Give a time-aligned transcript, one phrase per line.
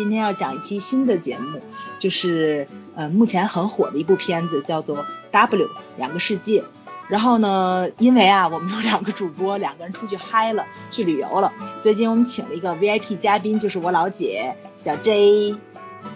[0.00, 1.60] 今天要讲一期新的节目，
[1.98, 4.96] 就是呃目前很火的一部片子，叫做
[5.30, 5.68] 《W
[5.98, 6.62] 两个世界》。
[7.10, 15.54] 然后呢，因为啊我们有两个主播，两个人出去嗨了，去旅游了，所以今天我们请了一个 VIP 嘉宾，就是我老姐小 J。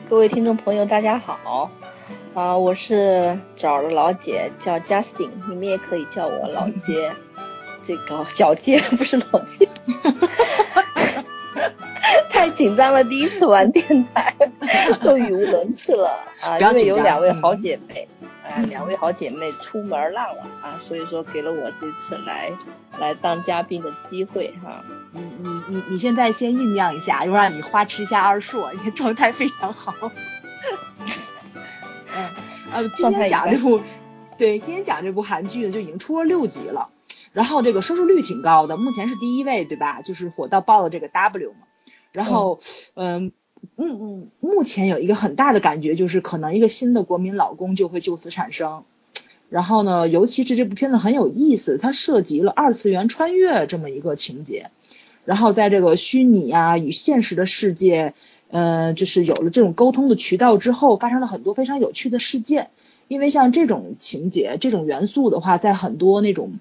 [0.08, 1.70] 各位听众朋友，大家好，
[2.32, 7.12] 啊，我是找了老姐，叫 Justin，你们也可以叫我老街，
[7.86, 9.68] 这个小街不是老姐。
[12.30, 14.34] 太紧张了，第一次玩电台，
[15.02, 16.58] 都语无伦次了啊！
[16.58, 18.08] 因为有两位好姐妹，
[18.42, 22.50] 啊，两位好姐妹出门浪了啊，所以说给了我这次来
[22.98, 24.82] 来当嘉宾的机会哈。
[25.12, 29.94] 你你你你现在先酝酿一下，又让你花痴一下二硕，你状态非常好。
[32.16, 32.30] 嗯
[32.72, 33.80] 呃，今天讲这部，
[34.36, 36.88] 对，今天讲这部韩剧呢，就已经出了六集了，
[37.34, 40.00] 然后这个收视率挺高的，目前是第一位，对吧？
[40.00, 41.66] 就是火到爆的这个 W 嘛。
[42.12, 42.60] 然后，
[42.94, 43.32] 嗯，
[43.76, 48.84] 嗯嗯，目前有一个很大的感觉，就是可能一个新的国民老公就会就此产生。
[49.50, 54.70] 然后呢，尤其是这部片子很有意思，它涉及了二次元穿越这么一个情节。
[55.24, 58.14] 然后在这个虚拟啊与现实的世界，
[58.50, 62.70] 呃，就是有了这种沟通的渠道之后，发生了很多非常有趣的事件。
[63.08, 66.58] 因为像这种情节、这种元素的话，在很多那种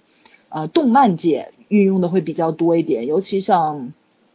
[0.54, 3.92] 呃动漫界运用的会比较多一点，尤其像。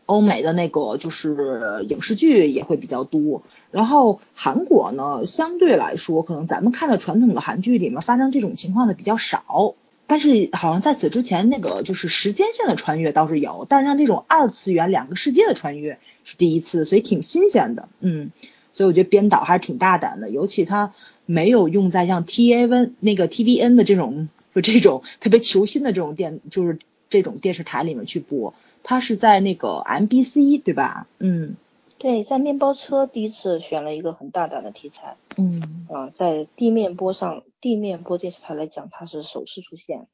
[0.09, 9.75] 欧美的那个就是影视剧也会比较多，然后韩国呢，相对来说，可能咱们看的传统的韩剧里面发生这种情况的比较少，
[10.07, 18.31] 但是好像在此之前那个就是时间线的穿越倒是有，但是像这种二次元两个世界的穿越是第一次，所以挺新鲜的，嗯，
[18.73, 20.95] 所以我觉得编导还是挺大胆的，尤其他
[21.27, 26.79] 没有用在像 T A N 那个 T V N 的这种就这种特别求新的这种电就是
[27.11, 28.55] 这种电视台里面去播。
[28.83, 31.07] 它是在那个 MBC 对吧？
[31.19, 31.57] 嗯，
[31.99, 35.17] 对，在面包车第一次选了一个很大胆的题材。
[35.37, 40.07] 嗯，啊，在地面播上，地面播电视台来讲，它是首次出现。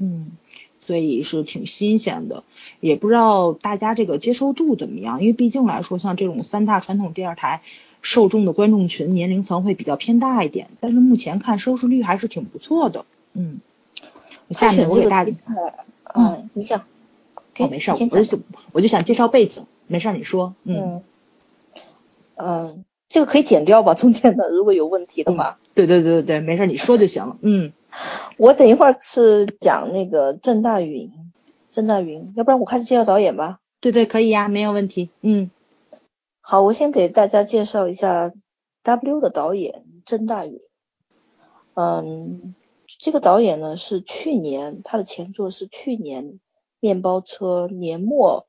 [0.00, 0.32] 嗯，
[0.86, 2.44] 所以是挺新鲜的，
[2.80, 7.62] 也不知道大家这个接受度怎么样，因为毕竟来说，像这种三大传统电视台，
[8.00, 13.06] 受众的观众群年龄层会比较偏大一点，但是目前看收视率还是挺不错的。
[13.34, 13.60] 嗯，
[14.50, 15.32] 下面我给大家，
[16.14, 16.84] 嗯，你想。
[17.58, 18.38] 哦，没事，我就
[18.70, 21.02] 我就想介绍背景，没事，你说，嗯，
[22.36, 27.72] 嗯，这个可以剪掉吧，中间的如果有问题的话，对对对对对，没事，你说就行了，嗯，
[28.38, 31.10] 我等一会儿是讲那个郑大云，
[31.72, 35.50] 郑大云，要不然我开始介绍导演吧，对对，可以呀，没有问题，嗯，
[36.40, 38.30] 好，我先给大家介绍一下
[38.84, 40.60] W 的导演郑大云，
[41.74, 42.54] 嗯，
[43.00, 46.40] 这个导演呢是去年他的前作是去年。
[46.80, 48.46] 面包车年末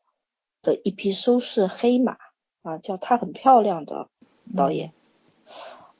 [0.62, 2.16] 的一匹收视黑马
[2.62, 4.08] 啊，叫她很漂亮的
[4.56, 4.94] 导演。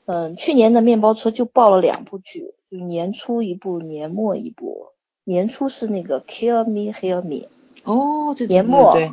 [0.04, 4.92] 嗯，去年的面包车就报了两部剧，就年初一部，年末一部。
[5.24, 7.48] 年初是那个 Kill Me Heal Me。
[7.82, 9.12] 哦，对年末对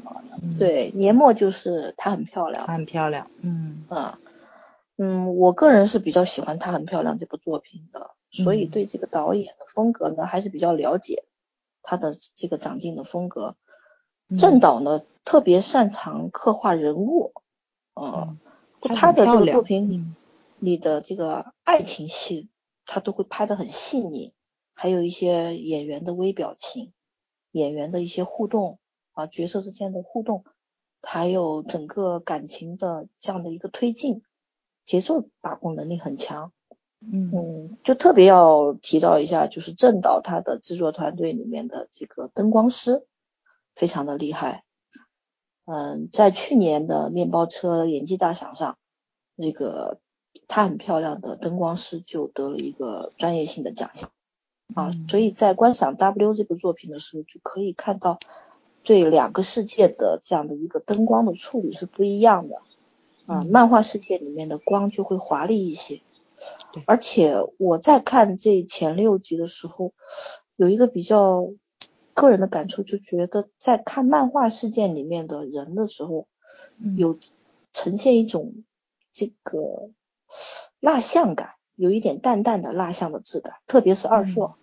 [0.59, 2.67] 对，年末就是她很漂亮。
[2.67, 4.19] 她很漂亮，嗯啊，
[4.95, 11.25] 嗯，我个人是比较喜欢她很漂亮这部作品的，所以对这个导演的风格呢还是比较了解。
[11.89, 13.55] 他的这个长进的风格，
[14.37, 17.31] 郑导呢特别擅长刻画人物，
[17.95, 18.37] 嗯，
[18.81, 20.13] 他的这个作品
[20.59, 22.49] 里的这个爱情戏，
[22.85, 24.33] 他都会拍的很细腻，
[24.73, 26.91] 还有一些演员的微表情，
[27.51, 28.79] 演员的一些互动
[29.13, 30.43] 啊，角色之间的互动，
[31.01, 34.23] 还有整个感情的这样的一个推进，
[34.83, 36.51] 节奏把控能力很强。
[36.99, 43.05] 嗯，就特别要提到一下，就是正导他的制作团队里面的这个灯光师
[43.75, 44.63] 非常的厉害。
[45.65, 48.77] 嗯，在去年的面包车演技大赏上，
[49.35, 49.99] 那个
[50.47, 54.09] 他很漂亮的灯光师就得了一个专业性的奖项
[54.73, 54.91] 啊。
[55.07, 58.17] 所以在观赏 W 这部作品的时候，就可以看到
[58.83, 62.61] 对两个世界的这样的一个灯光的处理是不一样的
[63.27, 63.43] 啊。
[63.43, 66.01] 漫画世界里面的光就会华丽一些。
[66.85, 69.93] 而且我在看这前六集的时候，
[70.55, 71.49] 有一个比较
[72.13, 76.27] 个人的感触，就觉得在看漫画事件里面的人的时候，
[76.97, 77.17] 有
[77.73, 78.53] 呈现一种
[79.11, 79.89] 这个
[80.79, 84.55] 蜡像感，有一点淡淡的蜡像的质感，特别是二硕，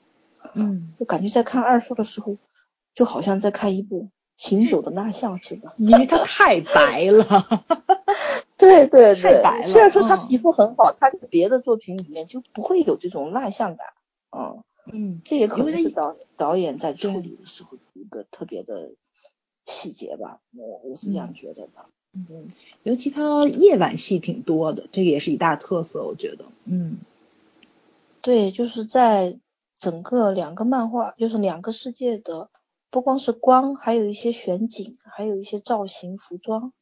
[0.55, 2.37] 嗯，我感觉在看二硕的时候，
[2.95, 7.27] 就好像在看一部行 走的蜡像似的，因为他太白了。
[8.57, 13.89] 对对对，虽然说他皮肤很好，他在别的作品里面就不会有这种蜡像感，
[14.31, 14.63] 嗯
[14.93, 18.93] 嗯，这也可能是导导演在处理的时候一个特别的
[19.67, 21.73] 细节吧，我我是这样觉得的。
[22.13, 22.53] 嗯，
[22.85, 26.45] 尤其他夜晚戏挺多的，这个也是一大特色，我觉得。
[26.65, 26.99] 嗯，
[28.21, 29.39] 对，就是在
[29.81, 32.51] 整个两个漫画，就是两个世界的，
[32.91, 36.73] 不光是光，还有一些选景，还有一些造型、服装，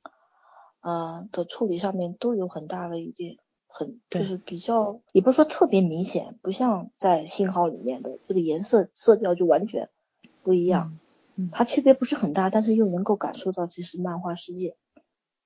[0.83, 9.89] 呃的处理上面都有很大的一点，很就是比较，也不是说特别明显，不像在信号里面的这个颜色色调就完全
[10.43, 10.99] 不一样。
[11.37, 14.77] 嗯，它区别不是很大，但是又能够感受到其实漫画世界。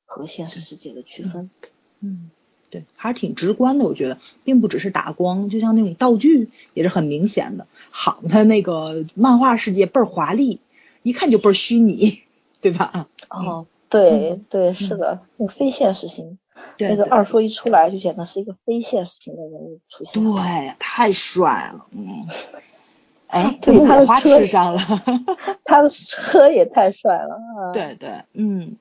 [0.08, 1.50] 和现实世界的区分，
[1.98, 2.30] 嗯，
[2.70, 7.66] 对，还是挺直观的，我觉得，并不只是打光，就像那种道具也是很明显的。
[7.90, 10.60] 好，它那个漫画世界倍儿华丽，
[11.02, 12.20] 一看就倍儿虚拟，
[12.62, 13.08] 对吧？
[13.28, 16.38] 哦，对对，是的，那非现实型，
[16.78, 22.26] 那个二叔一出来就显得是一个非现实型的人物出现，对，太帅了，嗯，
[23.28, 24.80] 哎，对，他的车上了，
[25.64, 28.76] 他的车也太帅了，对对，嗯。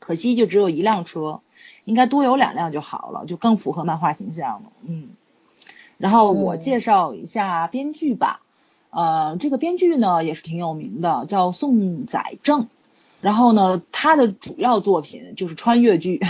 [0.00, 1.40] 可惜就只有一辆车，
[1.86, 4.70] 应该多有两辆就好了，就更符合漫画形象了。
[4.86, 5.12] 嗯，
[5.96, 8.42] 然后我介绍一下编剧吧，
[8.90, 12.68] 呃，这个编剧呢也是挺有名的，叫宋载正。
[13.24, 16.20] 然后呢，他的主要作品就是穿越剧，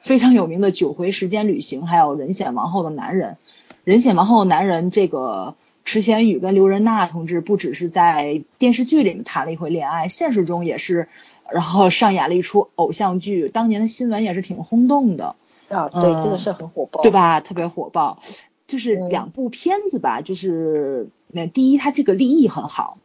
[0.00, 3.32] 非常有名的《九回时间旅行》，还有《人显王后的男人》。
[3.84, 5.54] 《人显王后的男人》这个
[5.84, 11.08] 池贤宇跟刘仁娜同志不只是在电视剧里面谈了一回恋爱，现实中也是。
[11.52, 15.34] 然后上演了一出偶像剧，当年的新闻也是挺轰动的
[15.68, 17.40] 啊，对，这个是很火爆，对吧？
[17.40, 18.22] 特别火爆，
[18.68, 22.98] 就是两部片子吧，就是那第一，它这个立意很好，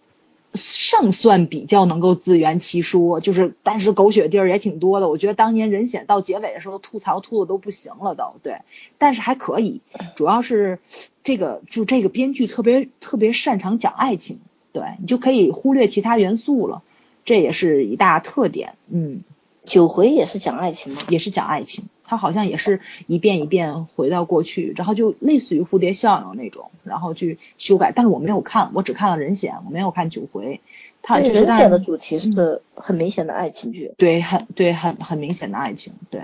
[0.55, 5.09] 胜算比较能够自圆其说，就是但是狗血地儿也挺多的。
[5.09, 8.59] 我觉得当年人显到结尾的时候吐槽吐的都不行了，都对，
[8.97, 9.81] 但是还可以，
[10.15, 10.79] 主要是
[11.23, 14.39] 这个就这个编剧特别特别擅长讲爱情，
[14.71, 16.81] 对你就可以忽略其他元素了。
[17.25, 19.23] 这也是一大特点，嗯，
[19.65, 21.01] 九回也是讲爱情吗？
[21.09, 27.91] 也是讲爱情，他好像也是一遍一遍回到过去，然后就类似于蝴蝶效应那种，然后去修改。
[27.91, 30.61] 但是我没有看，我只看了人显，我没有看九回。
[31.01, 36.21] 他人显的主题是很明显的爱情剧，对，很对，很很明显的爱情，对。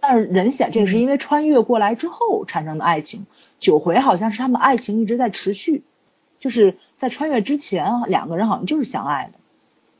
[0.00, 3.26] 但是人显这个是因为穿越过来之后产生的爱情，
[3.60, 5.82] 九回好像是他们爱情一直在持续，
[6.38, 9.38] 就是在穿越之前两个人好像就是相爱的。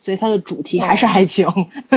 [0.01, 1.47] 所以它的主题还是爱情，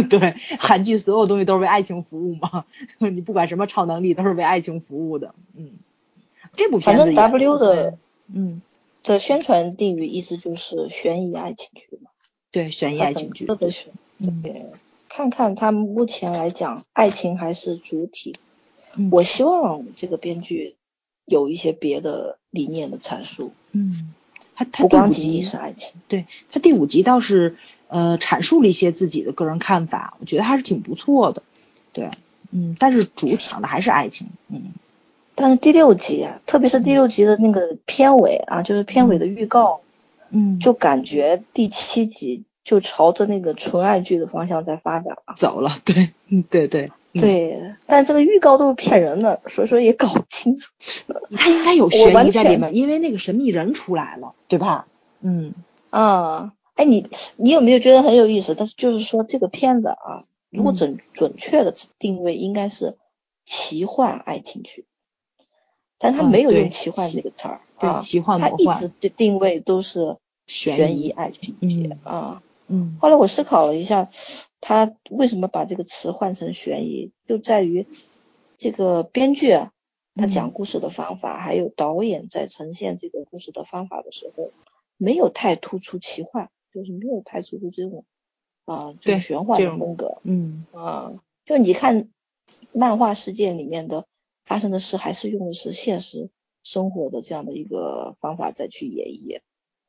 [0.09, 2.65] 对，韩剧所有东西都是为爱情服务嘛，
[2.97, 5.73] 你不管什么超能力都是为爱情服务的，嗯，
[6.55, 7.97] 这部片子反正 W 的，
[8.33, 8.61] 嗯，
[9.03, 12.09] 的宣传定语意思就是悬疑爱情剧嘛，
[12.51, 13.87] 对，悬疑爱情剧，的是，
[14.41, 14.65] 对，
[15.07, 18.37] 看看他们目前来讲，爱情还是主体，
[19.11, 20.75] 我希望这个编剧
[21.25, 24.13] 有一些别的理念的阐述，嗯。
[24.55, 27.55] 他他不光仅仅是爱情，对他第五集倒是
[27.89, 31.43] 呃阐述了一些自己的个人看法，我觉得还是挺不错的，
[31.91, 32.09] 对，
[32.51, 34.71] 嗯，但是主讲的还是爱情，嗯，
[35.35, 39.81] 但是第六集，特别是第六集的那个片尾啊，就是片尾的预告，
[40.29, 46.89] 嗯，就感觉第七集就朝着那个纯爱剧的方向在发展了，走了，对，嗯，对对。
[47.11, 50.69] 对，但这个预告都是骗人的，所以说也搞不清楚。
[51.35, 54.85] 他应该有悬疑在里面，因为那个神秘人出来了，对吧？
[55.19, 55.55] 嗯
[55.89, 58.55] 啊，哎，你你有没有觉得很有意思？
[58.55, 62.97] 但是就是说这个片子啊，如果准准确的定位应该是
[63.45, 64.85] 奇幻爱情剧，
[65.97, 70.15] 但他没有用奇幻这个词儿啊，奇幻他一直的定位都是
[70.47, 72.41] 悬疑爱情剧啊。
[72.67, 74.09] 嗯，后来我思考了一下。
[74.61, 77.13] 他为什么把这个词换成悬疑？
[77.25, 77.87] 就在于
[78.57, 79.57] 这个编剧
[80.15, 84.51] 他讲故事的方法，还有导演在呈现这个故事的方法的时候，
[84.97, 88.05] 没有太突出奇幻，就是没有太突出这种
[88.65, 90.21] 啊，这种玄幻的风格。
[90.23, 91.13] 嗯啊，
[91.45, 92.09] 就你看
[92.71, 94.05] 漫画世界里面的
[94.45, 96.29] 发生的事，还是用的是现实
[96.63, 99.41] 生活的这样的一个方法再去演绎。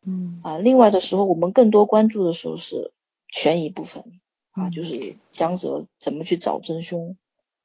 [0.07, 2.93] 嗯啊，另外的时候，我们更多关注的时候是
[3.29, 4.05] 悬疑部分。
[4.53, 7.17] 啊，就是江泽怎么去找真凶？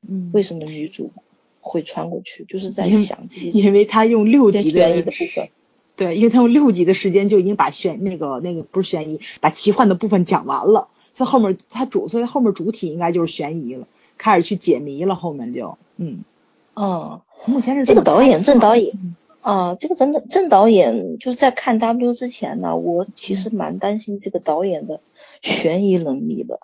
[0.08, 1.12] 嗯，为什么女主
[1.60, 2.46] 会穿过去？
[2.46, 5.50] 就是在想这些，因为他用六集的部分，
[5.96, 10.90] 对，因为他用六集的时间就已经把悬那个那个不是悬疑，把奇幻的部分讲完了。
[11.16, 13.88] 在后面他主，所以后面主体应该就是悬疑了，
[14.18, 15.16] 开始去解谜了。
[15.16, 16.26] 后面就，嗯，
[16.74, 18.94] 哦，目前是这个导演郑导演
[19.40, 25.00] 啊，这个郑郑导演就是在看 W 之前呢，我其实蛮担心这个导演的
[25.42, 26.60] 悬疑能力的。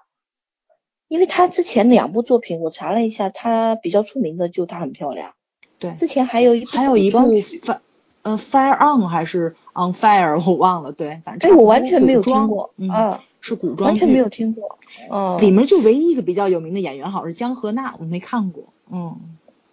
[1.08, 5.34] 因为他之前两部作品，我查了一下，他比较出名的就他很漂亮。
[5.80, 7.20] 对，之前还有一还有一部
[8.24, 10.92] 《呃 Fire On》还是《On Fire》，我忘了。
[10.92, 13.24] 对，反正哎，我完全没有听过啊。
[13.44, 14.78] 是古装剧，完全没有听过。
[15.10, 18.66] 哦，里面就唯一一个比较有名的演员，好像是江河娜，我没看过。
[18.92, 19.20] 嗯，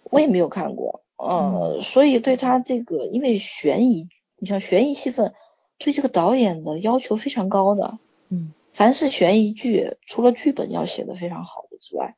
[0.09, 1.01] 我也没有看过。
[1.17, 4.07] 嗯，所以对他这个，因为悬疑，
[4.39, 5.35] 你像悬疑戏份，
[5.77, 7.99] 对这个导演的要求非常高的。
[8.29, 12.15] 嗯，凡是悬疑剧，除了剧本要写的非常好的之外，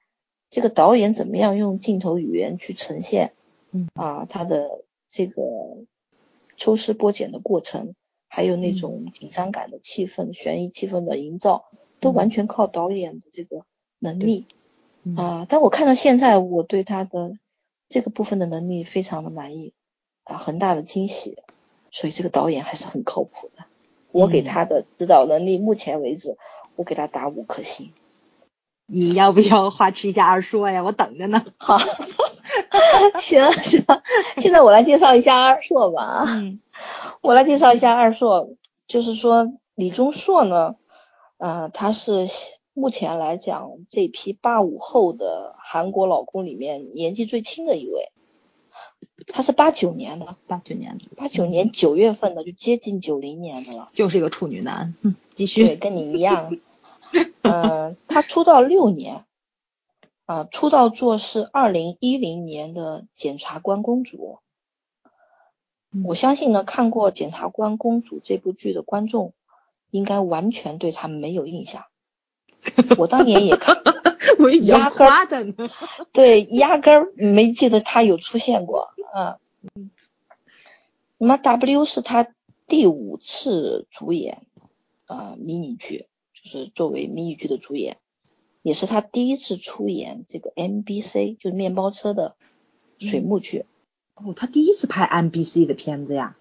[0.49, 3.33] 这个导演怎么样用镜头语言去呈现？
[3.73, 4.69] 嗯啊，他的
[5.09, 5.41] 这个
[6.61, 7.95] 抽丝剥茧的过程。
[8.33, 11.65] 还有那种紧张感的气氛、悬疑气氛的营造，
[11.99, 13.65] 都完全靠导演的这个
[13.99, 14.45] 能力
[15.17, 15.45] 啊！
[15.49, 17.33] 但我看到现在，我对他的
[17.89, 19.73] 这个部分的能力非常的满意
[20.23, 21.39] 啊，很大的惊喜。
[21.91, 23.65] 所以这个导演还是很靠谱的。
[24.13, 26.37] 我给他的指导能力，目前为止，
[26.77, 27.91] 我给他打五颗星。
[28.85, 30.83] 你要不要花痴一下二硕呀？
[30.83, 31.43] 我等着呢。
[31.57, 31.77] 好，
[33.21, 33.83] 行行，
[34.37, 36.25] 现在我来介绍一下二硕吧。
[36.27, 36.59] 嗯。
[37.21, 38.55] 我来介绍一下二硕，
[38.87, 40.75] 就是说李钟硕呢，
[41.37, 42.27] 呃，他是
[42.73, 48.11] 目前来讲这批八五后的韩国老公里面年纪最轻的一位，
[49.27, 54.95] 他是八九年的，八九年的，八九年九月份的，就接近九零年的了，就是一个处女男。
[55.01, 55.63] 嗯，继续。
[55.63, 56.51] 对，跟你一样。
[57.43, 59.25] 嗯，他出道六年，
[60.31, 64.39] 啊，出道作是二零一零年的检察官公主。
[66.05, 69.33] 我相信呢，看过《检察官公主》这部剧的观众，
[69.89, 71.83] 应该完全对她没有印象。
[72.97, 73.75] 我当年也看，
[74.39, 75.27] 我压根儿
[76.13, 78.93] 对，压根儿没记得她有出现过。
[79.13, 79.37] 嗯，
[81.17, 82.25] 那么 W 是她
[82.67, 84.47] 第五次主演
[85.07, 87.97] 啊迷你剧，就是作为迷你剧的主演，
[88.61, 92.35] 也是他第一次出演这个 MBC，就是面包车的
[92.99, 93.65] 水幕剧。
[94.15, 96.35] 哦，他第一次拍 MBC 的片子呀？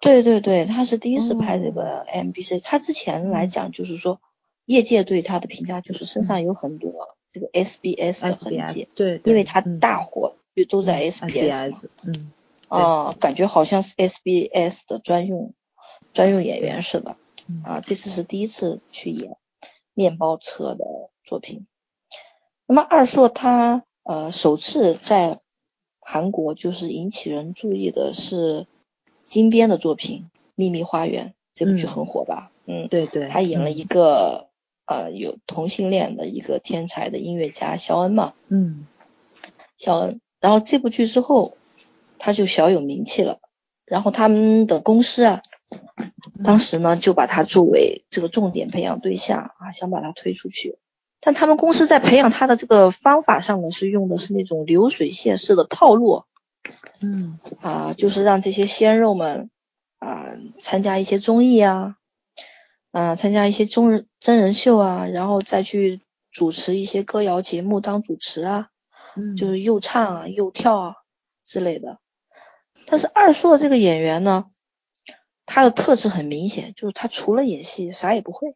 [0.00, 2.60] 对对对，他是第一次拍这个 MBC。
[2.62, 4.20] 他之前来讲，就是说，
[4.64, 8.88] 业界对他的评价就是身上有很多这个 SBS 的痕迹。
[8.94, 11.88] 对，因为他大火就都在 SBS。
[12.02, 12.32] 嗯。
[12.68, 15.54] 哦，感觉好像是 SBS 的专用
[16.12, 17.16] 专用演员似的。
[17.64, 19.36] 啊，这次是第一次去演
[19.94, 20.84] 面包车的
[21.28, 21.66] 作品。
[22.66, 25.38] 那么二硕他呃首次在。
[26.10, 28.66] 韩国就是引起人注意的是
[29.28, 32.50] 金边的作品《秘密花园》这部剧很火吧？
[32.64, 34.48] 嗯，对对，他演了一个
[34.86, 38.32] 呃有同性恋的一个天才的音乐家肖恩嘛。
[38.48, 38.86] 嗯，
[39.76, 41.58] 肖恩，然后这部剧之后
[42.18, 43.40] 他就小有名气了，
[43.84, 45.42] 然后他们的公司啊，
[46.42, 50.78] 当时呢就把他作为这个重点培养对象啊，想把他推出去。
[51.20, 56.24] 但他们公司在培养他的这个方法上呢，是用的是那种流水线式的套路，
[57.00, 59.50] 嗯啊，就是让这些鲜肉们
[59.98, 60.26] 啊
[60.60, 61.96] 参加一些综艺啊，
[62.92, 68.68] 啊参加一些中人真人秀啊，然后再去主持一些歌谣节目当主持啊，
[69.16, 70.94] 嗯，就是又唱啊又跳啊
[71.44, 71.98] 之类的。
[72.86, 74.46] 但是二硕这个演员呢，
[75.46, 78.54] 他的特质很明显，就是他除了演戏啥也不会。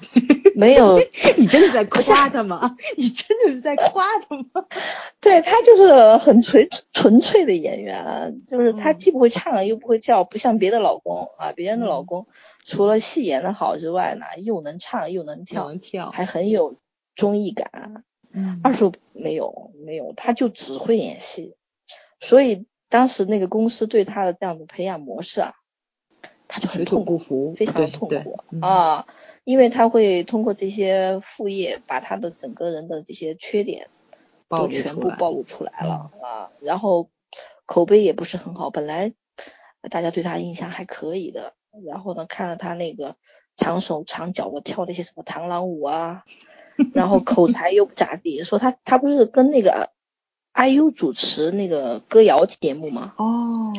[0.54, 0.98] 没有，
[1.36, 2.76] 你真的在夸他吗？
[2.96, 4.66] 你真的是在夸他吗？
[5.20, 12.26] 对他就是很纯纯粹的演员，就是他既不会唱又不会跳，不像别的老公啊，别人的老公
[12.66, 16.76] 除了戏演的好之外呢，又能唱又能跳，跳还很有
[17.16, 18.04] 综艺感。
[18.32, 21.54] 嗯，二叔没有没有，他就只会演戏，
[22.20, 25.52] 所以当时那个公司对他的这样的培养模式啊，
[26.48, 29.06] 他就很痛苦，非常痛苦啊。
[29.44, 33.88] 因为他会通过这些副业，把他的整个人的这些缺点
[34.48, 37.10] 都全部暴露出来了啊，然后
[37.66, 39.12] 口碑也不是很好，本来
[39.90, 41.52] 大家对他印象还可以的，
[41.86, 43.16] 然后呢，看了他那个
[43.56, 46.24] 长手长脚的跳那些什么螳螂舞啊，
[46.94, 49.90] 然后口才又不咋地，说他他不是跟那个
[50.54, 53.12] IU 主持那个歌谣节目吗？
[53.18, 53.72] 哦，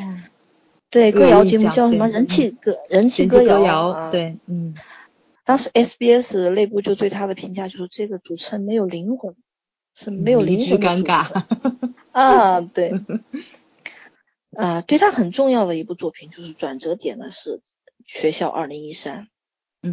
[0.92, 2.08] 对，歌谣节目叫什么？
[2.08, 4.76] 人气歌人气歌谣啊，对，嗯。
[5.46, 9.36] 当时 SBS 内部就对他的评价就是这个主持人没有灵魂，
[9.94, 11.46] 是没有灵魂的尴尬。
[12.12, 12.92] 啊，对，
[14.58, 17.58] 啊，对他很重要的一部作品就是转折点呢是
[18.06, 19.28] 《学校二零一三》，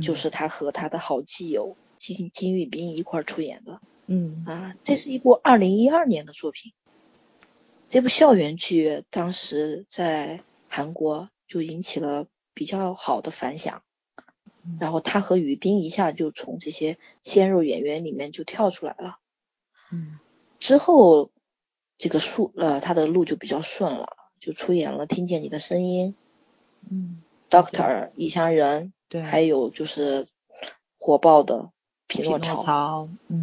[0.03, 6.73] 就是他和他的好基友金金玉彬一块出演的，嗯啊，这是一部二零一二年的作品，
[7.91, 13.83] 这部校园剧当时在韩国就引起了比较好的反响。
[14.79, 19.19] 然后他和于斌一下就从这些鲜肉演员里面就跳出来了，
[19.91, 20.19] 嗯，
[20.61, 21.31] 之后
[21.99, 26.15] 这个树呃他的路就比较顺了，就出演了《听见你的声音》，
[26.91, 30.27] 嗯，Doctor 异乡人，对，还有就是
[30.99, 31.57] 火爆的
[32.07, 32.63] 《匹诺曹》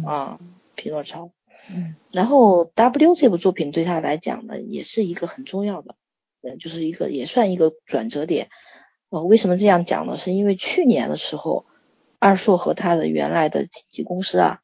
[0.08, 0.38] 啊，
[0.74, 1.24] 《匹诺曹》。
[1.70, 1.94] 嗯。
[2.10, 5.94] 然后 W 这部作品对他来讲呢，也是一个很重要的，
[6.42, 8.48] 嗯，就是一个也算一个转折点。
[9.10, 10.16] 呃，为什么这样讲呢？
[10.16, 11.66] 是因为去年的时候，
[12.20, 14.60] 二硕和他的原来的经纪公司啊，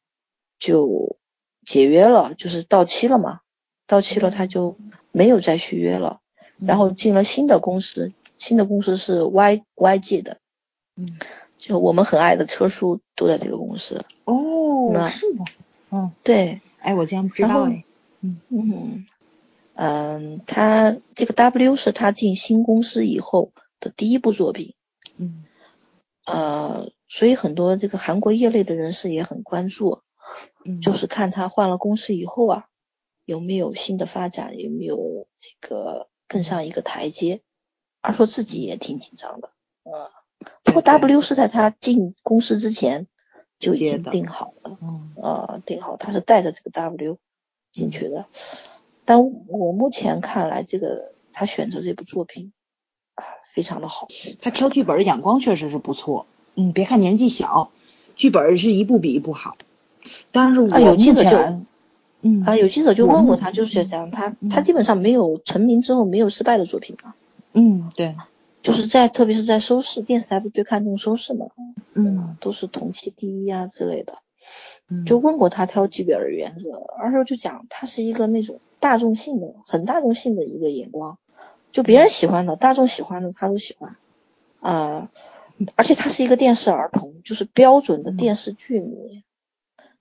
[0.57, 1.17] 就
[1.65, 3.41] 解约了，就是到期了嘛，
[3.87, 4.77] 到期了他就
[5.11, 6.21] 没有再续约了，
[6.59, 10.37] 然后进了新的公司，新的公司是 Y YG 的，
[10.95, 11.19] 嗯，
[11.57, 14.05] 就我们很爱的车叔都在这个公司。
[14.23, 15.43] 哦，是的，
[15.91, 17.83] 嗯，对，哎，我竟然不知道哎，
[18.21, 19.05] 嗯嗯
[19.73, 23.51] 嗯，他这个 W 是他进新公司以后。
[23.79, 24.75] 的第一部作品，
[25.17, 25.45] 嗯，
[26.25, 30.01] 呃，所以很多这个韩国业内的人士也很关注，
[30.65, 32.65] 嗯，就是看他换了公司以后啊，
[33.25, 37.41] 有没有新的发展，有没有这个更上一个台阶。
[37.99, 39.49] 而说自己也挺紧张的，
[39.83, 39.91] 嗯，
[40.63, 43.07] 不过 W 是在他进公司之前
[43.59, 47.17] 就已经定好了，嗯，呃，定好他是带着这个 W
[47.73, 48.27] 进去的，
[49.03, 52.53] 但我目前看来，这个他选择这部作品。
[53.57, 54.07] 非常的好，
[54.39, 56.27] 他挑剧本的眼光确实是不错。
[56.53, 57.71] 嗯，别看年纪小，
[58.15, 59.57] 剧本是一部比一部好。
[60.31, 61.37] 但是我有记者就，
[62.21, 67.15] 嗯啊，有记者就问过他，就是讲他他基本上没有成名之后没有失败的作品嘛。
[67.53, 68.13] 嗯，对，
[68.61, 71.47] 就是在特别是在收视，电视台不最看重收视嘛。
[71.95, 74.19] 嗯，都是同期第一啊之类的。
[74.87, 81.17] 嗯，就问过他挑剧本的原则，而后就讲他是一个那种大众性的、很大众性的一个眼光。
[81.77, 83.97] 就别人喜欢的，大众喜欢的，他都喜欢，
[84.61, 85.11] 啊，
[85.75, 89.23] 而且他是一个电视儿童，就是标准的电视剧迷，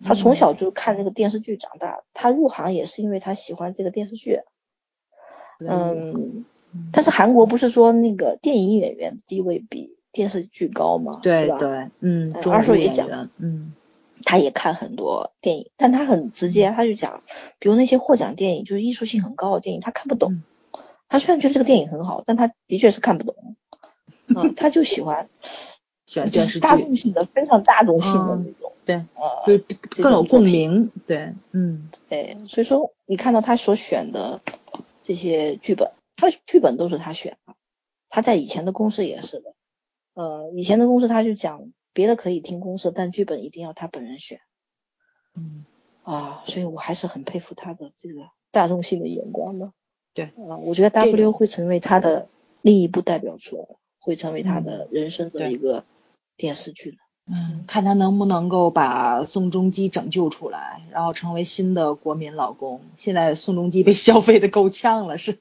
[0.02, 4.40] 他从小就看这个电视剧长大，他入行也是因为他喜欢这个电视剧，
[5.58, 6.46] 嗯，
[6.94, 11.20] 但是韩国不是说那个电影演员地位比电视剧高吗？
[11.22, 13.74] 对对，嗯，二叔也讲，嗯，
[14.22, 17.22] 他也看很多电影，但他很直接，他就讲，
[17.58, 20.42] 比如那些获奖电影，就是艺术性很高的电影，他看不懂。
[21.08, 23.56] 他虽然觉得这个电影很好，但他的确是看不懂，
[24.34, 25.28] 嗯，他就喜欢，
[26.06, 29.04] 喜欢就是大众性的，非常大众性的那种，对，
[29.46, 34.40] 就更有共鸣，对，嗯，对，所以说你看到他所选的
[35.02, 37.54] 这些剧本，他剧本都是他选的，
[38.08, 39.54] 他在以前的公司也是的，
[40.14, 44.40] 呃，以前的公司他就讲别的可以听公司，但剧本一定要他本人选，
[45.36, 45.64] 嗯，
[46.02, 49.72] 啊，所以我还是很佩服他的这个大众性的眼光的。
[50.16, 52.26] 对啊，我觉得 W 会成为他的
[52.62, 55.84] 另一部代表作，会成为他的人生的一个
[56.38, 56.96] 电视剧的。
[57.30, 62.80] 嗯，看他能不能够把宋仲基拯救出来，然后成为新的国民老公。
[62.96, 65.36] 现在宋仲基被消费的够呛了，是？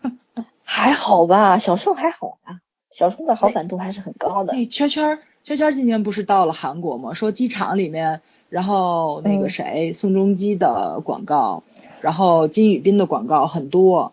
[0.62, 2.60] 还好吧，小宋还好啊，
[2.92, 4.52] 小宋的好感度还是很高的。
[4.52, 7.14] 哎，圈圈圈圈今年不是到了韩国吗？
[7.14, 11.62] 说机场里面，然后那个谁，宋仲基的广告。
[12.00, 14.12] 然后金宇彬的广告很多，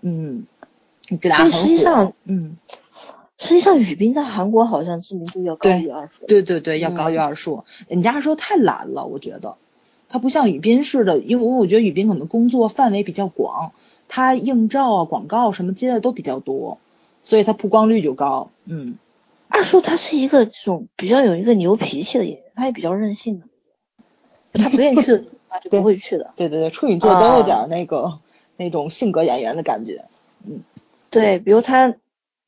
[0.00, 0.44] 嗯，
[1.20, 2.56] 给大家很实际上，嗯，
[3.38, 6.26] 实际上宇彬在韩国好像知名度要高于二硕。
[6.26, 7.64] 对对对，要高于二硕。
[7.88, 9.56] 人家说太懒了，我觉得
[10.08, 13.72] 他不像宇彬似的，因为我觉得宇彬可能工作范围比较广，
[14.08, 16.78] 他硬照啊、广告什么接的都比较多，
[17.22, 18.50] 所以他曝光率就高。
[18.64, 18.96] 嗯，
[19.48, 23.46] 二硕他是一个这种比较有一个牛脾气的演员，他也比较任性的，
[24.60, 25.24] 他不愿意去。
[25.52, 26.32] 他就不会去的。
[26.36, 28.20] 对对对，处女座都有点那个
[28.56, 30.06] 那种性格演员的感觉。
[30.46, 30.62] 嗯，
[31.10, 31.94] 对，比如他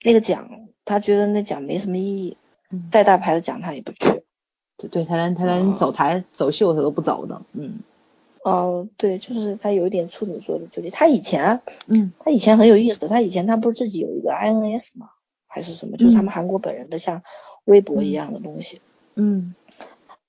[0.03, 0.49] 那个奖，
[0.87, 2.39] 他觉得那奖没什么意义，
[2.91, 4.23] 再大牌的奖他也不去。
[4.79, 7.43] 对对，他连他连走台走秀他都不走的。
[7.53, 7.81] 嗯。
[8.43, 10.91] 哦，对，就是他有一点处女座的纠结。
[10.91, 13.07] 他以前，嗯，他以前很有意思。
[13.07, 15.11] 他以前他不是自己有一个 INS 吗？
[15.47, 15.97] 还是什么？
[15.99, 17.23] 就是他们韩国本人的像
[17.65, 18.81] 微博一样的东西。
[19.15, 19.55] 嗯。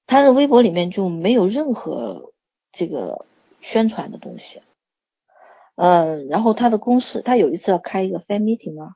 [0.08, 2.32] 他的微博里面就没有任何。
[2.76, 3.26] 这个
[3.62, 4.62] 宣传的东西，
[5.76, 8.96] 嗯，然后他的公司，他有一次要开一个 fan meeting 嘛，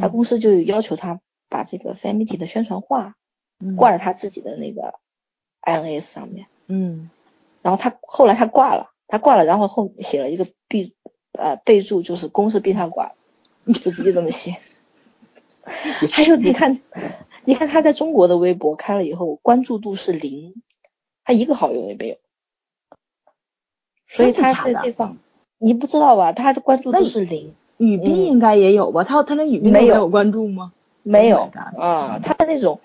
[0.00, 3.14] 他公司就要求他把这个 fan meeting 的宣传画
[3.76, 4.94] 挂在他自己的那个
[5.62, 7.08] INS 上面，嗯，
[7.62, 10.92] 然后他后来他挂了，他挂了，然后后写了一个备
[11.32, 13.14] 呃备注，就是公司逼他挂，
[13.66, 14.58] 就直接这么写。
[16.10, 16.82] 还有你看，
[17.46, 20.62] 你看他在中国的微博开了以后，关注度是零，
[21.24, 22.16] 他一个好友也没有。
[24.14, 25.18] 所以他在这方，
[25.58, 26.32] 你不知道吧？
[26.32, 27.54] 他的关注度是零。
[27.76, 29.02] 女兵应该也有吧？
[29.02, 30.72] 他他连宇彬没有关注吗？
[31.02, 32.80] 没有啊，他的那种，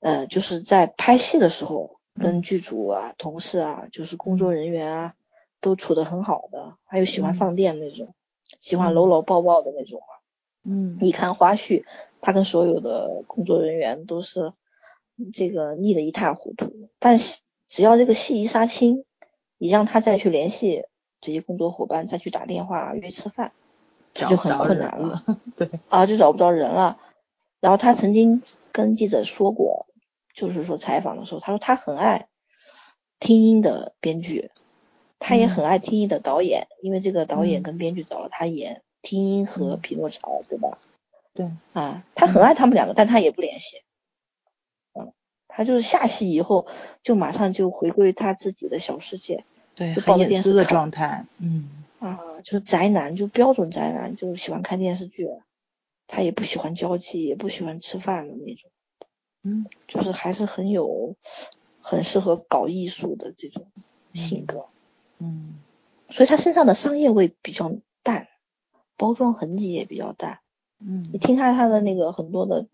[0.00, 5.14] 呃，就是在拍戏的时候，跟剧组啊、同事啊，就是工作人员啊，
[5.60, 6.76] 都处的很好的。
[6.86, 8.14] 还有喜欢放电那种，
[8.60, 10.12] 喜欢搂搂抱抱的那种啊。
[10.64, 10.96] 嗯。
[11.00, 11.82] 你看花絮，
[12.20, 14.52] 他跟所有的工作人员都是，
[15.34, 16.72] 这个腻得一塌糊涂。
[17.00, 17.18] 但
[17.66, 19.04] 只要这个戏一杀青，
[19.58, 20.84] 你让他再去联系
[21.20, 23.52] 这些工作伙伴，再去打电话约吃饭，
[24.14, 25.24] 这就很困难了。
[25.56, 26.98] 对啊，就找不着人了。
[27.60, 28.42] 然后他曾经
[28.72, 29.86] 跟记者说过，
[30.32, 32.28] 就是说采访的时候，他说他很爱
[33.18, 34.52] 听音的编剧，
[35.18, 40.78] 他也很爱听音的导演，因为这个导演跟编剧找了他演听音和匹诺曹，对吧？
[41.34, 43.82] 对啊，他很爱他们两个，但他也不联系。
[45.58, 46.68] 嗯，他就是下戏以后
[47.02, 49.44] 就马上就回归他自己的小世界，
[49.74, 51.68] 对，就抱着电视的状态，嗯。
[51.98, 55.28] 啊，就是宅男，就标准宅男，就喜欢看电视剧。
[56.06, 58.70] 他也不喜欢交际，也不喜欢吃饭的那种，
[59.42, 61.16] 嗯，就是还是很有，
[61.82, 63.66] 很适合搞艺术的这种
[64.14, 64.66] 性格，
[65.18, 65.56] 嗯，
[66.08, 68.28] 所以他身上的商业味比较淡，
[68.96, 70.38] 包装痕迹也比较淡，
[70.80, 72.68] 嗯，你听他他的那个很多的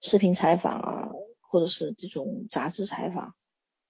[0.00, 1.10] 视频采访啊，
[1.50, 3.34] 或者是这种杂志采访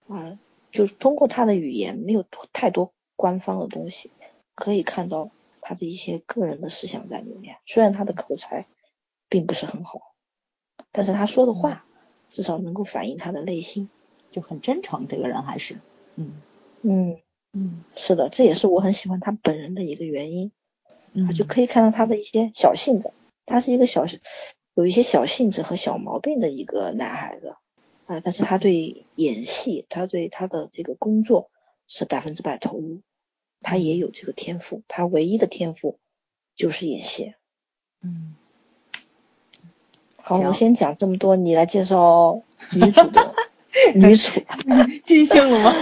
[0.08, 0.38] 啊，
[0.72, 4.10] 就是通过他的语言，没有太多官方的东西，
[4.56, 8.66] 可以看到他的一些个人的思想在里面，虽然他的口才。
[9.32, 10.00] 并不是很好，
[10.90, 11.86] 但是他说的话
[12.30, 13.88] 至少能够反映他的内心，
[14.32, 15.06] 就很真诚。
[15.06, 15.78] 这个人还是，
[16.16, 16.42] 嗯
[16.82, 17.20] 嗯
[17.52, 20.50] 嗯，是的，这也是我很喜欢他本人的一个原因。
[21.12, 23.12] 嗯，就可以看到他的一些小性格，
[23.46, 24.08] 他是一个小
[24.80, 27.54] 有一些小性子和小毛病的一个男孩子
[28.06, 31.50] 啊，但是他对演戏，他对他的这个工作
[31.86, 33.02] 是百分之百投入，
[33.60, 35.98] 他也有这个天赋，他唯一的天赋
[36.56, 37.34] 就是演戏。
[38.02, 38.34] 嗯。
[40.16, 42.40] 好，我先讲这么多，你来介绍
[42.72, 43.34] 女主的
[43.94, 44.30] 女主，
[45.04, 45.74] 尽兴了吗？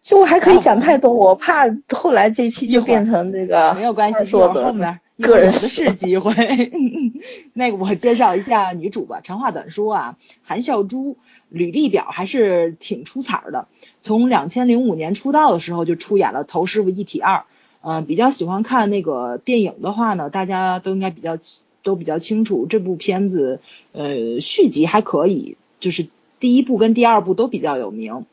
[0.00, 6.34] 就我还可以讲太多，我怕后来这期就变成这个没有关系，说的后面个人的是机会。
[7.54, 11.16] 那个我介绍一下女主吧，长话短说啊，韩孝珠
[11.48, 13.68] 履历表还是挺出彩的，
[14.02, 17.36] 从两千零五年出道的时候就出演了《头师傅一体二》，
[17.82, 21.38] 嗯，比较喜欢看那个电影的话呢，大家都应该比较。
[21.82, 23.58] 都比较清楚，这部片子
[23.92, 28.26] 呃续集还可以，就是第一部跟第二部都比较有名，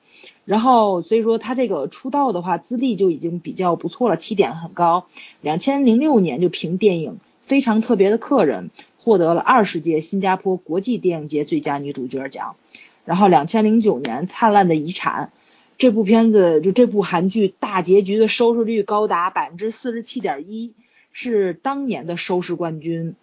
[0.48, 5.08] 然后所以说他这个出道的话资历就已经比较不错了，起点很高。
[5.42, 7.12] 两千零六年就凭电影
[7.48, 12.56] 《非常特别的客人》获得了二十届新加坡国际电影节最佳女主角奖，
[13.04, 15.32] 然后两千零九年《灿烂的遗产》
[15.78, 20.72] 这部片子就这部韩剧大结局的收视率高达百分之四十七点一，
[21.12, 23.16] 是当年的收视冠军。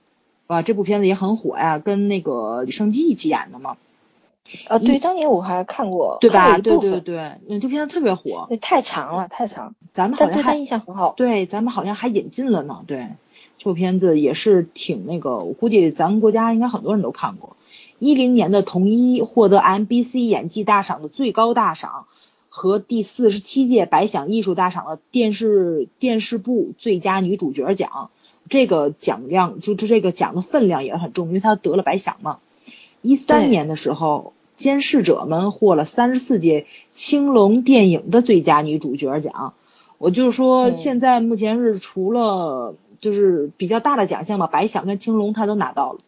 [0.47, 3.79] 啊，这部片子也很火呀，跟那个李胜基一起演的嘛。
[4.69, 6.59] 啊，对，当年我还看过，对吧？
[6.59, 8.47] 对对对，那这片子特别火。
[8.49, 9.75] 对，太长了，太长。
[9.95, 11.15] 咱们好像还印象很好。
[11.17, 12.85] 对，咱们好像还引进了呢。
[12.87, 13.09] 对，
[13.59, 17.57] 这部片子也是挺那个，我估计咱们国家应该很多人都看过。
[17.99, 22.07] 一零年的《同一》获得 MBC 演技大赏的最高大赏
[22.51, 28.11] 和第四十七届百想艺术大赏的电视电视部最佳女主角奖。
[28.51, 32.41] 这个奖量就就这个奖的分量也很重，因为他得了白想嘛。
[33.05, 39.53] 一三年的时候，监视者们获了三十四届青龙电影的最佳女主角奖。
[39.99, 45.99] 我就是说，现在目前是除了就是比较大的奖项嘛，白想跟青龙他都拿到了，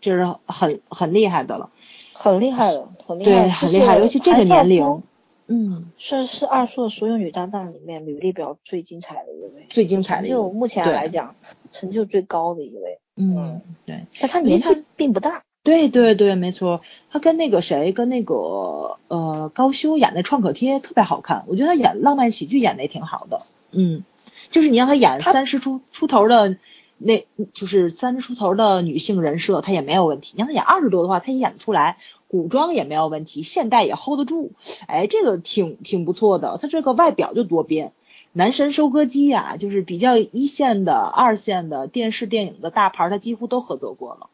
[0.00, 1.68] 这是很很厉害的了。
[2.14, 3.30] 很厉害了，很厉害。
[3.30, 5.02] 对，很厉害，尤其这个年龄。
[5.48, 11.34] 嗯，是是二硕所有女搭档里面履历表最精彩的一位，最精彩的，就目前来讲
[11.70, 12.98] 成就最高的一位。
[13.16, 14.06] 嗯，对。
[14.20, 15.42] 但他年纪并不大。
[15.68, 16.80] 对对对，没错。
[17.10, 23.42] 他跟那个谁，跟那个呃高修演的《创可贴》特别好看，我觉得他演浪漫喜剧演的也挺好的。
[23.72, 24.02] 嗯，
[24.50, 26.56] 就是你让他演三十出出头的，
[26.96, 30.32] 那就是三十出头的女性人设，他也没有问题。
[30.36, 31.98] 你让他演二十多的话，他也演得出来。
[32.28, 34.52] 古装也没有问题，现代也 hold 得住，
[34.86, 36.58] 哎，这个挺挺不错的。
[36.62, 37.92] 他这个外表就多变，
[38.32, 44.30] 男神收割机呀，就是比较一线的、二线的电视电影的大牌，他几乎都合作过了。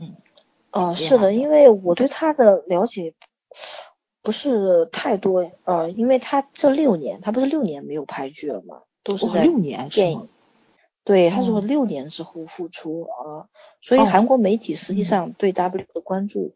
[0.00, 0.14] 嗯，
[0.72, 3.14] 哦，是的，因为我对他的了解
[4.22, 8.80] 不是太多，呃，因为他这六年，他不是六年没有拍剧了吗？
[9.04, 9.46] 都是在
[9.90, 10.28] 电影。
[11.04, 13.46] 对，他是六年之后复出啊，
[13.80, 16.54] 所以韩国媒体实际上对 W 的关注。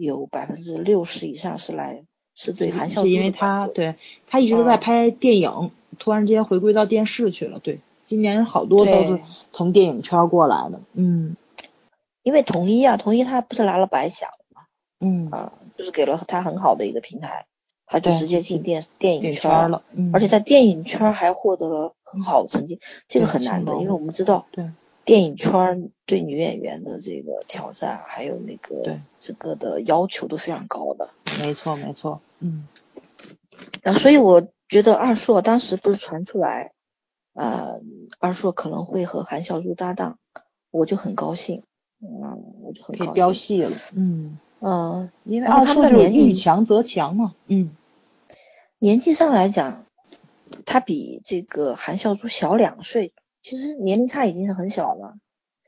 [0.00, 3.96] 有百分之六十以上是来是对韩孝是因为他对
[4.28, 7.58] 他一直都在拍电影，突然之间回归到电视去了。
[7.58, 10.80] 对，今年好多都是从电影圈过来的。
[10.92, 11.36] 嗯，
[12.28, 14.60] 因为统一啊，统一他不是拿了白奖嘛，
[15.00, 17.46] 嗯啊，就是给了他很好的一个平台，
[17.86, 24.70] 他就直接进电电影圈了，而且在电影圈还获得了很好的成绩，这个很难的，因为我们知道对
[25.06, 31.08] 电影圈对女演员的这个挑战，还有那个对整个的要求都非常高的。
[31.40, 32.68] 没错没错，嗯。
[33.84, 36.72] 啊，所以我觉得二硕当时不是传出来，
[37.32, 37.80] 呃，
[38.20, 40.18] 二硕可能会和韩孝珠搭档，
[40.70, 41.62] 我就很高兴，
[42.00, 44.38] 嗯，我就很可以飙戏了，嗯。
[44.60, 47.70] 嗯，因为二硕的年遇强则强嘛，嗯，
[48.78, 49.84] 年纪上来讲，
[50.66, 55.14] 他比这个韩孝珠小两岁，其实年龄差已经是很小了，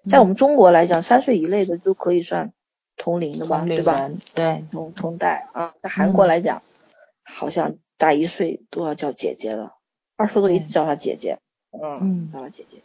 [0.08, 2.52] 在我们中国来讲，三岁以内的都可以算
[2.96, 4.10] 同龄的吧，对吧？
[4.34, 6.62] 对，同同代啊，在韩国来讲，
[7.24, 7.76] 好像。
[8.00, 9.74] 大一岁都要叫姐姐了，
[10.16, 11.38] 二叔都一直叫她姐姐，
[11.70, 12.78] 嗯，叫她姐姐。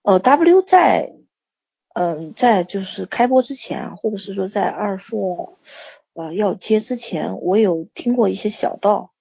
[0.00, 1.12] 呃，W 在，
[1.94, 5.58] 嗯，在就是开播之前，或者是说在二硕
[6.14, 9.12] 呃要接之前，我有听过一些小道，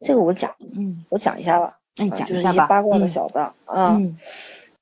[0.00, 4.16] 这个我讲，嗯，我讲一下吧，嗯，讲一下吧，八卦的小道啊，嗯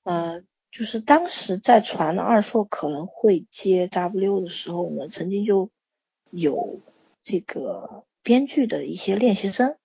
[0.05, 5.71] 呃，就是当时在传二硕可能会接 W 的时候呢，曾经就
[6.31, 6.81] 有
[7.23, 8.05] 这个。
[8.23, 9.77] 编剧的一些练习生，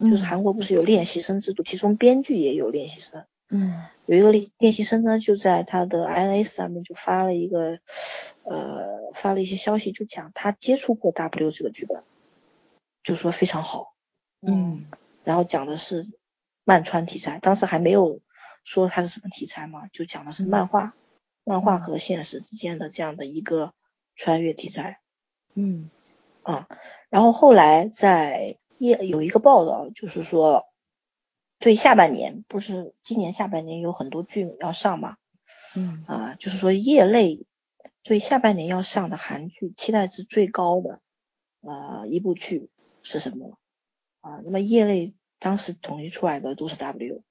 [0.00, 3.26] 就是韩国不是有练习生制度，其中编剧也有练习生。
[3.50, 7.78] 嗯，有一个练练习生呢，就在他的 INS 上面就发了一个，
[8.42, 12.02] 呃，发了一些消息，就讲他接触过 W 这个剧本，
[13.02, 13.94] 就说非常好。
[14.40, 14.86] 嗯，
[15.24, 16.06] 然后讲的是
[16.64, 18.20] 漫川题材，当时还没有
[18.64, 20.94] 说它是什么题材嘛，就讲的是漫画，
[21.44, 23.72] 漫画和现实之间的这样的一个
[24.16, 25.00] 穿越题材。
[25.54, 25.90] 嗯。
[26.42, 26.68] 啊，
[27.08, 30.66] 然后后来在业有一个报道，就是说，
[31.64, 35.16] 对下半年不是今年下半年有很多剧要上嘛，
[35.74, 37.46] 嗯啊，就是说业内
[38.02, 41.00] 对下半年要上的韩剧期待值最高的
[41.62, 42.68] 啊一部剧
[43.02, 43.56] 是什么
[44.20, 44.42] 啊？
[44.44, 47.22] 那么业内当时统计出来的都是 W，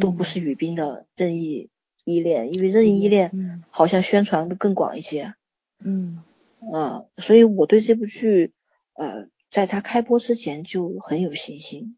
[0.00, 1.70] 都不是雨冰的任意
[2.02, 5.34] 依恋，因为任意依恋好像宣传的更广一些，
[5.78, 6.24] 嗯。
[6.72, 8.52] 啊，所以我对这部剧，
[8.94, 11.96] 呃，在它开播之前就很有信心。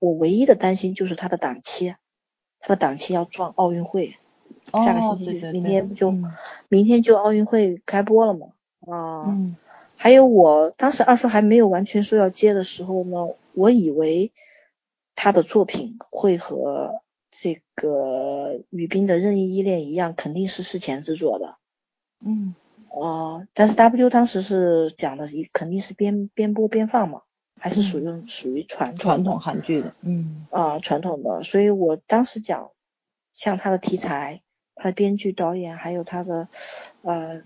[0.00, 1.94] 我唯一的担心就是他的档期，
[2.58, 4.16] 他的档期要撞奥运会，
[4.72, 6.12] 下个星期明天不就
[6.68, 8.48] 明天就奥运会开播了吗？
[8.80, 9.56] 啊，嗯，
[9.94, 14.32] 还有我当时二叔还没有完全说要接的时候呢，我以为
[15.14, 21.56] 他的作品会和这个雨冰的任意依恋一样，肯定是事前制作的，
[22.24, 22.54] 嗯。
[22.92, 27.22] 哦，但是 W 当时是讲的，肯定是边边播边放嘛，
[27.60, 30.46] 还是属于属于传传统韩剧的，嗯。
[30.50, 32.70] 啊传统的，所以我当时讲，
[33.32, 34.42] 像他的题材、
[34.74, 36.48] 他的编剧、导演，还有他的
[37.02, 37.42] 呃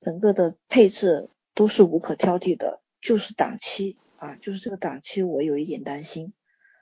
[0.00, 6.32] 整个的配置都是无可挑剔的，就是档期啊，就是这个档期我有一点担心，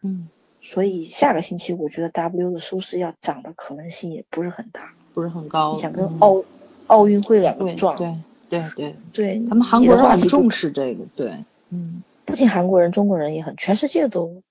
[0.03, 0.29] 嗯，
[0.63, 6.43] 所以下个星期我觉得 W 的收视要涨的可能性也不是很大，不是很高，你想跟奥。
[6.89, 8.17] 奥运会两个撞，对
[8.49, 14.43] 对对对，他们韩国人很重视这个，对，嗯，不仅韩国人，中国人也很，全世界都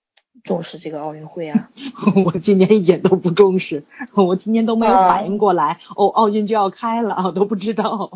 [0.43, 1.69] 重视这个奥运会啊。
[2.25, 3.83] 我今年一点都不重视，
[4.15, 8.09] 我今年都没有反应过来，哦，奥运就要开了，我都不知道。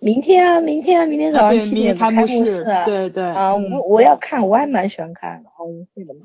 [0.00, 6.20] 明天啊，明天啊，明天早上七点开幕式，对对啊，我我要看，我还蛮喜欢看奥运会的嘛。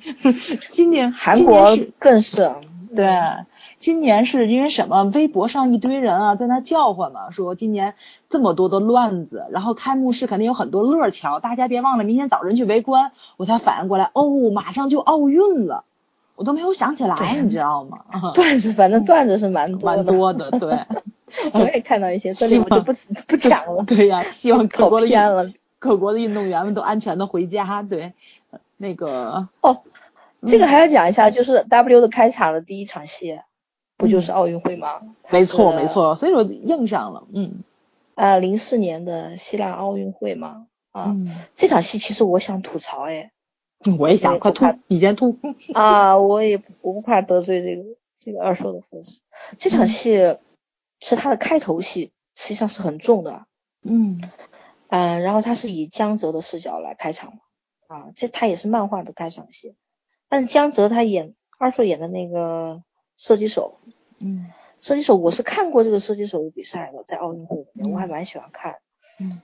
[0.74, 2.52] 今年韩国更是。
[2.96, 3.06] 对，
[3.80, 5.04] 今年是因为什么？
[5.06, 7.96] 微博上一堆人啊，在那叫唤嘛，说今年
[8.30, 13.12] 这么多的乱子，然后开幕式肯定有很多乐瞧，大家别忘了明天早晨去围观。
[13.38, 15.86] 我才反应过来，哦，马上就奥运了，
[16.36, 18.00] 我都没有想起来，你知道吗？
[18.36, 20.78] 段子，反正段子是蛮蛮多的，对。
[21.54, 22.92] 我也看到一些，这里我就不
[23.28, 23.84] 不讲了。
[23.84, 27.84] 对呀，希望各国的了，各国的运动员们都安全的回家。
[27.84, 28.14] 对，
[28.78, 29.78] 那个哦。
[30.48, 33.40] 这个还要讲一下，就是 W 的开场的第一场戏，
[34.00, 35.02] 不就是奥运会吗？
[35.30, 37.66] 没错，没错，所以说印上了，嗯，
[38.16, 41.14] 呃，零四年的希腊奥运会嘛，啊，
[41.54, 43.32] 这场戏其实我想吐槽，哎，
[44.00, 45.38] 我也想，快吐，你先吐。
[45.76, 47.84] 啊，我也我不怕得罪这个
[48.20, 49.20] 这个二硕的粉丝，
[49.60, 50.38] 这场戏
[51.02, 53.48] 是他的开头戏，实际上是很重的，
[53.84, 54.22] 嗯，
[54.88, 57.40] 嗯，然后他是以江泽的视角来开场嘛，
[57.88, 59.76] 啊，这他也是漫画的开场戏。
[60.30, 62.82] 但是江泽他演二硕演的那个
[63.20, 63.76] 射击手，
[64.20, 64.48] 嗯，
[64.80, 68.78] 射击手我是看过这个射击手的比赛的，在奥运会里面我还蛮喜欢看，
[69.20, 69.42] 嗯，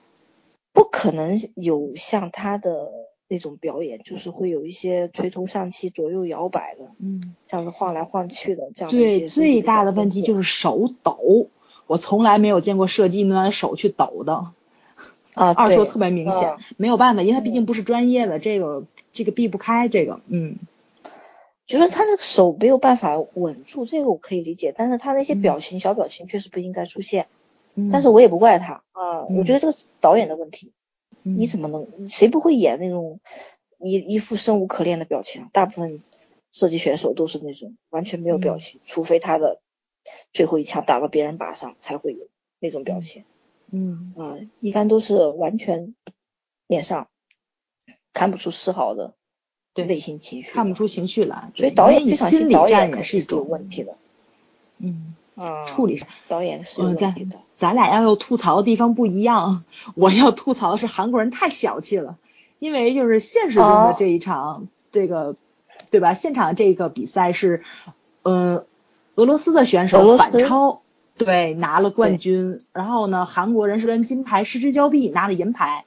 [0.72, 2.88] 不可能有像他的
[3.28, 8.90] 那种表演，就是会有一些垂头丧气、左右摇摆的，嗯，这样子晃来晃去的这样。
[8.90, 11.50] 对，最大的问题就是手抖，
[11.86, 14.32] 我从来没有见过射击员手去抖的，
[15.34, 20.56] 啊，二说特别明显，没有办法，因为他毕竟不是专业的，这个这个避不开这个，嗯。
[21.66, 27.26] 就是他这个手没有办法稳住，这个我可以理解，但是他那些表情、小表情确实不应该出现。
[27.90, 30.72] 但是我也不怪他啊，我觉得这个导演的问题。
[31.22, 32.08] 你怎么能？
[32.08, 33.20] 谁不会演那种
[33.80, 35.48] 一一副生无可恋的表情？
[35.52, 36.02] 大部分
[36.52, 39.60] 射击选手都是那种完全没有表情，除非他的
[40.32, 42.28] 最后一枪打到别人靶上才会有
[42.60, 43.24] 那种表情。
[43.72, 45.96] 嗯啊，一般都是完全
[46.68, 47.08] 脸上
[48.14, 49.14] 看不出丝毫的
[49.84, 51.50] 内心情绪，看不出情绪来。
[51.54, 53.92] 所以导演这场戏导演也是有问题的。
[54.78, 55.14] 嗯。
[55.36, 57.36] 啊，处理上导演是有问题的。
[57.58, 62.16] 咱俩要有吐槽的地方不一样，我要吐槽的是韩国人太小气了，
[62.58, 65.36] 因为就是现实中的这一场这个，
[65.90, 66.14] 对吧？
[66.14, 67.62] 现场这个比赛是，
[68.22, 68.64] 呃，
[69.14, 70.80] 俄罗斯的选手反超，
[71.18, 72.62] 对，拿了冠军。
[72.72, 75.84] 然后呢，韩国人是跟金牌失之交臂，拿了银牌，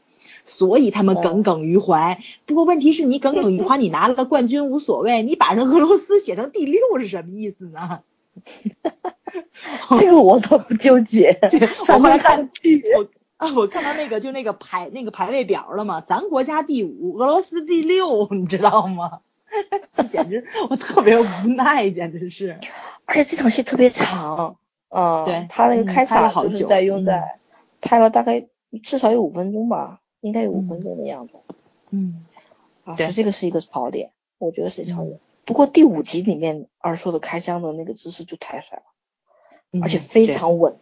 [0.57, 2.19] 所以他们耿耿于怀。
[2.45, 8.01] 不过问题是你耿耿于怀，你拿了冠军无所谓， 你把人俄罗斯写成第六是什么意思呢？
[9.99, 11.39] 这个我倒不纠结，
[11.87, 12.49] 我后来看
[12.97, 13.07] 我
[13.37, 19.19] 啊，我看到那个就那个排那个排位表了嘛，咱国家第五，俄罗斯第六，你知道吗？
[20.11, 21.23] 简直我特别无
[21.55, 22.59] 奈，简直是。
[23.05, 24.57] 而且这场戏特别长，
[24.89, 27.39] 嗯，对，他那个开场就是在用在
[27.81, 28.45] 拍了大概
[28.83, 31.33] 至少有五分钟吧，应该有五分钟的样子。
[31.91, 32.25] 嗯，
[32.83, 35.19] 啊，对，这个是一个槽点，我觉得是槽点。
[35.45, 40.77] 不过第五集里面二叔的开枪的那个姿势就太帅了，而且非常稳，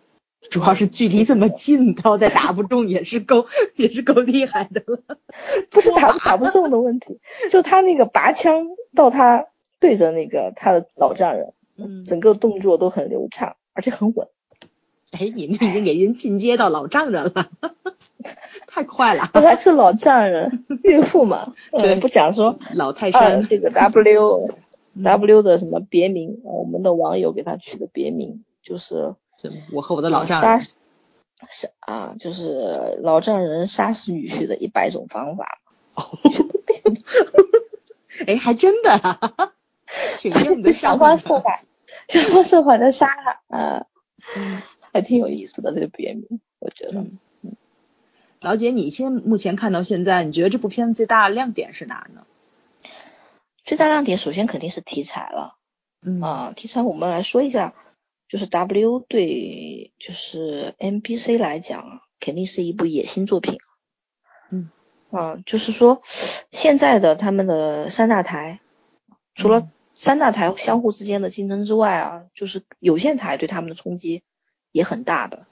[0.49, 3.45] 主要是距离这么近，他再打不中也是够
[3.77, 5.17] 也是够厉害的了。
[5.71, 7.19] 不是打不打不中的问题，
[7.49, 9.47] 就他那个拔枪到他
[9.79, 14.27] 对着那个他的老丈人，嗯，整个动作都很流畅，而且很稳。
[15.11, 17.49] 哎，你们已经给人进阶到老丈人了，
[18.67, 19.29] 太快了。
[19.33, 24.49] 本来是老丈人，孕妇嘛， 对，不讲说老泰山这个 W
[25.01, 29.15] W 的什么别名，我们的网友给他取的别名就是
[29.71, 35.59] 我和我的老丈人，杀啊，就是老丈人杀死女婿的一百种方法。
[35.95, 36.03] 哦，
[38.27, 39.19] 哎，还真的，
[40.19, 41.61] 挺硬的， 想方设法，
[42.09, 43.85] 想方设法的杀他啊。
[44.93, 47.01] 还挺有意思的这个别名，我觉得。
[47.41, 47.55] 嗯，
[48.39, 52.25] 老姐，你现目前看到现在，你觉得这部片子最大的亮点是哪呢？
[53.63, 55.55] 最大亮点首先肯定是题材了。
[56.01, 57.73] 嗯啊，题材我们来说一下，
[58.29, 63.57] 就是 W 对就是 MBC 来讲啊，肯定是一部野心作品。
[64.51, 64.69] 嗯
[65.09, 66.01] 啊，就是说
[66.51, 68.61] 现在的他们的三大台，
[69.35, 74.23] 除了三大台相互之间的竞争之外啊，就是有线台对他们的冲击。
[74.77, 75.45] 也很大的，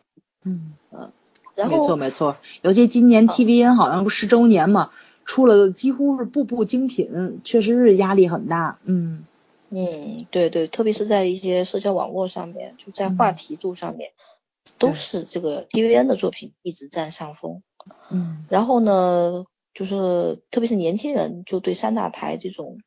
[0.43, 0.73] 嗯。
[0.91, 1.11] 嗯，
[1.55, 4.91] 然后没错没错，尤其今年 TVN 好像不十周年嘛，
[5.25, 9.25] 出了几乎是步步精品，确实是压力很大，嗯。
[9.71, 14.11] 嗯，对对，特别是在一些社交网络上面，就在话题度上面，
[14.77, 17.63] 都是这个 TVN 的作品一直占上风，
[18.11, 22.77] 嗯，然后呢，就是特别是年轻人就对三大台这种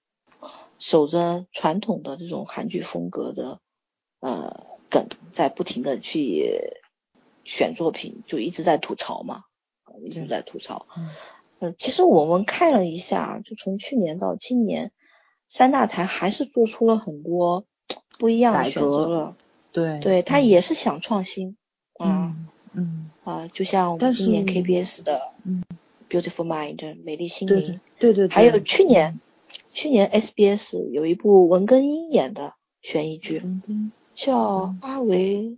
[0.79, 3.59] 守着传统的这种韩剧风格的，
[4.21, 4.68] 呃。
[4.91, 6.75] 梗在不停的去
[7.45, 9.43] 选作品，就一直在吐槽嘛，
[10.05, 10.87] 一直在吐槽。
[11.61, 14.93] 嗯，其实我们看了一下，就从去年到今年，
[15.49, 17.65] 三大台还是做出了很多
[18.19, 19.37] 不一样的选择了。
[19.73, 21.57] 对，对他也是想创新。
[22.01, 25.65] 嗯嗯啊，就像今年 KBS 的嗯
[26.09, 29.21] Beautiful Mind 美丽心灵，对对，还有去年
[29.73, 33.43] 去年 SBS 有一部文根英演的悬疑剧。
[34.19, 35.57] 叫阿维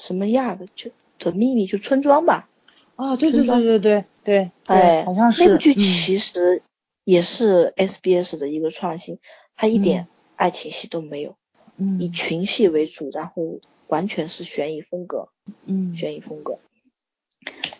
[0.00, 2.48] 什么亚的，就的秘密，就村庄吧。
[2.96, 6.64] 啊，对对对对对对，哎，好像是那部剧其实
[7.04, 9.20] 也是 SBS 的一个创新，
[9.54, 11.36] 它一点爱情戏都没有，
[11.76, 15.28] 嗯，以群戏为主，然后完全是悬疑风格，
[15.64, 16.58] 嗯，悬疑风格。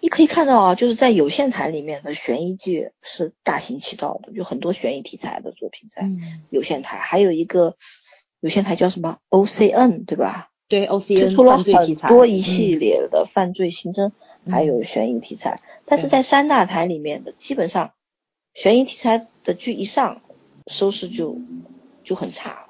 [0.00, 6.08] 你可以看到啊，就是在有线台里面的悬疑剧是大行其道的，就很多悬疑题材的作品在
[6.50, 7.76] 有线台，还有一个。
[8.40, 10.48] 有线台叫什么 OCN 对吧？
[10.68, 14.12] 对 OCN 推出了很多一系列的犯罪刑侦，
[14.50, 15.60] 还有悬疑题材。
[15.84, 17.92] 但是在三大台里面的，基本上
[18.54, 20.22] 悬疑题材的剧一上，
[20.70, 21.38] 收视就
[22.04, 22.69] 就很差，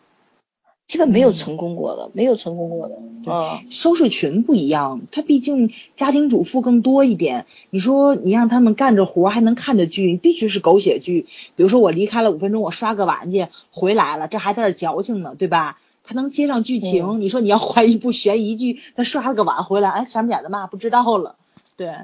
[0.90, 2.96] 基本没有成功过的，没有成功过的。
[3.24, 7.46] 嗯，收视群不一样，他毕竟家庭主妇更多一点。
[7.70, 11.28] 你说你让他们干着活还能看的剧，必须是狗血剧。
[11.54, 15.78] 比如说我离开了五分钟，我刷个碗去，回来了，这还在这矫情呢，对吧？
[16.02, 17.20] 他能接上剧情。
[17.20, 21.36] 你说你要换一部悬疑剧，他刷了个碗回来，哎，前面演的嘛不知道了。
[21.76, 21.94] 对，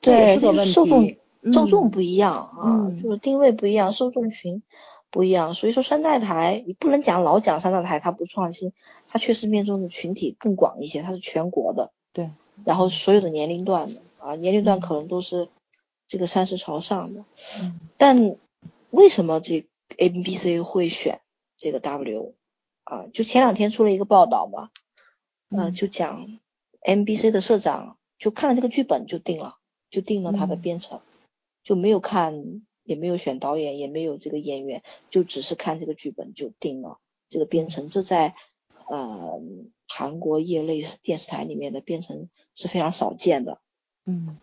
[0.00, 1.14] 对，受众
[1.52, 4.62] 受众不一样啊，就是定位不一样，受众群
[5.10, 5.54] 不一样。
[5.54, 8.72] 所以说山寨台你不能讲老讲山寨台它不创新，
[9.08, 12.30] 它确实面中的群体更广一些，它是全国的，对，
[12.64, 15.48] 然后所有的年龄段的啊，年龄段可能都是
[16.06, 17.24] 这个三十朝上的，
[17.60, 18.36] 嗯，但
[18.90, 21.20] 为什么这 NBC 会选
[21.56, 22.34] 这个 W
[22.84, 23.06] 啊？
[23.12, 24.70] 就前两天出了一个报道嘛，
[25.50, 26.38] 嗯，就讲
[26.82, 29.56] M B C 的社长就看了这个剧本就定了，
[29.90, 31.00] 就定了他的编程，
[31.62, 37.88] 就没有看，也没有选导演，也没有这个演员，就只是看这个剧本就定了这个编程。
[37.90, 38.34] 这在
[38.88, 39.40] 呃
[39.88, 43.60] 韩国业内电视台里面的编程是非常少见的。
[44.06, 44.38] 嗯，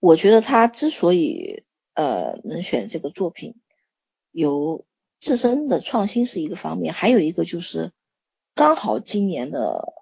[0.00, 3.54] 我觉得他之所以呃能选这个作品。
[4.32, 4.84] 有
[5.18, 7.92] 自身的创新是一个方面，还有一个就是
[8.54, 9.94] 刚好今年的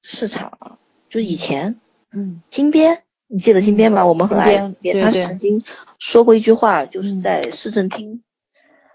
[0.00, 0.78] 市场啊，
[1.10, 1.80] 就以前，
[2.12, 3.02] 嗯，金边，
[3.34, 4.06] 你记得金边吗？
[4.06, 5.64] 我们很爱金边，他曾经
[5.98, 8.22] 说过一句话，就是在市政厅，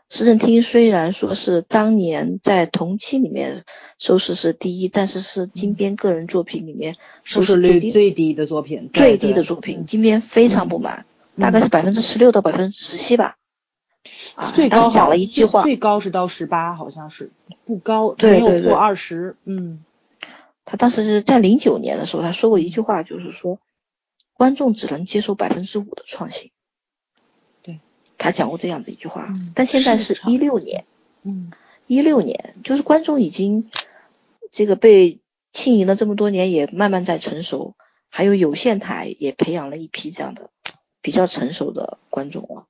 [0.09, 3.65] 市政厅虽然说是当年在同期里面
[3.97, 11.05] 收视是第一，但是是金边个人作品里面收视率最低的作品，最低的作品，金边非常不满，
[11.37, 13.35] 大概是百分之十六到百分之十七吧。
[14.55, 17.33] 最高讲了一句话，最高是到十八，好像是
[17.65, 19.35] 不高，没有过二十。
[19.43, 19.83] 嗯，
[20.63, 23.59] 他当时是在零九年的时候，他说过一句话，就是说
[24.39, 26.51] 观众只能接受百分之五的创新。
[27.61, 27.81] 对，
[28.17, 29.27] 他讲过这样子一句话。
[29.53, 30.85] 但现在是一六年，
[31.23, 31.51] 嗯，
[31.87, 33.69] 一六年，就是观众已经
[34.49, 35.19] 这个被
[35.51, 37.75] 经营了这么多年，也慢慢在成熟，
[38.07, 40.51] 还有有线台也培养了一批这样的
[41.01, 42.67] 比较成熟的观众了。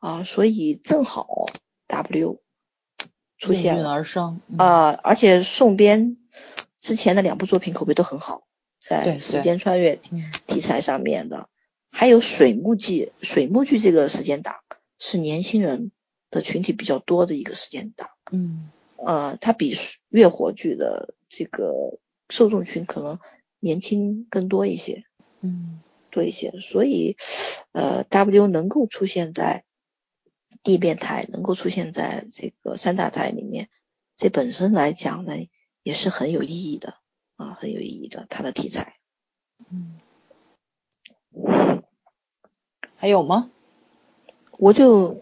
[0.00, 1.46] 啊，所以正好
[1.86, 2.40] W
[3.38, 6.16] 出现了而生啊，而且宋编
[6.80, 8.42] 之前的两部作品口碑都很好，
[8.86, 9.96] 在时间穿越
[10.46, 11.48] 题材上面的，
[11.90, 14.56] 还有水木剧，水木剧这个时间档
[14.98, 15.92] 是年轻人
[16.30, 19.76] 的群体比较多的一个时间档，嗯，呃，它比
[20.08, 23.18] 月火剧的这个受众群可能
[23.60, 25.04] 年轻更多一些，
[25.40, 25.80] 嗯，
[26.10, 27.16] 多一些，所以
[27.72, 29.64] 呃 W 能够出现在。
[30.64, 33.68] 地变台能够出现在这个三大台里面，
[34.16, 35.32] 这本身来讲呢，
[35.82, 36.94] 也是很有意义的
[37.36, 38.26] 啊，很有意义的。
[38.28, 38.94] 它的题材，
[39.70, 39.98] 嗯，
[42.96, 43.50] 还有吗？
[44.58, 45.16] 我就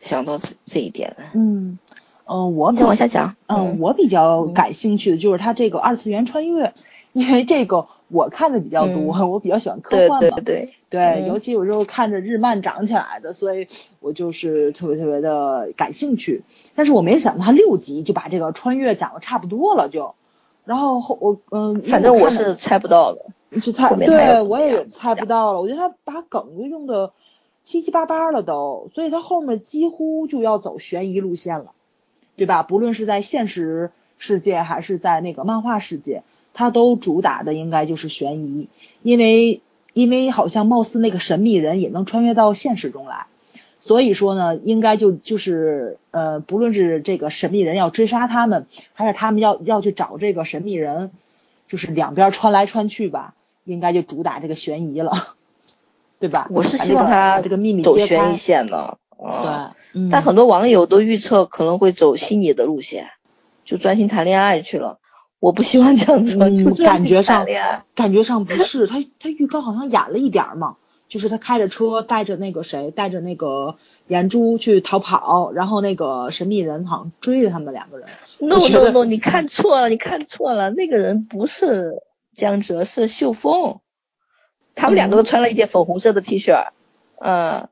[0.00, 1.30] 想到这这一点了。
[1.34, 1.78] 嗯，
[2.26, 3.36] 嗯，我再往下讲。
[3.46, 6.74] 嗯，我比较感兴趣的就是它这个二次元穿越，
[7.12, 7.88] 因为这个。
[8.08, 13.68] 我看的比较多，我比较喜欢科幻嘛，对对对，尤其有时候看着日漫长起来的，所以
[14.00, 16.42] 我就是特别特别的感兴趣。
[16.74, 20.14] 但是我没想到他六集就把这个穿越讲的差不多了，就，
[20.64, 25.60] 然后后我嗯，反正我是猜不到的，是猜对，我也猜不到了。
[25.60, 27.12] 我觉得他把梗就用的
[27.64, 31.72] 七七八八了都，所以他后面几乎就要走悬疑路线了，
[32.36, 32.62] 对吧？
[32.62, 36.22] 不论是在现实世界还是在那个漫画世界。
[36.54, 38.68] 他都主打的应该就是悬疑，
[39.02, 39.62] 因为
[39.94, 43.24] 因为好像貌似那个神秘人也能穿越到现实中来，
[43.84, 51.10] 所以说呢，应该就就是呃，不论是这个神秘人要追杀他们，还是他们要要去找这个神秘人，
[51.66, 55.34] 就是两边穿来穿去吧，应该就主打这个悬疑了，
[56.20, 56.46] 对吧？
[56.50, 63.08] 我是希望他这个秘密走悬疑线的，对，但很多网友都预测可能会走心理的路线，
[63.64, 64.98] 就专心谈恋爱去了。
[65.40, 67.44] 我不希望这样子，就感觉上
[67.96, 70.76] 感觉上不是他，他预告好像演了一点嘛，
[71.12, 78.08] 就是他开着车带着那个谁，带着那个颜珠去逃跑，然后那个神秘人好像追着他们两个人。
[78.38, 81.96] No no no，你看错了，你看错了，那个人不是
[82.34, 83.80] 江哲，是秀峰，
[84.74, 86.70] 他们两个都穿了一件粉红色的 T 恤，
[87.20, 87.68] 嗯，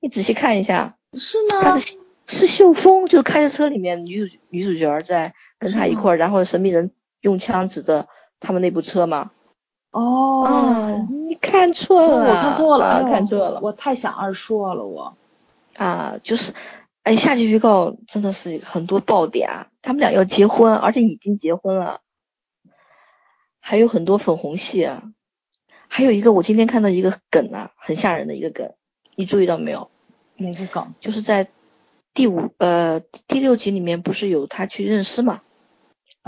[0.00, 1.62] 你仔细看一下，是吗？
[1.62, 6.90] 他是是秀峰，就开着车里面女主女主角在跟他一块儿，然后神秘人。
[7.22, 8.08] 用枪指着
[8.40, 9.30] 他们那部车吗？
[9.92, 15.16] 哦，你看错了，我看错了，看错了，我太想二硕了，我
[15.76, 16.54] 啊，就是，
[17.02, 19.66] 哎，下集预告真的是很多爆点啊！
[19.82, 22.00] 他们俩要结婚，而且已经结婚了，
[23.60, 25.02] 还有很多粉红戏啊，
[25.88, 28.72] 还有一个我今天看到一个梗啊，很吓人的一个梗，
[29.14, 29.90] 你注意到没有？
[30.36, 30.94] 哪个梗？
[31.00, 31.48] 就是在
[32.14, 35.42] 第五呃第六集里面不是有他去认尸嘛？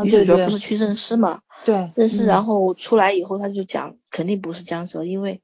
[0.03, 1.41] 女主角不是去认尸嘛？
[1.65, 5.43] 对，认尸，然后出来以后，他就讲肯定不是江哲，因为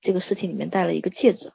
[0.00, 1.52] 这个尸体里面戴了一个戒指。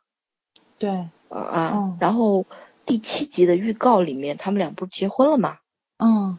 [0.77, 0.89] 对，
[1.29, 2.45] 啊啊，然后
[2.85, 5.57] 第七集的预告里面，他们俩不是结婚了吗？
[5.97, 6.37] 嗯，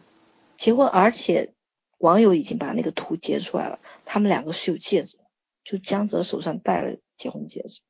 [0.57, 1.53] 结婚，而且
[1.97, 5.17] 网友已经把那个图截出来了，他们两个是有戒指，
[5.63, 7.81] 就江哲手上戴了结婚戒指，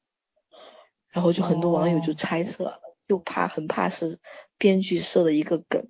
[1.09, 4.19] 然后就很多网友就猜测了，又怕很怕是
[4.57, 5.87] 编剧设的一个梗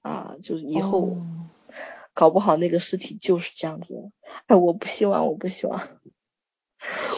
[0.00, 1.16] 啊，就是以后
[2.14, 3.94] 搞不好那个尸体就是江哲。
[4.46, 5.80] 哎，我不希望，我不希望，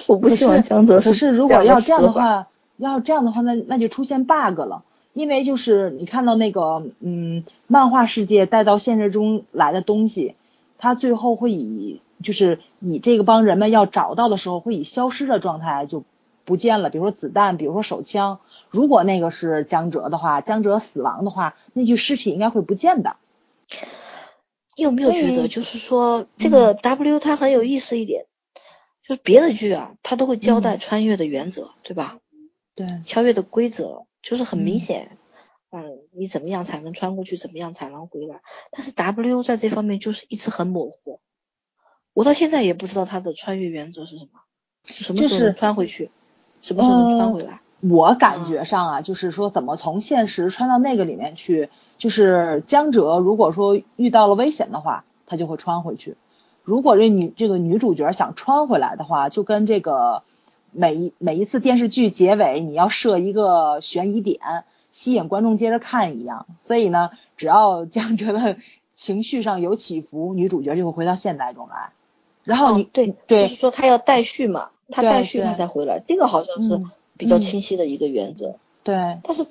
[0.06, 1.10] 我不希望江哲是。
[1.10, 4.84] 可是如果要这样的话，要这样的话，那那就出现 bug 了。
[5.12, 10.34] 因为就是你看到那个嗯，漫画世界带到现实中来的东西，
[10.76, 16.02] 它最后会以就是以这个帮人们要找到的时候会以消失的状态就
[16.44, 16.90] 不见了。
[16.90, 18.40] 比如说子弹，比如说手枪。
[18.70, 23.14] 如果那个是江哲的话，江哲死亡的话，那具尸体应该会不见的。
[24.76, 28.26] 你有没有觉得就是说这个 W 它很有意思一点，
[29.06, 32.18] 就是别的剧啊，它都会交代穿越的原则，对吧？
[32.74, 34.06] 对，穿越的规则。
[34.26, 35.18] 就是很明显，
[35.70, 37.36] 嗯，你怎么样才能穿过去？
[37.36, 38.40] 怎么样才能回来？
[38.70, 41.20] 但是 W 在这方面就是一直很模糊，
[42.14, 44.40] 我到现在也不知道它的穿越原则是什么，
[44.86, 46.10] 什么时候能穿回去，
[46.62, 47.60] 什么时候能穿回来？
[47.82, 51.68] 我感觉上啊，就是说怎么从现实穿到那个里面去，
[51.98, 56.14] 就是江哲如果说遇到了危险的话，他就会穿回去；
[56.62, 60.22] 如果这女这个女主角想穿回来的话，就跟这个。
[60.76, 64.40] 每一每一次电视剧结尾，你要设一个悬疑点，
[64.90, 66.46] 吸引观众接着看一样。
[66.64, 68.56] 所以呢，只要江哲的
[68.96, 71.92] 情绪上有起伏，女主角就会回到现代中来。
[72.42, 76.80] 然后你对对，就是说他要待续嘛，他待续他才回来，这个好像是
[77.16, 78.56] 比较清晰的一个原则。
[78.82, 79.20] 对。
[79.22, 79.46] 但是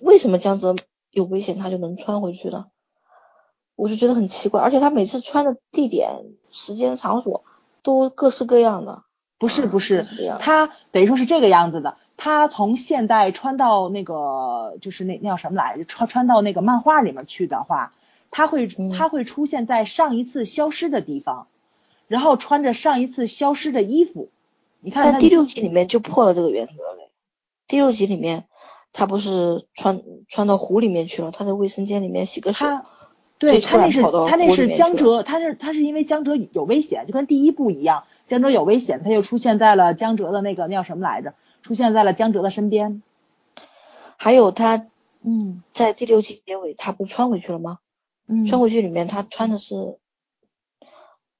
[0.00, 0.74] 为什么江哲
[1.14, 2.68] 有危险他就能穿回去了？
[3.76, 6.20] 我就觉得很奇怪，而且他每次穿的地点、
[6.52, 7.44] 时间、场所
[7.82, 9.02] 都各式各样的。
[9.36, 10.06] 不是不是，
[10.40, 11.96] 他等于说是这个样子的。
[12.16, 15.84] 他从现代穿到那个，就是那那叫什么来着？
[15.84, 17.92] 穿穿到那个漫画里面去的话，
[18.30, 21.48] 他会他会出现在上一次消失的地方，
[22.06, 24.30] 然后穿着上一次消失的衣服。
[24.80, 27.10] 你看，在第六集里面就破了这个原则了。
[27.66, 28.44] 第六集里面，
[28.94, 31.30] 他不是穿穿到湖里面去了？
[31.30, 32.64] 他在卫生间里面洗个手。
[32.64, 32.86] 他
[33.36, 38.04] 对他那是他那是江哲，他是他是因为江哲有危险，就跟第一部一样。
[38.26, 41.34] 江哲有危险，他又出现在了江哲的那个那叫什么来着？
[41.62, 43.02] 出现在了江哲的身边。
[44.16, 44.86] 还有他，
[45.22, 47.78] 嗯，在第六集结尾，他不穿回去了吗？
[48.28, 49.74] 嗯，穿回去里面他穿的是，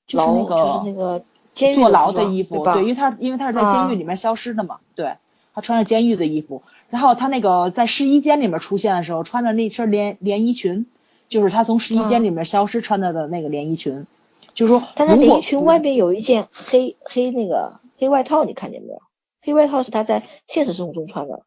[0.06, 1.24] 就是那个就是那个
[1.54, 5.16] 监狱坐牢的衣服，对，因为他因为他是在监狱里面消失的嘛，对，
[5.54, 6.62] 他穿着监狱的衣服，
[6.94, 10.86] 然后他那个在试衣间里面出现的时候，穿着那身连连衣裙，
[11.28, 14.06] 就是他从试衣间里面消失穿着的那个连衣裙。
[14.54, 19.02] 就是说，但他连衣裙外面有一件黑黑那个黑外套，你看见没有？
[19.42, 21.42] 黑外套是他在现实生活中穿的，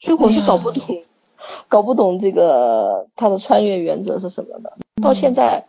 [0.00, 1.04] 所以我是搞不懂，
[1.68, 4.78] 搞不懂这个他的穿越原则是什么的。
[5.02, 5.66] 到现在，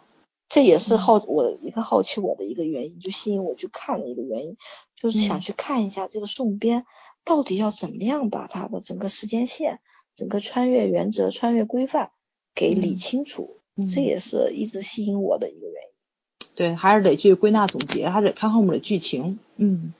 [0.48, 4.56] 这也是好我一个好奇我的一个原因，就吸引我去看的一个原因，
[4.96, 6.86] 就是想去看一下这个宋编
[7.26, 9.80] 到底要怎么样把他的整个时间线、
[10.16, 12.12] 整个穿越原则、穿越规范
[12.56, 13.58] 给理清楚。
[13.92, 16.48] 这也是一直吸引我的一个原因。
[16.54, 19.40] 对，还是得去归纳总结，还得看后面的剧情。
[19.56, 19.96] 嗯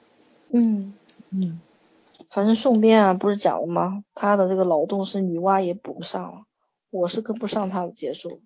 [0.52, 0.94] 嗯
[1.30, 1.60] 嗯，
[2.30, 4.04] 反正宋编啊，不是讲了吗？
[4.14, 6.44] 他的这个脑洞是女娲也补不上了，
[6.92, 8.38] 我是跟不上他的节奏，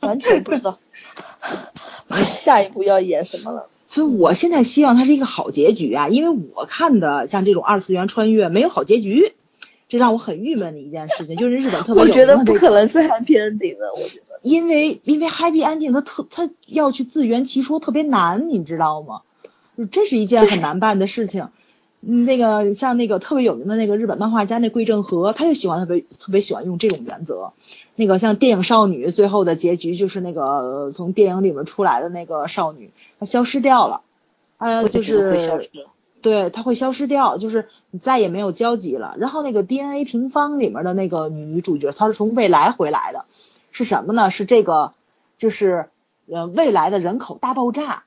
[0.00, 0.78] 完全不知道
[2.44, 3.70] 下一步要演什么了。
[3.94, 9.34] 所以我现在希望它是一个好结局啊，因为我看的像这种二次元穿越没有好结局。
[9.86, 19.20] 这让我很郁闷的一件事情，就是日本特别我觉得不可能是 happy ending 的，我觉得，因为因为 happy ending 它特它要去自圆其说特别难，你知道吗？
[19.92, 21.48] 这是一件很难办的事情。
[22.06, 27.52] 那个像那个特别有名的那个日本漫画家那桂正和，他就喜欢特别特别喜欢用这种原则。
[27.96, 34.02] 那个像电影少女最后的结局就是那个从电影里面出来的那个少女，她消失掉了，
[34.58, 35.70] 呃就是。
[36.22, 39.14] 对，她会消失掉，就是你再也没有交集了。
[39.18, 43.26] 然后那个 DNA 平方里面的那个女主角，她是从未来回来的，
[43.72, 44.30] 是什么呢？
[44.30, 44.92] 是这个，
[45.36, 45.90] 就是
[46.26, 48.04] 呃未来的人口大爆炸。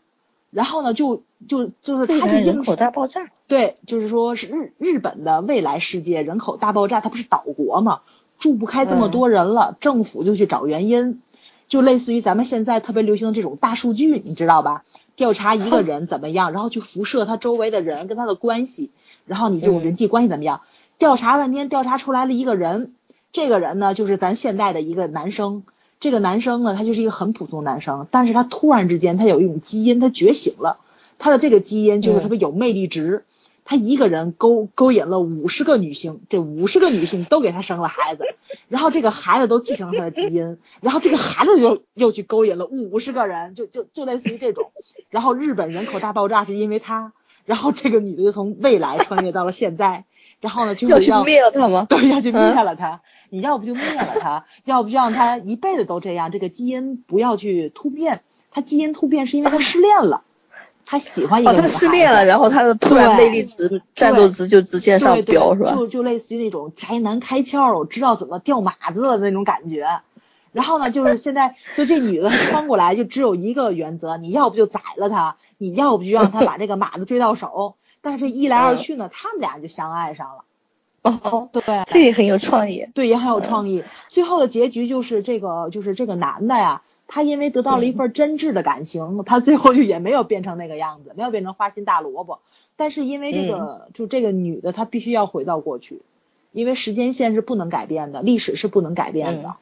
[0.52, 3.30] 然后呢，就就就是它是人口大爆炸。
[3.48, 8.02] 对，就是说是日日本的未来世界人口大爆炸，它不是岛国嘛，
[8.39, 11.22] 住不开这么多人了，政府就去找原因，
[11.70, 14.84] 就类似于咱们现在特别流行的这种大数据，你知道吧？
[15.16, 18.91] 调查一个人怎么样，然后去辐射他周围的人跟他的关系，
[19.26, 20.62] 然后你这种人际关系怎么样？
[21.00, 22.93] 调查半天，调查出来了一个人，
[23.32, 25.64] 这个人呢就是咱现代的一个男生，
[26.00, 30.80] 这个男生呢他就是一个很普通男生，但是他突然之间他有一种基因，他觉醒了，
[31.18, 33.24] 他的这个基因就是特别有魅力值。
[33.70, 38.24] 他一个人勾勾引了五十个女性，这五十个女性都给他生了孩子，
[38.70, 44.72] 然后这个孩子都继承了他的基因，然后这个孩子又又去勾引了五十个人，就就就类似于这种，
[45.10, 47.12] 然后日本人口大爆炸是因为他，
[47.43, 50.06] 然后这个女的就从未来穿越到了现在，
[50.40, 51.86] 然后呢就要去灭了他吗？
[51.90, 53.02] 对，要去灭了他。
[53.30, 58.22] 你要不就灭了他，要不就让他一辈子都这样，这个基因不要去突变。
[58.52, 60.22] 他基因突变是因为他失恋了，
[60.86, 65.74] 他喜欢一个哦，他失恋了，然后他的突然魅力值、战斗值就直线上飙，是吧？
[65.76, 69.86] 就就类似于那种宅男开窍，我知道怎么掉马子的那种感觉。
[70.54, 77.76] 然后呢，就是现在就这女的翻过来就只有一个原则，你要不就宰了他，你要不就让他把这个马子追到手。
[78.02, 80.43] 但是一来二去呢，他们俩就相爱上了。
[81.04, 82.86] 哦，对，这也很有创意。
[82.93, 83.84] 对，也很有创意。
[84.10, 92.39] 最后的结局就是这个，就是这个男的呀，他因为得到了一份真挚的感情，他最后就也没有变成那个样子，没有变成花心大萝卜。
[92.76, 96.02] 但是因为这个，就这个女的，她必须要回到过去，
[96.52, 99.56] 因为时间线是不能改变的，历史是不能改变的。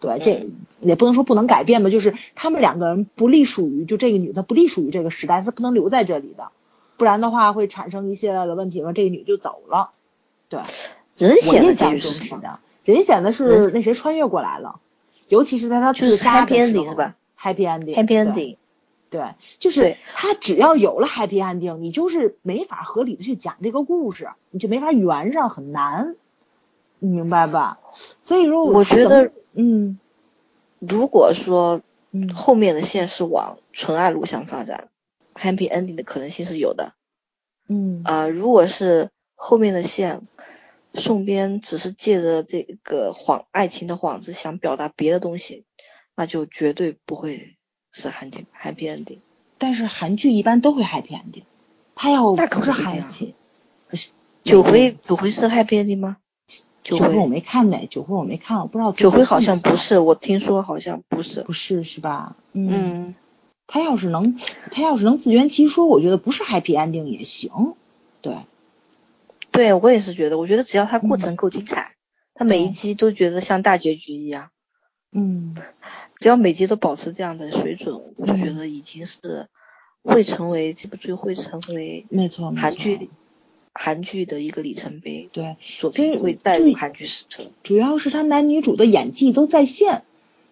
[0.00, 0.46] 对，这
[0.80, 6.50] 也不能说不能改变吧，就是他们两个人不隶属于，就这个女的不隶属于这个时代，她不能留在这里的，
[7.00, 8.92] 不然的话会产生一系列的问题嘛。
[8.92, 9.90] 这个女就走了，
[10.50, 10.60] 对。
[11.16, 12.60] 人显的结局是什么？
[12.84, 14.80] 人显得是那谁穿越过来了，
[15.28, 18.56] 尤其是在他自杀的时候，是吧？Happy ending，Happy ending，
[19.08, 26.16] 对，就是他只要有了 Happy ending，你就是没法合理的去讲这个故事，你就没法圆上，很难，
[26.98, 27.78] 你明白吧？
[28.20, 29.98] 所以说，我觉得，嗯，
[30.78, 31.80] 如果说
[32.34, 34.88] 后面的线是往纯爱路向发展
[35.40, 36.92] ，Happy ending 的可能性是有的，
[37.68, 40.20] 嗯啊，如果是后面的线。
[40.94, 45.64] 宋边只是借着这个谎爱情的幌子想表达别的东西，
[46.16, 47.56] 那就绝对不会
[47.92, 49.20] 是韩剧 happy ending。
[49.56, 51.44] 但是韩剧一般都会 happy ending，
[51.94, 53.34] 他要不是韩剧，
[54.42, 56.16] 九回九回是 happy ending 吗？
[56.82, 58.90] 九回我没看呢，九回我没看，我不知道。
[58.90, 61.42] 九回好像不是，我听说好像不是。
[61.42, 62.34] 不是是吧？
[62.52, 63.14] 嗯。
[63.72, 64.36] 他要是能，
[64.72, 67.76] 他要是能自圆其说，我觉得不是 happy ending 也行，
[68.20, 68.34] 对。
[69.52, 71.92] 对，我也是觉得，我觉得只要他过程够精彩，
[72.34, 74.50] 他每一集都觉得像大结局一样。
[75.12, 75.54] 嗯，
[76.18, 79.48] 只要每集都保持这样的水准，我就觉得已经是
[80.02, 83.08] 会成为这部剧会成为没错韩剧
[83.72, 85.28] 韩剧的一个里程碑。
[85.32, 87.44] 对，作品会带入韩剧史册。
[87.62, 90.02] 主要是他男女主的演技都在线，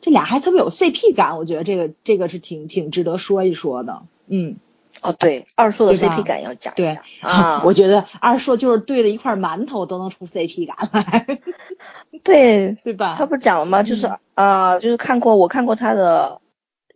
[0.01, 4.03] 这俩还特别有 CP 感，我觉得这个这个是挺挺值得说一说的。
[4.29, 4.57] 嗯。
[5.01, 11.39] 哦，对，二硕的 CP 感要讲对啊， 我觉得二硕就是对着一块馒头都能出 CP 感来，
[12.25, 13.15] 对对吧？
[13.17, 13.85] 他不是讲了吗？
[13.85, 16.41] 就是啊，就是看过我看过他的，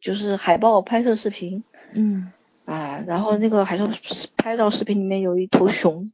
[0.00, 1.62] 就是海报拍摄视频，
[1.94, 2.32] 嗯
[2.64, 3.88] 啊，然后那个海报
[4.36, 6.10] 拍照视频里面有一头熊，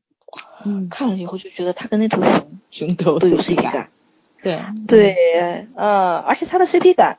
[0.66, 3.88] 嗯，看了以后就觉得他跟那头熊熊头都有 CP 感，
[4.42, 4.58] 对。
[4.86, 7.18] 对，嗯，而且他的 CP 感。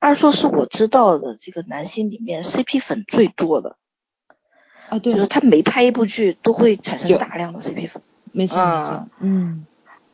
[0.00, 3.76] 二硕是我知道的这个男星里面 CP 粉最多的
[4.90, 8.54] 啊，对，就是他每拍一部剧都会产生大量的 CP 粉，没错，
[9.20, 9.64] 嗯，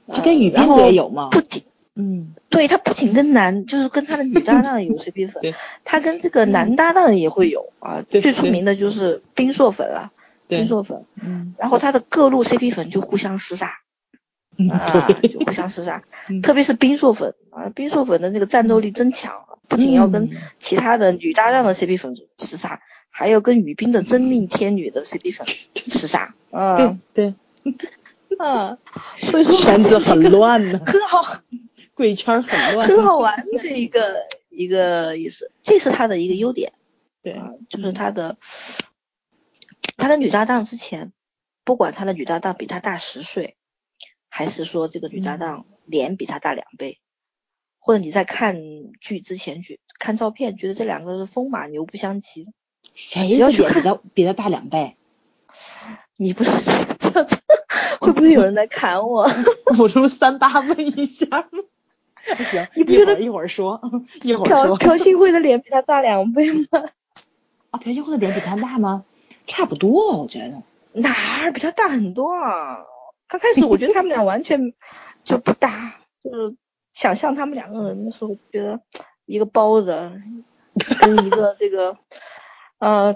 [0.07, 1.31] 他跟雨斌也有吗？
[1.33, 1.64] 不仅，
[1.97, 5.43] 嗯，对他不仅跟男，就是跟他的女搭档有 CP 粉，
[5.85, 10.12] 他跟这个男搭档也会有啊，最出名的就是冰硕粉了，
[10.47, 13.73] 冰硕粉，嗯，然后他的各路 CP 粉就互相厮杀，
[14.69, 16.03] 啊，就互相厮杀，
[16.43, 19.33] 特别是冰硕粉啊，冰硕粉的那个战斗力真强。
[19.69, 26.35] 不仅要跟其他的女搭档的 CP 粉厮杀，还要跟雨冰的真命天女的 CP 粉厮杀。
[26.51, 27.35] 嗯，对，
[28.41, 28.77] 嗯，
[29.31, 31.39] 所以说圈子很乱呢，很好，
[31.95, 34.17] 鬼圈很乱，很好玩的一个
[34.49, 35.53] 一个意思。
[35.63, 36.73] 这是他的一个优点，
[37.23, 38.39] 对，就是他的，
[39.97, 41.13] 他的女搭档之前，
[41.65, 43.55] 不管他的女搭档比他大十岁，
[44.31, 46.99] 还是说这个女搭档脸比他大两倍。
[47.83, 48.57] 或者你在看
[49.01, 52.47] 剧之前去看照片，觉得这两个是风马牛不相及。
[52.95, 54.97] 谁要去比他比他大两倍？
[56.16, 56.51] 你不是
[58.01, 59.26] 会不会有人来砍我？
[59.78, 61.49] 我这不三八问一下吗？
[62.51, 63.81] 行，你不觉得一会儿说，
[64.22, 64.76] 一会儿说。
[64.76, 66.66] 朴朴信惠的脸比他大两倍吗？
[67.70, 69.05] 啊，朴信惠的脸比他大吗？
[69.47, 70.62] 差不多，我觉得。
[70.93, 72.85] 哪儿比他大很多啊？
[73.31, 74.72] 刚开始我觉得他们俩完全
[75.24, 76.57] 就不搭，就是。
[76.93, 78.81] 想象他们两个人的时候，觉得
[79.24, 80.11] 一个包子
[81.01, 81.97] 跟一个这个
[82.81, 83.14] 呃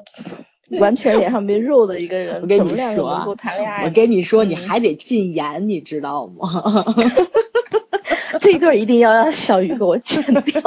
[0.78, 3.84] 完全脸上没肉的一个人，怎么两个能够谈恋爱？
[3.84, 6.84] 我跟你说，你还得禁言，你知道吗？
[8.40, 10.62] 这一段一定要让小鱼给我剪掉。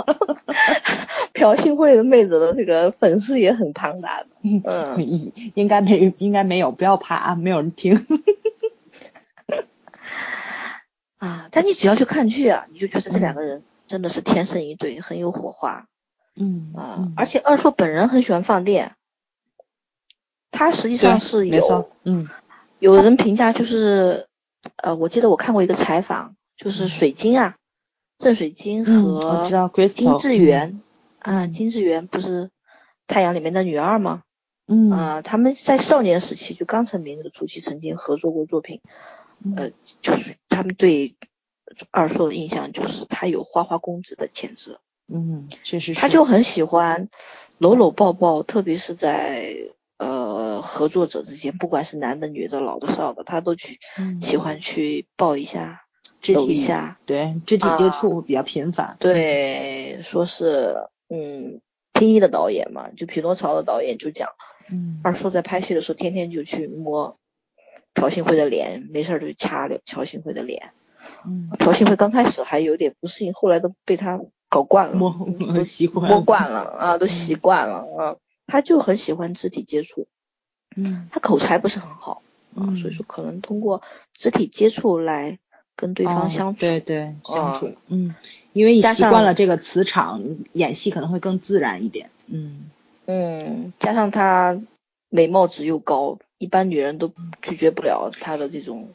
[1.33, 4.27] 朴信惠的妹子的这个粉丝也很庞大的，
[4.65, 8.05] 嗯，应该没应该没有，不要怕啊，没有人听。
[11.17, 11.49] 啊！
[11.51, 15.87] 但你只要去看剧啊，你就觉得这两个人真的是天生一对，很有火花。
[16.35, 18.95] 嗯啊，而且二硕本人很喜欢放电，
[20.51, 22.29] 他实际上是有，嗯，
[22.77, 24.27] 有人评价就是
[24.75, 27.55] 呃，我记得我看过一个采访，就是水晶啊，
[28.19, 30.79] 郑水晶和金智媛
[31.17, 32.51] 啊，金智媛不是
[33.07, 34.21] 太阳里面的女二吗？
[34.67, 38.81] 嗯啊，他们在少年时期就刚成名的初期曾经合作过作品，
[39.55, 39.71] 呃，
[40.01, 41.15] 就是他们对
[41.91, 44.79] 二硕的印象就是他有花花公子的潜质。
[45.07, 47.07] 嗯，确实，他就很喜欢
[47.57, 49.55] 搂搂抱抱，特别是在
[49.97, 53.79] 呃合作者之间，不管是男的、女的、老的、少的，他都去
[54.21, 55.81] 喜欢去抱一下、
[56.33, 58.97] 搂一下，对，肢体接触比较频繁。
[58.99, 60.75] 对，说是
[61.09, 61.61] 嗯，
[61.93, 64.29] 天一的导演嘛，就匹诺曹的导演就讲。
[64.69, 67.17] 嗯，二叔在拍戏的时候，天天就去摸
[67.97, 70.71] 朴信惠的脸，没事儿就掐朴信惠的脸。
[71.25, 74.19] 嗯，朴信惠刚开始还有点不适应，后来都被他
[74.49, 75.13] 搞惯了，摸
[75.53, 78.15] 都习惯，摸惯了啊，都习惯了啊。
[78.45, 80.07] 他就很喜欢肢体接触。
[80.75, 82.21] 嗯，他口才不是很好
[82.55, 83.81] 啊，所以说可能通过
[84.13, 85.39] 肢体接触来
[85.75, 86.59] 跟对方相处。
[86.61, 87.73] 对对，相处。
[87.87, 88.15] 嗯，
[88.53, 90.21] 因为你习惯了这个磁场，
[90.53, 92.09] 演戏可能会更自然一点。
[92.27, 92.69] 嗯。
[93.09, 94.61] 嗯，加上他
[95.09, 97.11] 美貌值又高，一般女人都
[97.41, 98.89] 拒绝不了他的这种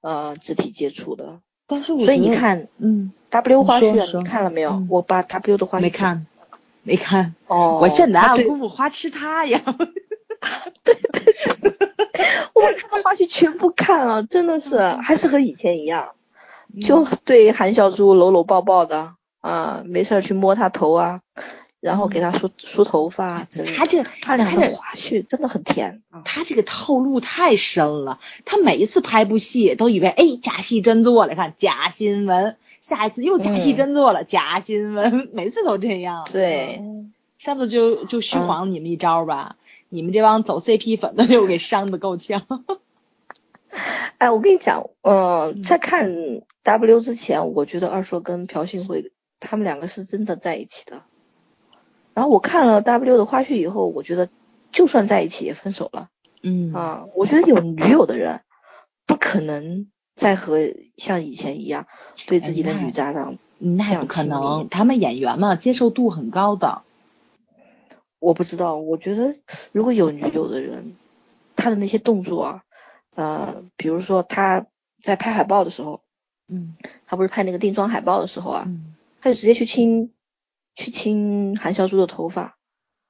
[0.00, 1.40] 呃肢体接触的。
[1.68, 4.84] 但是我所以你看，嗯，W 花絮你看了没有？
[4.88, 6.26] 我把 W 的花絮没看，
[6.84, 7.34] 没看。
[7.48, 9.60] 哦，我这哪有功夫花痴他呀？
[10.84, 11.24] 对对
[11.60, 11.88] 对，
[12.54, 16.14] 我他的花絮全部看了，真的是还是和以前一样，
[16.86, 21.20] 就对韩小猪搂搂抱抱的啊，没事去摸他头啊。
[21.86, 26.02] 然后给他梳梳头发，他这他俩的花絮真的很甜。
[26.24, 36.26] 他这个套路太深了，他每一次拍部戏都以为哎假戏真做了，看假新闻，下一次又假戏真做了，假新闻， 每次都这样。
[36.32, 36.82] 对，
[37.38, 39.54] 上次就就虚晃你们一招吧，
[39.88, 42.42] 你们这帮走 CP 粉的就给伤的够呛。
[44.18, 46.10] 哎，我跟你讲，呃，在看
[46.64, 51.02] W 之前，我觉得二硕跟朴信惠他们两个是真的在一起的。
[52.16, 54.30] 然后我看了 W 的花絮以后，我觉得
[54.72, 56.08] 就算在一起也分手了。
[56.42, 58.40] 嗯啊，我觉得有女友的人
[59.06, 60.60] 不可能再和
[60.96, 61.86] 像以前一样
[62.26, 66.80] 对自己的女搭档那不可能，他们演员嘛，接受度很高的。
[68.18, 69.34] 我不知道，我觉得
[69.72, 70.94] 如果有女友的人，
[71.54, 72.62] 他的那些动作啊，
[73.14, 74.64] 呃，比如说他
[75.02, 76.00] 在拍海报的时候，
[76.48, 80.12] 嗯，他不是拍那个定妆海报的时候啊，嗯，他就直接去亲。
[80.76, 82.56] 去亲韩孝珠的头发，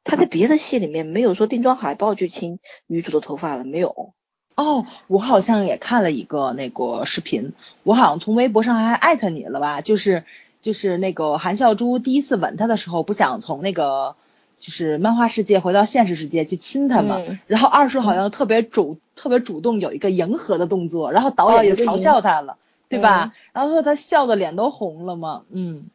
[0.04, 4.14] 他在别的戏里面没有说定妆海报去亲女主的头发了，没有。
[4.54, 7.52] 哦，我好像也看了一个那个视频，
[7.82, 9.82] 我好像从微博上还艾特你了吧？
[9.82, 10.24] 就是
[10.62, 14.14] 就是那个韩孝珠第一次吻他的时候，不想从那个
[14.60, 22.56] 就是漫画世界回到现实世界去亲他嘛，然后二叔好像特别主特别主动有一个迎合的动作，然后导演就嘲笑他了，
[22.88, 23.34] 对吧？
[23.52, 25.90] 然后说他笑的脸都红了嘛，嗯。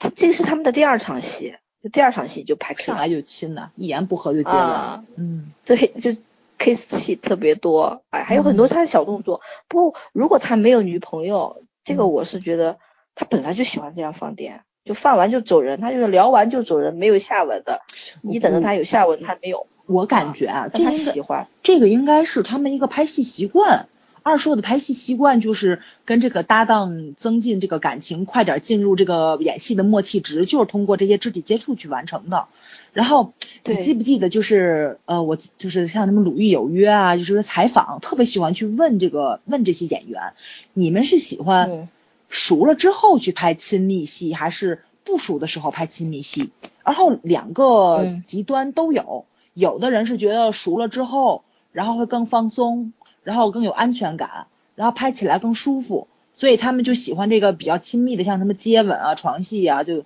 [0.00, 6.16] 他这个是他们的第二场戏，就第二场戏就拍上来就亲了，一言不合就接了，嗯，对，就
[6.58, 9.40] kiss 戏特别多，哎，还有很多他的小动作。
[9.68, 12.78] 不过如果他没有女朋友，这个我是觉得
[13.14, 17.82] 他本来就喜欢这样放电，就放完就走人，他就是聊完就走人，没有下文的。
[18.22, 19.66] 你等着他有下文，他没有。
[19.86, 23.88] 我感觉啊，他喜欢这个应该是他们一个拍戏习惯。
[24.30, 32.46] 二硕的拍戏习惯就是跟这个搭档增进这个感情，快点进入这个演戏的默契值，就是通过这些肢体接触去完成的。
[32.92, 33.32] 然后
[33.64, 40.32] 你记不记得，就是呃，我就是像什么《鲁豫有约》啊，就是采访，特别喜欢去问这个问这些演员，
[40.74, 41.88] 你们是喜欢
[42.28, 46.50] 熟了之后去拍亲密戏，还是不熟的时候拍亲密戏？
[46.84, 49.24] 然后两个极端都有，
[49.54, 52.92] 有的人是觉得熟了之后，然后会更放松。
[53.22, 60.04] 然后更有安全感，然后拍起来更舒服，所以他们就喜欢这个比较亲密的，像什么接吻啊、床戏啊，就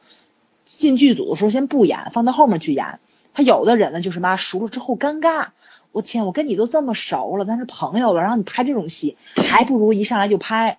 [0.67, 2.99] 进剧组的时候先不演，放到后面去演。
[3.33, 5.49] 他有的人呢，就是妈熟了之后尴尬，
[5.91, 10.79] 我天，我跟你都这么熟了，咱是朋友了，然后你拍这种戏，还不如一上来就拍，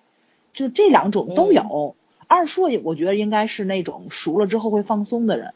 [0.54, 1.96] 就这两种都有。
[2.28, 5.52] 二硕，我觉得应该是那种熟了之后会放松的人，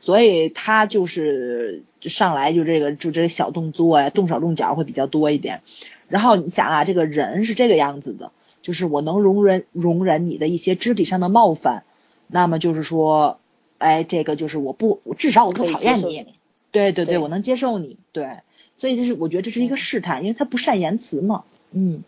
[0.00, 5.62] 所以他就是上来就这个就这个小动作呀，动手动脚会比较多一点。
[6.12, 11.84] 然后你想啊，这个人是这个样子的，就是我能容忍容忍你的一些肢体上的冒犯，
[12.26, 13.40] 那么就是说，
[13.78, 16.26] 哎，这个就是我不，至少我不讨厌你，
[16.70, 18.40] 对对对，我能接受你，对，
[18.76, 22.04] 所以就是我觉得这是一个试探，因为他不善言辞嘛，嗯，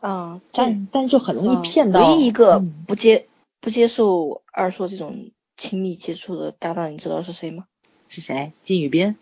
[0.00, 2.08] 啊，但但就很容易骗到。
[2.08, 3.26] 唯一一个不接
[3.60, 5.26] 不接受二硕这种
[5.58, 7.66] 亲密接触的搭档，你知道是谁吗？
[8.08, 8.52] 是谁？
[8.64, 9.14] 金宇彬。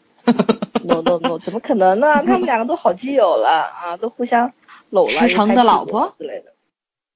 [0.84, 2.22] No no no，怎么可能呢？
[2.26, 4.52] 他们两个都好基友了啊，都互相
[4.90, 6.52] 搂了，石城的老婆之类的。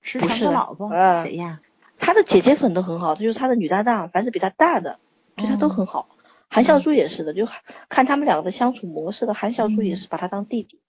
[0.00, 0.90] 石城的老婆
[1.24, 1.60] 谁呀？
[1.98, 4.98] 他的姐姐粉都很好，就是他的女搭档，凡是比他大的，
[5.36, 6.08] 对他都很好。
[6.48, 7.46] 韩孝珠也是的，就
[7.88, 9.34] 看他们两个的相处模式的。
[9.34, 10.80] 韩孝珠也是把他当弟弟，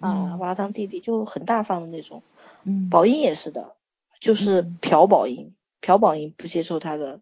[0.00, 2.22] 啊，把他当弟弟，就很大方的那种。
[2.64, 2.90] 嗯。
[2.90, 3.72] 宝英也是的，
[4.20, 7.20] 就是朴宝英，朴宝英不接受他的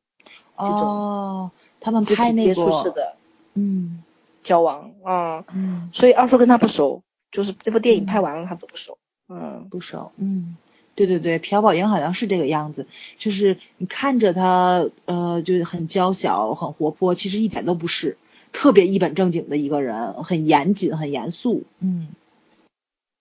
[0.59, 0.81] 这种。
[0.81, 1.51] 哦。
[1.81, 2.55] 他们拍那个。
[2.55, 3.17] 接触式的。
[3.55, 4.03] 嗯。
[4.45, 5.45] 交往啊。
[5.53, 5.91] 嗯。
[5.93, 8.99] 所以二叔跟他不熟，就是这部电影拍完了他都不熟。
[9.29, 9.67] 嗯。
[9.69, 10.13] 不熟。
[10.19, 10.57] 嗯。
[10.97, 12.87] 对对对，朴宝英好像是这个样子，
[13.19, 18.17] 就是你看着他，呃，就是很娇小、很活泼，其实一点都不是，
[18.53, 21.65] 特别一本正经的一个人，很严谨、很严肃。
[21.81, 22.11] 嗯，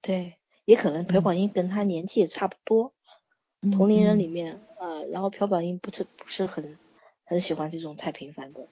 [0.04, 2.94] 对，也可能朴宝英跟他年纪也差不多，
[3.72, 6.78] 同龄人里面，呃，然后朴宝英不是不是很
[7.26, 8.68] 很喜欢这种太频繁的，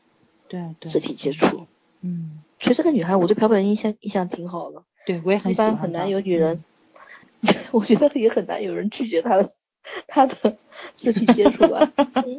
[0.48, 1.66] 对对，肢体接触。
[2.02, 4.84] 嗯，其实这个女孩，我对朴宝英印象印象挺好的。
[5.06, 5.70] 对，我也很喜欢。
[5.70, 6.64] 一般很难有女人。
[7.72, 9.50] 我觉得也很难有人拒绝她的
[10.08, 10.58] 她的
[10.98, 11.92] 肢体接触吧。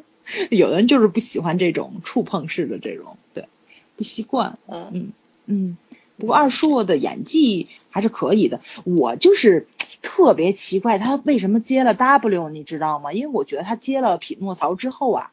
[0.50, 3.48] 有的人就是不喜欢这种触碰式的这种，对，
[3.96, 4.58] 不习惯。
[4.68, 5.12] 嗯嗯
[5.46, 5.76] 嗯。
[6.18, 8.60] 不过二硕的演技还是可以的。
[8.84, 9.66] 我就是
[10.02, 13.12] 特别奇怪他为什么接了 W，你知道吗？
[13.12, 15.32] 因为我觉得他接了匹诺曹之后啊，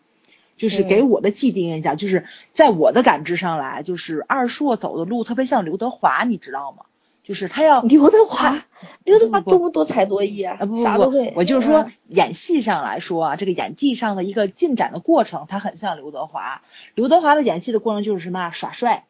[0.60, 6.86] 就是给我的既定印象，就是在我的感知上来，就是二硕走的路特别像刘德华，你知道吗？
[7.24, 8.66] 就是他要刘德华，
[9.04, 10.58] 刘德华多不多才多艺啊？
[10.58, 16.62] 不不不，我就是说演戏上来说啊，这个演技上的一个进展的过程，他很像刘德华。
[16.96, 19.06] 刘德华的演戏的过程就是什么耍帅，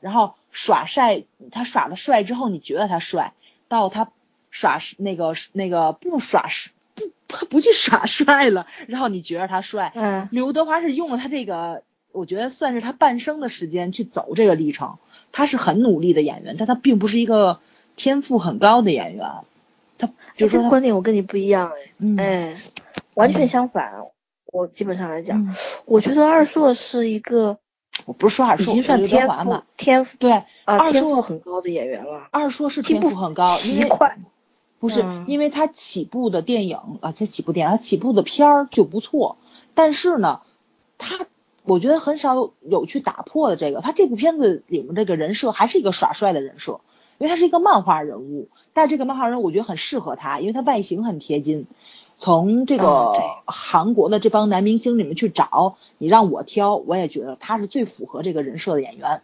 [0.00, 3.32] 然后耍帅，他耍了帅之后，你觉得他帅，
[3.68, 4.10] 到他
[4.50, 6.48] 耍那个那个不耍
[7.26, 9.92] 不他不去耍帅了，然后你觉得他帅。
[9.94, 10.28] 嗯。
[10.30, 11.82] 刘德华是用了他这个，
[12.12, 14.98] 我觉得算是他半生的时间去走这个历程。
[15.32, 17.60] 他是很努力的演员，但他并不是一个
[17.96, 19.26] 天赋很高的演员。
[19.96, 21.72] 他就是说，观点我跟你不一样
[22.18, 22.62] 哎，哎，
[23.14, 23.92] 完全相反。
[24.52, 27.56] 我基本上来讲，我觉得二硕是一个，
[28.04, 32.28] 我不是说二硕，已经算天赋天赋对啊，天赋很高的演员了。
[32.30, 34.18] 二硕是天赋很高，因为快，
[34.82, 39.38] 不是因为他起步的电影啊，他起步电影，他起步的片儿就不错，
[39.72, 40.42] 但是呢，
[40.98, 41.24] 他。
[41.64, 46.80] 我觉得很少有去打破的这个，他这部片子里面这个人设还是一个耍帅的人设，
[47.18, 51.68] 因为他是一个漫画人物，但是这个漫画人物我觉得很适合他，因为他外形很贴金。
[52.18, 53.12] 从这个
[53.46, 59.22] 韩国的这帮男明星里面去找，你让我挑，我也觉得他是最符合这个人设的演员。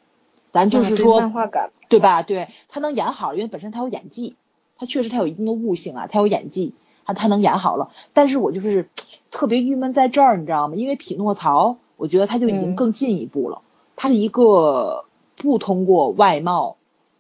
[0.53, 2.23] 咱就是说，漫画感，对吧？
[2.23, 4.37] 对他能演好，因为本身他有演技，
[4.79, 6.74] 他确实他有一定的悟性啊，他有演技，
[7.05, 7.91] 他他能演好了。
[8.12, 8.89] 但是我就是
[9.31, 10.74] 特别郁闷在这儿，你知道吗？
[10.76, 11.76] 因为匹诺曹。
[11.99, 13.62] 我觉得他就已经更进一步了，
[13.97, 16.76] 他是一个不通过外貌，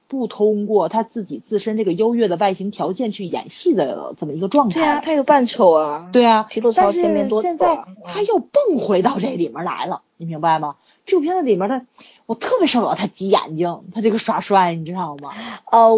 [0.06, 4.74] 不通过他自己自身这个优越的外形条件去演戏的这么一个状态。
[4.74, 6.10] 对啊，他有扮丑啊。
[6.12, 10.76] 对啊，皮诺曹前面多现在他又蹦回到这里面来了，你明白吗？
[11.06, 11.82] 这部片子里面的
[12.26, 15.32] 我特别受不了他挤眼睛，他这个耍帅，你知道吗？
[15.68, 15.96] 哦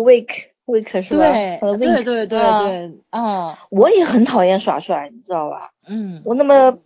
[0.70, 1.32] ，Wake，Wake 是吧？
[1.32, 5.70] 对，对对对对，嗯，我也很讨厌耍帅，你知道吧？
[5.86, 6.78] 嗯，我那么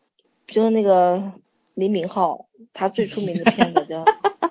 [0.46, 1.22] 就是那个。
[1.76, 4.04] 李敏镐，他最出名的片子叫，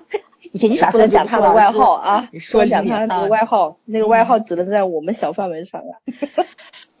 [0.52, 5.96] 你不能讲他的外号啊，你说讲他那个外号，那个外号只能在我们小范围上啊。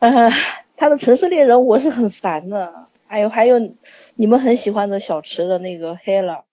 [0.00, 0.30] 呃，
[0.78, 3.58] 他的城市猎人我是很烦的，还有还有
[4.14, 6.44] 你们很喜欢的小池的那个黑了，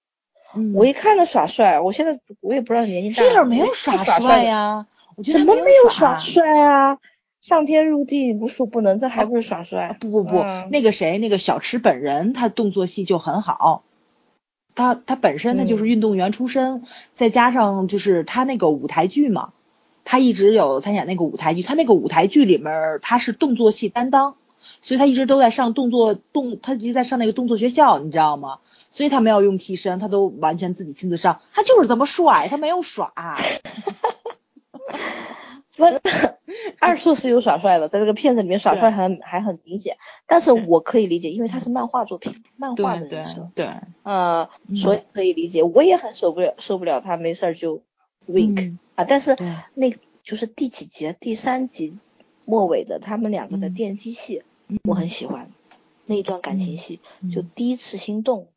[0.76, 3.24] 我一看他耍帅，我现在我也不知道年纪大。
[3.24, 4.86] 黑了没有耍帅呀？
[5.24, 6.98] 怎么没有耍帅啊？
[7.42, 9.98] 上天入地无所不能，这还不是耍帅？
[10.00, 13.84] 不不不，那个谁，那个小池本人，他动作戏就很好。
[14.76, 16.84] 他他本身他就是运动员出身，
[17.16, 19.54] 再加上就是他那个舞台剧嘛，
[20.06, 24.36] 他一直有参演那个舞台剧，他那个舞台剧里面他是动作戏担当，
[24.82, 28.60] 所以他一直都在上动作动，他一直在上那个动作学校，你知道吗？
[28.92, 33.12] 所以他没有用替身，他都完全自己亲自上，他就是这么帅，他没有耍。
[36.80, 39.98] 二硕是有耍帅的，在这个片子里面耍帅还还很明显，
[40.28, 43.70] 但是我可以理解，因为他是漫画作品，漫画的人设，对，
[44.04, 45.64] 呃，所以可以理解。
[45.64, 47.82] 我也很受不了，受不了他没事儿就
[48.28, 49.38] wink 啊，但是
[49.74, 51.98] 那就是第几集，第三集
[52.46, 54.44] 末尾的他们两个的电梯戏，
[54.84, 55.52] 我很喜欢
[56.06, 57.00] 那一段感情戏，
[57.34, 58.48] 就第一次心动，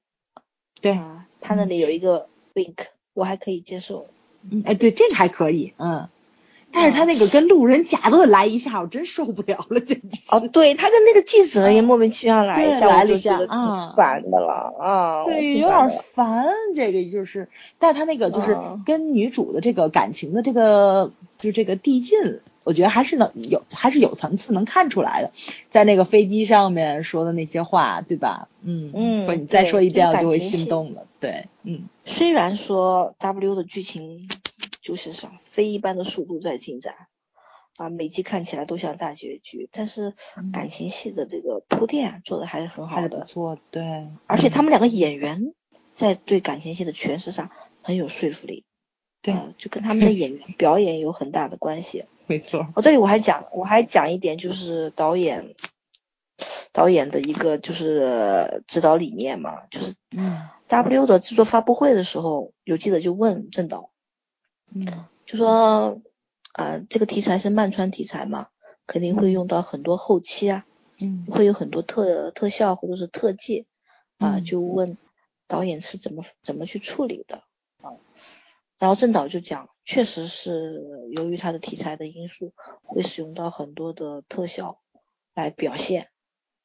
[0.81, 4.09] 对啊，他那里有一个 wink，我还可以接受，
[4.51, 6.09] 嗯，哎，对，这个还可以，嗯。
[6.75, 10.19] 但是他那个跟路人甲都来一下，我真受不了了，简直。
[10.29, 15.25] 哦，对他跟那个记者也莫名其妙来一下，来了一下，啊，烦的了啊。
[15.25, 17.49] 对，有点烦，这个就是，
[17.79, 22.19] 但是他那个就是跟女主的这个感情的这个，就这个递进，
[22.65, 25.31] 我觉得还是能有，还是有层次能看出来的，
[25.71, 28.49] 在那个飞机上面说的那些话，对吧？
[28.65, 31.07] 嗯嗯，说你再说一遍，我就会心动了。
[31.21, 31.85] 对，嗯。
[32.07, 34.29] 虽然说 W 的剧情
[34.85, 36.95] 就是像飞一般的速度在进展，
[37.77, 40.15] 啊，每集看起来都像大结局，但是
[40.53, 43.25] 感情戏的这个铺垫做的还是很好的。
[43.25, 43.83] 做对。
[44.27, 45.55] 而且他们两个演员
[45.97, 47.51] 在对感情戏的诠释上
[47.83, 48.65] 很有说服力。
[49.23, 52.05] 对，就跟他们的演员表演有很大的关系。
[52.29, 52.69] 没错。
[52.77, 55.55] 哦，这里我还讲，我还讲一点，就是导演
[56.73, 63.91] 导演的一个就是指导理念嘛，就是嗯，W 的制作发布会的时候，有记者就问郑导，
[64.75, 66.03] 嗯，就说
[66.53, 68.49] 啊，这个题材是漫穿题材嘛，
[68.87, 70.67] 肯定会用到很多后期啊，
[71.01, 73.67] 嗯，会有很多特特效或者是特技
[74.19, 74.99] 啊，就问
[75.47, 77.45] 导演是怎么怎么去处理的
[77.81, 77.95] 啊。
[78.79, 82.53] 然后郑导就讲，确实是由于他的题材的因素，
[82.83, 84.81] 会使用到很多的特效
[85.35, 86.09] 来表现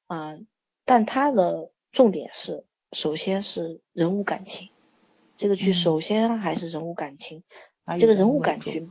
[0.07, 0.38] 啊，
[0.84, 4.70] 但他的重点是，首先是人物感情，
[5.38, 7.43] 这个剧首先还是人物感情，
[7.98, 8.88] 这个人物感觉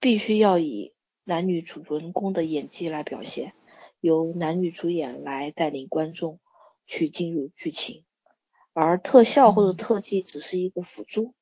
[0.00, 0.92] 必须要以
[1.24, 3.52] 男女主人公的演技来表现，
[4.00, 6.40] 由男女主演来带领观众
[6.86, 8.04] 去进入剧情，
[8.72, 11.34] 而特效或者特技只是一个辅助。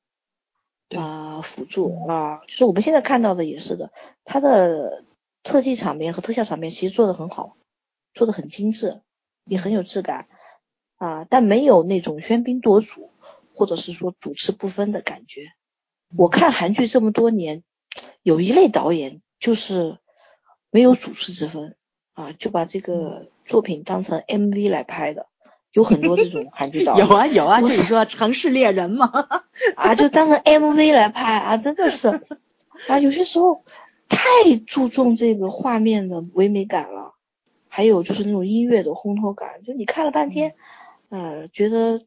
[0.95, 3.91] 啊，辅助啊，就是我们现在看到的也是的，
[4.23, 5.03] 它的
[5.41, 7.57] 特技场面和特效场面其实做的很好，
[8.13, 9.01] 做的很精致，
[9.45, 10.27] 也很有质感
[10.97, 13.09] 啊，但没有那种喧宾夺主
[13.55, 15.47] 或者是说主次不分的感觉。
[16.17, 17.63] 我看韩剧这么多年，
[18.23, 19.97] 有一类导演就是
[20.71, 21.75] 没有主次之分
[22.13, 25.27] 啊，就把这个作品当成 MV 来拍的。
[25.71, 27.83] 有很多这种韩剧导演， 有啊有啊，就是。
[27.83, 29.11] 说《城市猎人》嘛，
[29.75, 32.07] 啊，就当成 MV 来拍啊，真的是
[32.87, 33.65] 啊，有些时候
[34.07, 37.15] 太注重这个画面的唯美感了，
[37.67, 40.53] 还有就是那种音乐的烘托感，就你看了半天，
[41.09, 42.01] 呃，觉得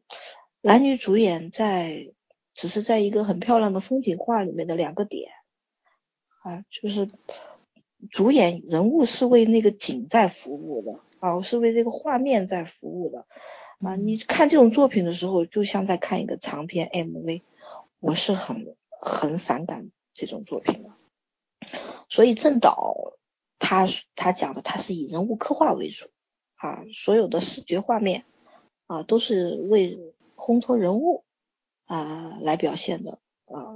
[0.61, 2.07] 男女主演在
[2.59, 5.31] 只是在一个很漂亮的风景画里面的两个点
[6.43, 7.09] 啊，就是
[8.11, 10.99] 主演人物是为那个景在服务的。
[11.21, 13.25] 啊，是为这个画面在服务的
[13.81, 13.97] 啊！
[13.97, 17.41] 你看这种作品的时候，就像在看一个长篇 MV，
[17.99, 20.91] 我是很很反感这种作品的。
[22.07, 23.17] 所以郑导
[23.57, 23.85] 他
[24.15, 26.05] 他讲的，他是以人物刻画为主
[26.55, 28.23] 啊，所有的视觉画面
[28.87, 29.99] 啊都是为
[30.37, 31.25] 烘托人物
[31.89, 33.17] 啊来表现的
[33.47, 33.73] 啊，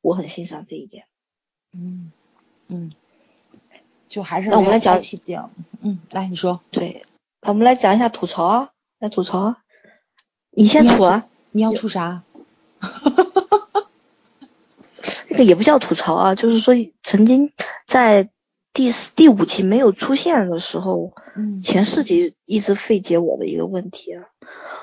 [0.00, 1.04] 我很欣赏这一点。
[1.74, 2.12] 嗯
[2.68, 2.92] 嗯。
[4.08, 7.02] 就还是那我们来讲起掉，嗯，来你说，对，
[7.40, 8.68] 那我们来讲一下吐槽啊，
[8.98, 9.56] 来吐槽啊，
[10.50, 12.22] 你先吐啊，你要吐啥？
[15.30, 17.52] 那个也不叫吐槽啊，就是说曾经
[17.86, 18.28] 在
[18.74, 24.26] 第四、第五期没有出现的时候，嗯，前四集一直费解我的一个问题啊，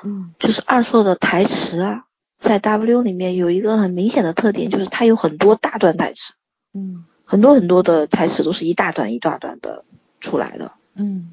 [0.03, 2.05] 嗯，就是二硕的台词啊，
[2.39, 6.33] 在 W 里面有一个很明显的特点，就是它有很多大段台词，
[6.73, 7.05] 嗯。
[7.31, 9.85] 很多很多的台词都是一大段一大段的
[10.19, 10.71] 出来的。
[10.95, 11.31] 嗯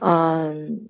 [0.00, 0.88] 嗯，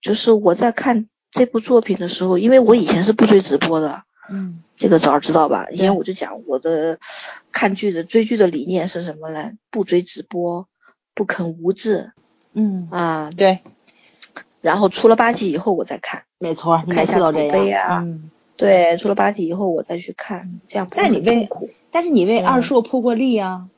[0.00, 4.04] 就是我在看这部作品的时候，因为我以前是不追直播的。
[4.30, 5.66] 嗯，这个早知道吧？
[5.70, 6.98] 以前我就讲我的
[7.52, 9.52] 看剧的追剧的理念是什么呢？
[9.70, 10.68] 不追直播，
[11.14, 12.12] 不啃无字。
[12.54, 13.60] 嗯啊，对。
[14.62, 16.22] 然后出了八集以后我再看。
[16.38, 18.00] 没错，看一下口碑啊。
[18.02, 18.30] 嗯。
[18.56, 21.70] 对，出了八集以后我再去看，这样不会很痛苦。
[21.90, 23.68] 但是你为二硕破过例啊。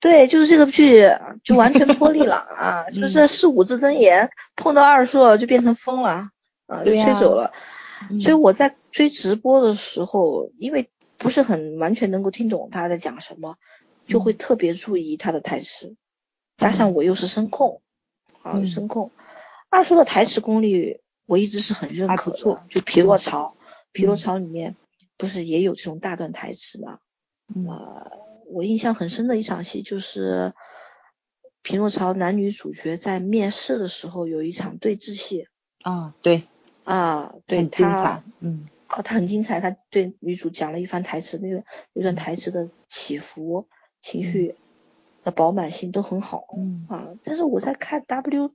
[0.00, 1.10] 对，就是这个剧
[1.42, 2.84] 就完全脱离了 啊！
[2.90, 6.28] 就是四五字真言碰到二硕就变成疯了
[6.66, 7.52] 啊，就吹走了。
[8.20, 13.56] 所以我在追直播的时候，因为不是很完全能够听懂他在讲什么，
[14.06, 15.96] 就会特别注意他的台词。
[16.58, 17.80] 加上我又是声控
[18.42, 19.10] 啊，声控，
[19.70, 22.38] 二硕的台词功力我一直是很认可的。
[22.68, 23.46] 就《匹诺曹》，
[23.94, 24.76] 《匹诺曹》里面
[25.16, 26.98] 不是也有这种大段台词吗？
[27.72, 28.10] 啊。
[28.50, 30.52] 我印象很深的一场戏就是
[31.62, 35.48] 《匹诺曹》男女主角在面试的时候有一场对峙戏
[35.82, 36.44] 啊，对
[36.84, 41.64] 啊，对他，嗯，哦，他很精彩，他对女主讲了一番台词，那个
[41.94, 43.66] 那段台词的起伏、
[44.02, 44.56] 情绪
[45.22, 48.50] 的饱满性都很好，嗯啊，但是我在看 W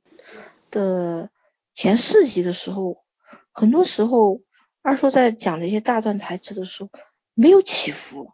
[0.69, 1.31] 的
[1.73, 2.97] 前四集的时候，
[3.51, 4.39] 很多时候
[4.89, 6.89] 二叔在讲这些大段台词的时候
[7.35, 8.31] 没有起伏。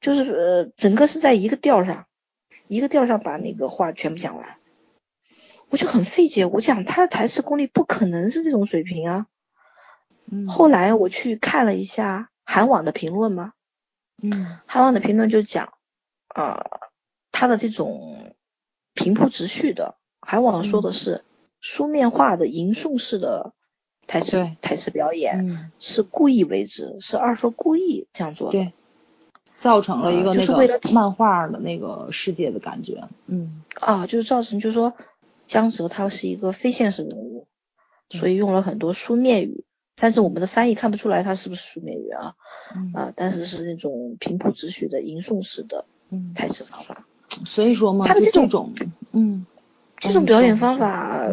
[0.00, 2.06] 就是呃，整个是在一个调上，
[2.68, 4.56] 一个调上把那个话全部讲完，
[5.68, 6.46] 我就很费解。
[6.46, 9.26] 我讲他的台词功力不可能是这种水平啊。
[10.30, 10.48] 嗯。
[10.48, 13.52] 后来我去看了一下韩网的评论嘛。
[14.22, 14.58] 嗯。
[14.66, 15.74] 韩网的评论就讲，
[16.28, 16.64] 啊，
[17.32, 18.34] 他的这种
[18.94, 21.24] 平铺直叙的，韩网说的是
[21.60, 23.52] 书面化的吟诵式的
[24.10, 28.72] 台词台词表演，是故意为之，是二叔故意这样做的，
[29.60, 33.62] 造成了一个那个漫画的那个世界的感觉，嗯。
[33.74, 34.94] 啊，就是造成就是说
[35.46, 37.46] 江泽他是一个非现实人物，
[38.10, 39.64] 所以用了很多书面语。
[39.94, 42.34] 但是我们的翻译看不出来他是不是书面语啊，
[42.94, 45.84] 啊，但是是那种平铺直叙的吟诵式的
[46.34, 47.06] 台词方法。
[47.46, 48.74] 所以说嘛，他的这种，
[49.12, 49.46] 嗯，
[49.98, 51.28] 这种表演方法，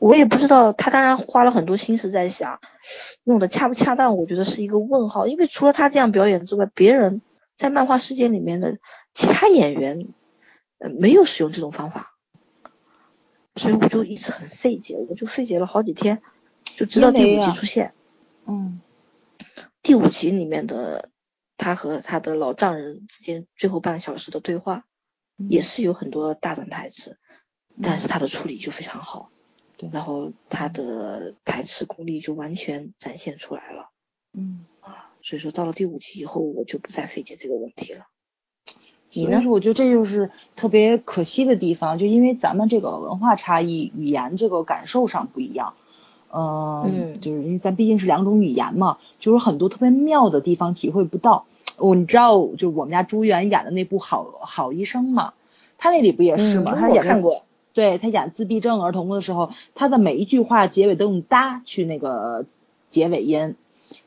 [0.00, 0.72] 我也不知道。
[0.72, 2.58] 他当然花了很多心思在想，
[3.22, 5.26] 用的恰不恰当，我觉得是一个问号。
[5.26, 7.20] 因为除了他这样表演之外，别人
[7.56, 8.78] 在漫画世界里面的
[9.14, 10.08] 其他演员，
[10.78, 12.14] 呃，没有使用这种方法，
[13.56, 16.22] 所以我就一直很费解，我就费解了好几天。
[16.76, 17.92] 就直到第五集出现，
[18.46, 18.80] 嗯，
[19.82, 21.10] 第五集里面的
[21.58, 24.84] 他和他的老丈人之间最后半小时的对话，
[25.36, 27.18] 也是有很多大段台词，
[27.82, 29.30] 但是他的处理就非常好，
[29.80, 33.88] 对，然后他的台词功力就完全展现出来了，
[34.36, 38.04] 嗯啊，所以说到了第五集以后，我就不再费解这个问题了。
[39.12, 39.42] 你呢？
[39.48, 45.74] 我觉得这就是特别可惜的地方，就因为咱们这个文化差异、语言这个感受上不一样。
[46.32, 51.46] 嗯，就是因为咱毕竟是两种语言嘛，就是很多特别妙的地方体会不到。
[51.76, 55.32] 我你知道，就我们家朱元演的那部《好好医生》嘛，
[55.78, 56.76] 他那里不也是吗？
[56.76, 57.44] 他演看过。
[57.72, 62.46] 对他演自闭症儿童的时候，他的每一句话结尾都用哒去那个
[62.90, 63.54] 结尾音，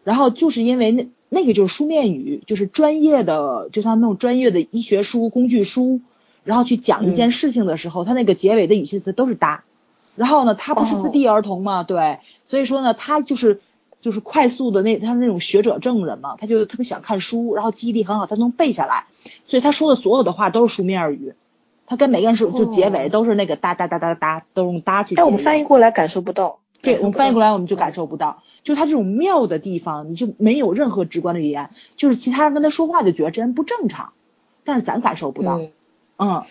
[0.03, 6.01] 然后就是因为那那个就是书面语，就是专业的，就像那种专业的医学书、工具书，
[6.43, 9.63] 然后去讲一件事情的时候，他那个结尾的语气词都是哒。
[10.15, 13.61] 然后呢，他不是自闭儿童嘛，对，所以说呢，他就是
[13.99, 19.05] 就是快速的那他是那种学者证人嘛，他就特别喜欢看书，然后记忆力很好，他能背下来，
[19.47, 21.33] 所以他说的所有的话都是书面语，
[21.85, 25.15] 他跟每个人说就结尾都是那个哒哒哒哒哒，都用哒去。
[25.15, 34.13] 但我们翻译过来感受不到，对我们翻译过来我们就感受不到，就他这种妙的地方，你就没有任何直观的语言，就是其他人跟他说话就觉得这人不正常，
[34.63, 35.59] 但是咱感受不到。
[36.15, 36.43] 嗯，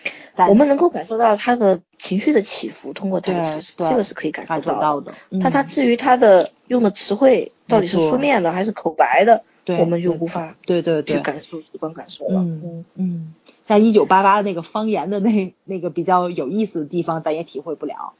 [0.49, 5.13] 我们能够感受到他的情绪的起伏，通过台词，这个是可以感受到的。
[5.41, 9.41] 但他至于他的用的词汇到底是书面的还是口白的，
[9.79, 12.41] 我们就无法对对对去感受直观感受了。
[12.41, 13.33] 嗯嗯，
[13.73, 18.13] 像一九八八那个方言的那那个比较有意思的地方，咱也体会不了，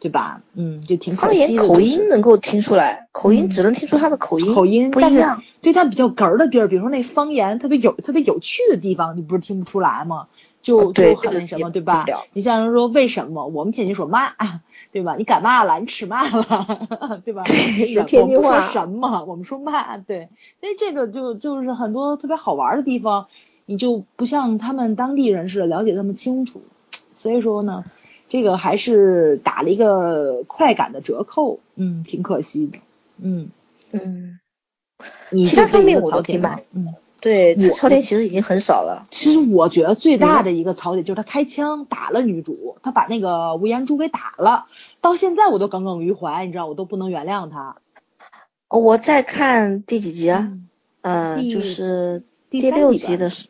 [0.00, 0.42] 对吧？
[0.54, 5.42] 嗯，就挺方言口音能够听出来，口音只能听出他的口音口音不一样。
[5.60, 10.28] 对他比较哏儿的地儿，比如说那方言特别有特别有趣的地方，你不是听不出来吗？
[10.60, 12.04] 就就很那什么，对吧？
[12.32, 14.32] 你像人说为什么我们天津说嘛，
[14.92, 15.14] 对吧？
[15.16, 15.78] 你干嘛了？
[15.80, 17.22] 你吃嘛了？
[17.24, 17.44] 对吧？
[17.44, 19.24] 是天津话什么？
[19.26, 20.28] 我们说嘛，对。
[20.60, 23.28] 所以这个就就是很多特别好玩的地方，
[23.68, 26.62] 你就不像他们当地人似的了解那么清楚。
[27.16, 27.84] 所以说呢，
[28.30, 32.78] 这个还是打了一个快感的折扣，嗯，挺可惜的，
[33.20, 33.50] 嗯
[33.92, 34.40] 嗯。
[35.30, 36.94] 其他方面我都挺满，嗯。
[37.20, 39.06] 对，槽点其实已经很少了。
[39.10, 44.66] 其实我觉得最大的一个槽点就是他开枪打了女主，他把那个吴彦珠给打了，
[45.00, 47.76] 到现在我都耿耿于怀，你知道，我都不能原谅他。
[48.70, 50.52] 我在看第几集啊？
[51.02, 53.48] 嗯，就是第六集的时，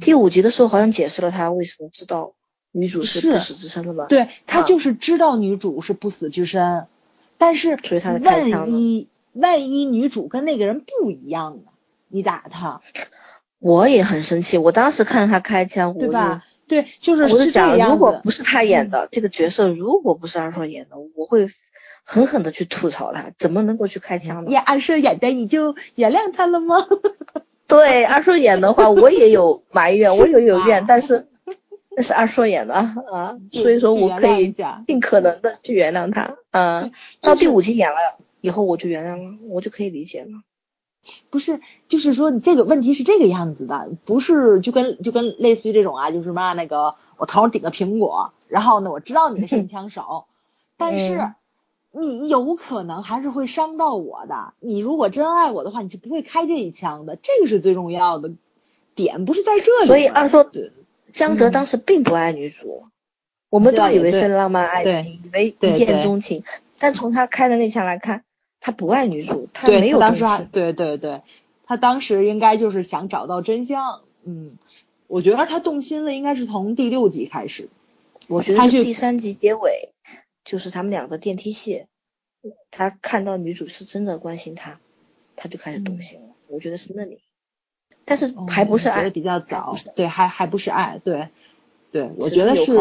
[0.00, 2.34] 第五集的时候好像解释了他为什么知道
[2.72, 4.06] 女主是不死之身的吧？
[4.08, 6.86] 对他就是知道女主是不死之身，
[7.36, 7.76] 但是
[8.24, 11.70] 万一万一女主跟那个人不一样呢？
[12.08, 12.80] 你打他，
[13.60, 14.56] 我也很生气。
[14.56, 16.44] 我当时看到他开枪，对吧？
[16.66, 21.48] 对，就是我就讲，如果不是他演的这个角色，如果不是二硕演的，我会
[22.04, 24.50] 狠狠的去吐槽他，怎么能够去开枪呢？
[24.50, 26.76] 演二硕演的，你就原谅他了吗？
[27.70, 31.28] 对，二硕演的话，我也有埋怨，我也有怨，但是
[31.94, 34.54] 那是二硕演的啊，所以说我可以
[34.86, 36.36] 尽可能的去原谅他。
[36.50, 36.90] 嗯，
[37.20, 37.96] 到第五集演了
[38.40, 40.28] 以后，我就原谅了，我就可以理解了。
[41.30, 50.24] 不是，就是说你这个问题是这个样子的，不是就跟就跟类似于这种啊，就是什么那个我头上顶个苹果，然后呢我知道你是神枪手，
[50.76, 51.32] 但是
[51.92, 54.54] 你有可能还是会伤到我的。
[54.60, 58.32] 你如果真爱我的话，你就不会开这一枪的，这个是最重要的
[58.94, 59.86] 点，不是在这里。
[59.86, 60.50] 所以二说
[61.12, 62.84] 江泽当时并不爱女主，
[63.50, 66.44] 我们都以为是浪漫爱情，以为一见钟情，
[66.78, 68.24] 但从他开的那枪来看。
[68.60, 71.22] 他不爱女主，他没有当时对对对，
[71.64, 74.00] 他当时应该就是想找到真相。
[74.24, 74.58] 嗯，
[75.06, 77.68] 我觉得他动心了，应该是从第六集开始。
[78.26, 79.90] 我觉得是第三集结尾，
[80.48, 81.84] 就是他们两个电梯戏，
[82.70, 84.80] 他看到女主是真的关心他，
[85.36, 86.34] 他就开始动心了。
[86.48, 87.20] 我觉得是那里，
[88.06, 91.28] 但是还不是爱，比较早，对，还还不是爱，对。
[91.90, 92.72] 对，我觉得是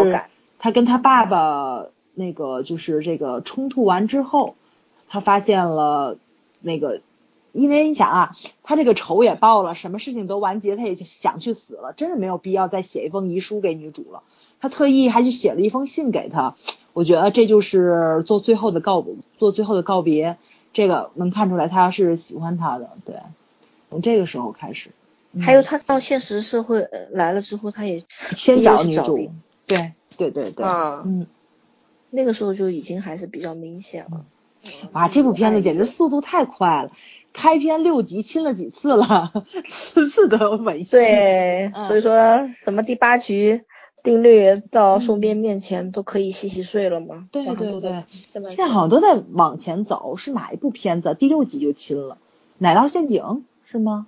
[0.60, 4.56] 他跟他爸爸那个就是这个冲突完之后，
[5.08, 6.18] 他发现了
[6.60, 7.02] 那个，
[7.54, 14.24] 因为你想啊，他这个仇也报了，什么事情都完结，他也就想去死了，真的没有必要再写一封遗书给女主了。
[14.60, 16.58] 他特意还去写了一封信给他，
[16.98, 19.06] 我觉得这就是做最后的告，
[19.38, 20.36] 做最后的告别。
[20.74, 23.18] 这个能看出来他是喜欢他的，对，
[23.92, 24.90] 从这个时候开始。
[25.40, 28.04] 还有他到现实社会来了之后，他也
[28.36, 29.30] 先找女主，
[29.68, 31.28] 对对对对，嗯，
[32.10, 34.26] 那个时候就已经还是比较明显了。
[34.92, 36.92] 哇，这部片子简直速度太快了，
[37.32, 39.32] 开篇六集亲了几次了，
[39.94, 40.90] 次次都有吻戏。
[40.90, 43.62] 对，所以说什么第八局。
[44.08, 47.28] 定律到宋边面前都可以洗洗睡了吗？
[47.30, 51.14] 对对对，现在好像都在往前走，是哪一部片子？
[51.20, 52.18] 第六集就亲了，
[52.58, 54.08] 奶酪陷阱是吗？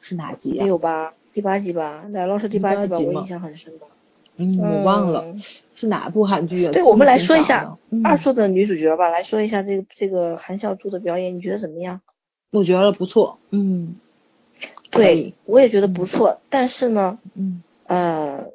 [0.00, 0.56] 是哪集？
[0.56, 1.14] 没有吧？
[1.32, 2.04] 第八集吧？
[2.10, 2.96] 奶酪是第八集吧？
[3.00, 3.86] 我印象很深的。
[4.36, 5.34] 嗯，我忘了
[5.74, 12.02] 是哪部韩剧对，我们来说一下二硕的女主角吧，来说一下这个这个韩孝珠的表演，你觉得怎么样？
[12.52, 13.40] 我觉得不错。
[13.50, 13.96] 嗯，
[14.92, 18.52] 对，我也觉得不错，但是呢，嗯呃。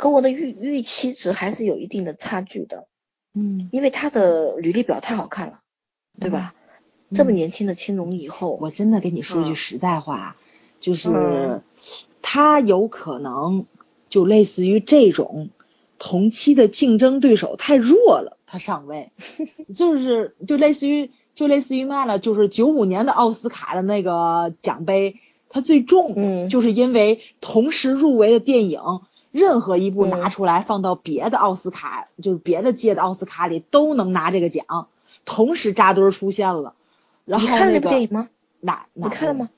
[0.00, 2.86] 跟我的预预期值还是有一定的差距的，
[3.34, 5.58] 嗯，因为他的履历表太好看了，
[6.18, 6.54] 对吧？
[7.10, 10.36] 这么年轻的青龙以后，我真的跟你说句实在话，
[10.80, 11.60] 就是
[12.22, 13.66] 他有可能
[14.08, 15.50] 就类似于这种
[15.98, 19.12] 同期的竞争对手太弱了，他上位，
[19.76, 22.18] 就是就类似于就类似于嘛了？
[22.18, 25.16] 就是九五年的奥斯卡的那个奖杯，
[25.50, 28.80] 他最重，嗯就是因为同时入围的电影。
[29.32, 34.88] 任何一部拿出来放到别的奥斯卡，就是别的届的奥斯卡里都能拿这个奖，
[35.24, 36.74] 同时扎堆出现了。
[37.24, 38.28] 然后你看那部电影吗？
[38.60, 38.86] 哪？
[38.92, 39.50] 你看了吗？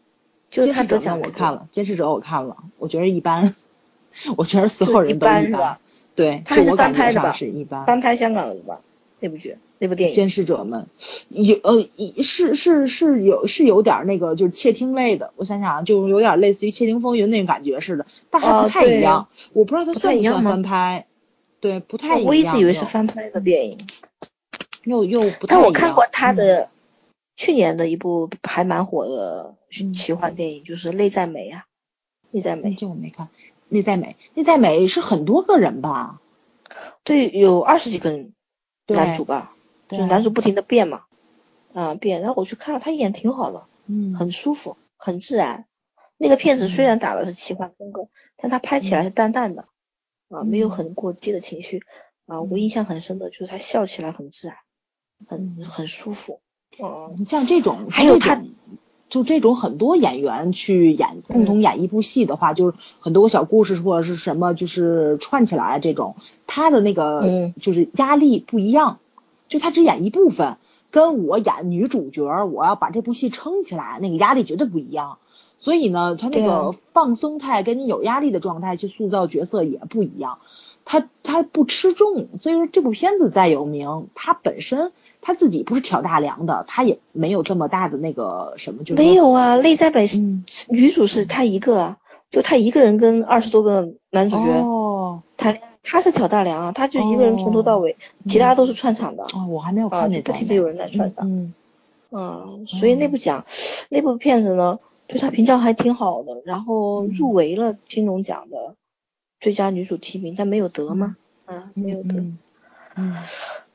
[0.50, 3.54] 就是他得奖我看了，监视者我看了，我觉得一般。
[4.36, 5.78] 我觉得所有人都一般。
[6.14, 7.32] 对，他是翻拍的吧？
[7.32, 7.86] 是一般。
[7.86, 8.80] 翻拍香港的吧？
[9.22, 9.56] 那部剧。
[9.78, 10.86] 那部电影《监视者们》
[11.42, 11.88] 有呃，
[12.22, 19.28] 是是是有是有点那个就是窃听类的，我想想啊，就有点类似于《窃听风云》那种感觉似的，但还不太一样。
[19.52, 21.06] 我不知道它算不算翻拍，
[21.58, 22.26] 对，不太一样。
[22.26, 23.78] 我一直以为是翻拍的电影，
[24.84, 25.46] 又又不太一样。
[25.48, 26.68] 但我看过他的
[27.36, 29.54] 去年的一部还蛮火的
[29.96, 31.64] 奇幻电影，就是《内在美》啊，
[32.30, 33.26] 《内在美》这我没看，
[33.68, 36.20] 《内在美》《内在美》是很多个人吧？
[37.02, 38.32] 对，有二十几个人
[38.86, 39.54] 男主吧。
[39.88, 41.02] 就是男主不停的变嘛，
[41.74, 45.66] 啊变，然后我去看了，他演挺好的，嗯，很舒服，很自然。
[46.16, 49.66] 那个片子虽然打的是奇幻风格，但他拍起来是淡淡的，
[50.30, 51.82] 啊，没有很过激的情绪，
[52.24, 54.56] 啊，我印象很深的就是他笑起来很自然，
[55.28, 56.40] 很很舒服。
[56.78, 58.42] 哦，像这种，还有他，
[59.12, 66.16] 就这种很多演员去演共同演一部戏的话，就是很多个小故事或者是什么，就是串起来这种，
[66.46, 69.00] 他的那个就是压力不一样。
[69.50, 70.56] 就他只演一部分，
[70.90, 75.18] 跟我演女主角，我要把这部戏撑起来，那个压力绝对不一样。
[75.58, 80.38] 所以呢，他那个放松态跟你有压力的状态去塑造角色也不一样。
[80.86, 84.90] 他他不吃重，所以说这部片子再有名，他本身
[85.22, 89.56] 他自己不是挑大梁的，他也没有这么大的那个什么，就没有啊。
[89.56, 90.06] 内在本
[90.68, 91.96] 女主是他一个，
[92.30, 95.68] 就他一个人跟二十多个男主角谈恋爱。
[95.84, 97.96] 他是挑大梁啊，他就一个人从头到尾，
[98.28, 99.24] 其他都是串场的。
[99.24, 101.28] 哦，我还没有看那不停的有人来串场。
[101.28, 101.54] 嗯。
[102.12, 103.46] 嗯，所以那部奖，
[103.88, 104.78] 那部片子呢，
[105.08, 108.76] 对他评价还挺好的，然后入围了金龙奖的
[109.40, 111.16] 最佳女主提名，但没有得吗？
[111.46, 112.14] 啊，没有得。
[112.96, 113.16] 嗯。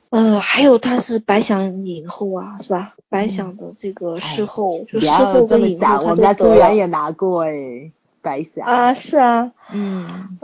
[0.10, 2.96] 呃，还有他是白想影后啊，是吧？
[3.10, 8.66] 白想的这个事后，就事后跟影后，我们家朱元也拿过哎，白想。
[8.66, 9.52] 啊，是啊。
[9.74, 10.38] 嗯。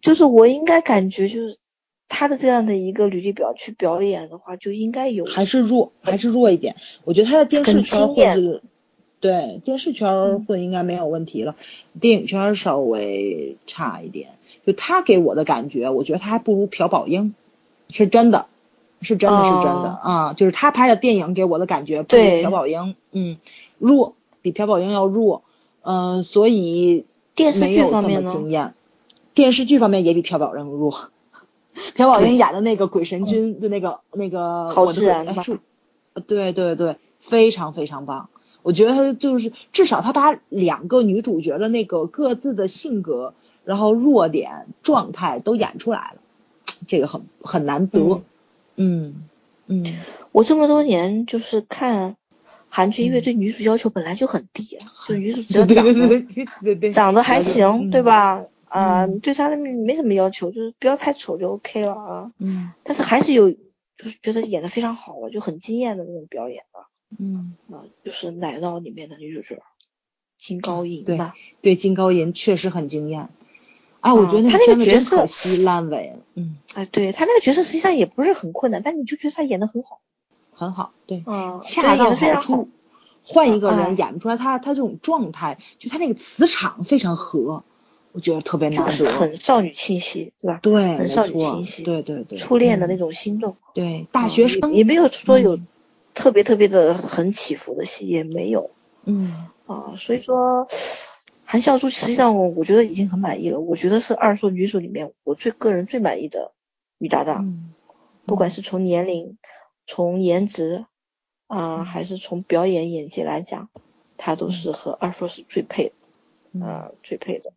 [0.00, 1.58] 就是我应该感觉，就是
[2.08, 6.76] 他的这样的一个履历表去表演的话，就应该有还是弱，还是弱一点。
[7.04, 8.62] 我觉得他的电视圈混，
[9.20, 11.54] 对电视圈混应该没有问题了，
[12.00, 14.30] 电影圈稍微差一点。
[14.64, 17.34] 就他给我的感觉，我觉得他还不如朴宝英，
[17.90, 18.46] 是真的，
[19.02, 20.32] 是真的是真的啊！
[20.34, 23.38] 就是他拍的电影给我的感觉比朴宝英，嗯，
[23.78, 25.42] 弱，比朴宝英要弱，
[25.82, 28.74] 嗯，所以电视剧方面经验？
[29.32, 31.10] 电视剧方面也比朴宝英弱，
[31.96, 35.44] 朴宝英演的那个鬼神君的那个那个好自然吧？
[36.26, 38.28] 对对对，非常非常棒。
[38.62, 43.32] 我觉得他就是至少他把两个女主角的那个各自的性格，
[43.64, 46.20] 然后弱点状态都演出来了，
[46.86, 47.98] 这个很很难得。
[48.00, 48.22] 嗯
[48.80, 49.28] 嗯
[49.66, 49.84] 嗯，
[50.32, 52.16] 我这么多年就是看
[52.70, 58.46] 韩剧，因为对女主要求本来就很低，就女主只要长得长得还行，对吧？
[58.68, 62.32] 啊，对她没什么要求，就是不要太丑就 OK 了啊。
[62.38, 62.70] 嗯。
[62.82, 63.58] 但是还是有，就
[64.04, 66.88] 是觉得演的非常好了，就很惊艳的那种表演啊。
[67.18, 67.56] 嗯。
[67.70, 69.60] 啊，就是奶酪里面的女主角
[70.38, 71.18] 金高银对
[71.60, 73.28] 对，金高银确实很惊艳。
[74.00, 76.18] 啊，我觉得他那个角色可惜烂尾了。
[76.34, 76.56] 嗯。
[76.74, 80.00] 哎，对他那个角色实际上也不是很困难，但你就觉得他演的很好。
[80.52, 81.22] 很好，对。
[81.26, 81.60] 嗯。
[81.64, 82.68] 恰到好处。
[83.22, 87.62] 换一个人演不出来，他他这种状态，就他那个磁场非常合。
[88.12, 90.58] 我觉得特别难得，很少女气息，对吧？
[90.60, 93.56] 对，很少女气息，对对对，初恋的那种心动。
[93.72, 95.60] 对，大学生也没有说有
[96.12, 98.70] 特别特别的很起伏的戏，也没有。
[99.04, 100.66] 嗯啊，所以说
[101.50, 103.58] 韩孝珠实际上我我觉得已经很满意了。
[103.58, 106.52] 我觉得是二硕女主里面我最个人最满意的
[106.96, 107.72] 女搭档，
[108.24, 109.36] 不管是从年龄、
[109.84, 110.86] 从颜值
[111.48, 113.68] 啊，还是从表演演技来讲，
[114.16, 115.92] 她都是和二硕是最配
[116.52, 117.52] 的，啊，最配的。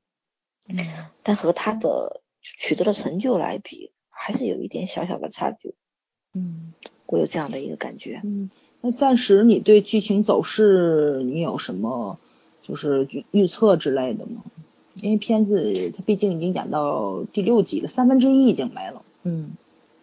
[0.67, 0.75] 嗯，
[1.21, 5.75] 但和她的取得的成就来比，还是有一点小小的差距。
[6.33, 6.73] 嗯，
[7.05, 8.21] 我有这样的一个感觉。
[8.23, 8.49] 嗯，
[8.81, 12.17] 那暂时你对剧情走势你有什么
[12.63, 14.41] 就是预预测之类的嘛？
[14.95, 19.03] 因为片子它毕竟已经演到第六集了，三分之一已经没了。
[19.21, 19.51] 嗯，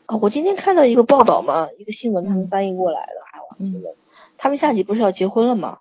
[0.07, 3.95] 啊，我今天看到一个报道嘛，一个新闻他们翻译过来的海王新闻，
[4.39, 5.79] 他们下集不是要结婚了吗？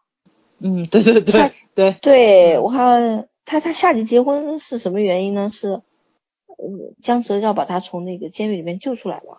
[0.57, 3.27] 嗯，对对对对对，我看。
[3.45, 5.49] 他他下集结婚是什么原因呢？
[5.51, 5.81] 是，
[6.49, 9.37] 嗯，江泽要把他从那个监狱里面救出来嘛，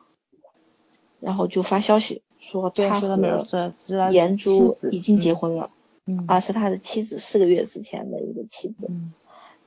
[1.21, 3.73] 然后就发消息说他和
[4.11, 5.71] 颜珠已经结婚了，
[6.27, 8.91] 啊，是他的妻子，四个月之前的一个妻子，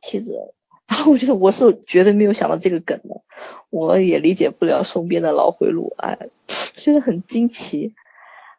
[0.01, 0.53] 妻子。
[0.85, 3.21] 然后我觉得我是绝对没有想到这个梗的，
[3.69, 6.29] 我也理解不了宋边的脑回路，哎，
[6.75, 7.93] 觉得很惊奇。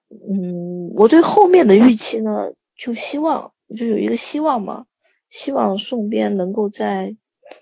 [0.08, 4.86] 嗯，我对后面的预期呢，就希望就有一个希望嘛。
[5.28, 7.16] 希望宋边能够在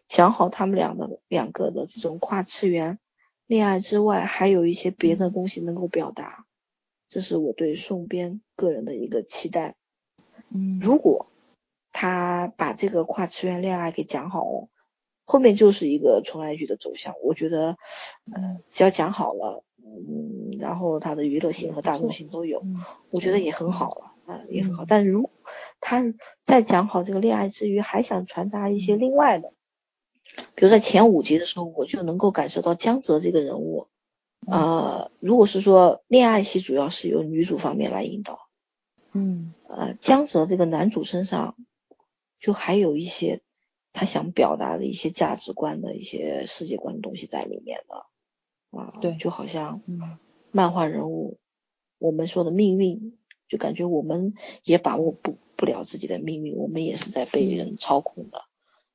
[0.06, 2.98] 讲好他们俩的两个的这种跨次元
[3.47, 6.44] 恋爱之外，还有一些别的东西能够表达，
[7.09, 9.74] 这是我对宋边个人的一个期待。
[10.55, 11.27] 嗯，如果
[11.93, 14.69] 他把这个跨次元恋爱给讲好了，
[15.24, 17.15] 后面就是一个纯爱剧的走向。
[17.23, 17.77] 我觉得，
[18.35, 22.62] 嗯，只要讲好了，嗯，然后他的娱乐性和大众性都有，
[23.11, 24.12] 我觉得也很好了。
[24.24, 25.31] 啊，也很好，但如
[25.81, 26.15] 他
[26.45, 29.53] 在讲好这个恋爱之余，还想传达一些另外的，
[30.55, 33.89] 比如在前五集的时候，我就能够感受到江泽这个人物，
[34.47, 38.39] 呃，如果是说恋爱戏主要是由女主方面来引导，
[39.12, 41.56] 嗯，呃，江泽这个男主身上
[42.39, 43.43] 就还有一些
[43.93, 50.18] 他想表达的一些价值观的一些世界观的东西在里面的，啊，对，就好像嗯，
[50.51, 51.39] 漫画人物
[51.98, 53.16] 我们说的命运。
[53.48, 54.32] 就感觉我们
[54.64, 58.44] 也把握不不了自己的命运，我们也是在被人操控的，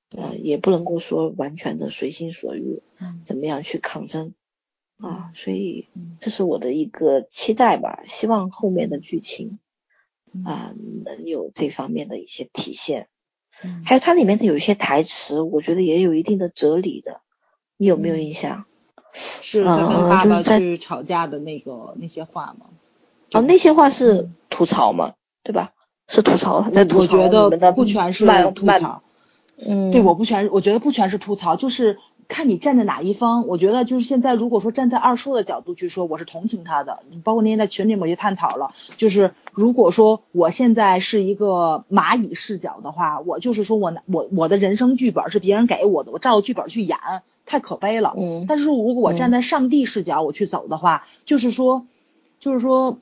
[0.09, 2.81] 呃，也不能够说完全的随心所欲，
[3.23, 4.33] 怎么样去抗争
[4.97, 5.31] 啊？
[5.35, 5.89] 所以
[6.19, 9.59] 这是我的一个期待吧，希望后面的剧情
[10.45, 10.73] 啊
[11.05, 13.07] 能有这方面的一些体现。
[13.85, 17.21] 还有它里面的有一些台词，我觉得也有一定的哲理的，
[17.77, 18.65] 你有没有印象？
[19.13, 22.67] 是他跟爸爸去吵架的那个那些话吗？
[23.31, 25.13] 哦，那些话是吐槽吗，
[25.43, 25.71] 对吧？
[26.07, 29.01] 是吐槽，在吐槽我觉得不全是吐槽，
[29.57, 31.97] 嗯，对，我不全，我觉得不全是吐槽，就是
[32.27, 33.47] 看你站在哪一方。
[33.47, 36.99] 我觉得就是现在，如果说站在二叔的角度去说，我是同情他的。
[37.23, 46.97] 包括那天在群里面也探讨了，就是如果说我现在是一个蚂蚁视角的话，我就是说我我我的人生剧本是别人给我的，我照着剧本去演，
[47.45, 48.13] 太可悲了。
[48.17, 48.45] 嗯。
[48.47, 51.85] 但是如果我站在上帝视角我去走的话，就是说，
[52.39, 52.97] 就是说。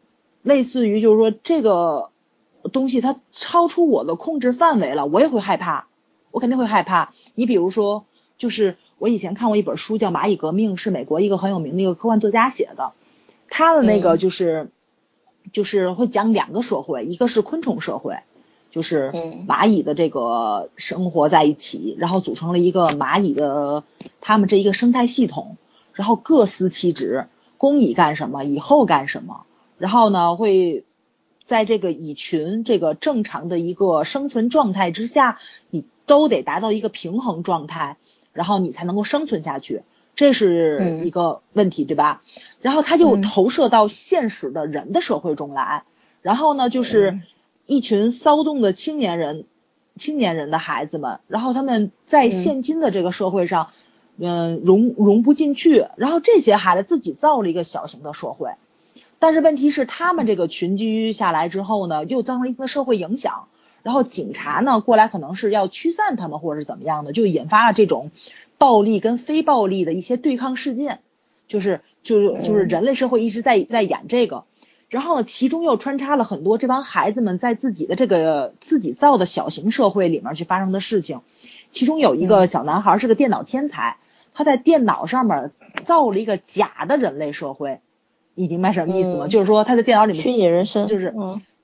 [0.45, 2.11] 类似于就是说这个
[2.72, 5.88] 东西它超出我的控制范围了，我也会害怕，
[6.30, 7.14] 我肯定会害怕。
[7.34, 8.06] 你比如说，
[8.38, 12.93] 就是我以前看过一本书叫《蚂蚁革命》，是美国一个很有名的一个科幻作家写的，
[13.49, 14.69] 他的那个就是
[15.51, 18.19] 就是会讲两个社会，一个是昆虫社会，
[18.72, 19.11] 就是
[19.47, 23.84] 蚂蚁的这个生活在一起，然后组成了一个蚂蚁的
[24.22, 25.57] 他们这一个生态系统，
[25.93, 27.27] 然后各司其职，
[27.57, 29.45] 工蚁干什么，蚁后干什么。
[29.77, 30.85] 然后呢，会
[31.47, 35.38] 在这个蚁群这个正常的一个生存状态之下，
[35.69, 37.97] 你都得达到一个平衡状态，
[38.36, 39.82] 然后你才能够生存下去，
[40.16, 42.22] 这是一个问题，对吧？
[42.62, 45.84] 然后他就投射到现实的人的社会中来，
[46.22, 47.20] 然后呢，就是
[47.66, 49.45] 一群骚动的青年人、
[49.98, 53.70] 青年人的孩子们，然后他们在现今的这个社会上，
[54.20, 58.52] 嗯，融融不进去，然后这些孩子自己造了一个小型的社会。
[59.18, 63.48] 但是问题是，他们这个群居下来之后呢，又造成了一个社会影响，
[63.86, 68.10] 然后警察呢过来可能是要驱散他们或者是怎么样的，就引发了这种
[68.57, 71.02] 暴力跟非暴力的一些对抗事件，
[71.48, 74.45] 就是就是就是人类社会一直在在演这个，
[74.90, 81.22] 然后呢其中又穿插了很多这帮孩子们在自己的这个自己造的小型社会里面去发生的事情，
[81.72, 83.98] 其中有一个小男孩是个电脑天才，
[84.34, 85.52] 他在电脑上面
[85.86, 87.82] 造了一个假的人类社会。
[88.34, 89.28] 你明白什么意思吗？
[89.28, 91.14] 就是说他在电脑里面虚拟人生，就是，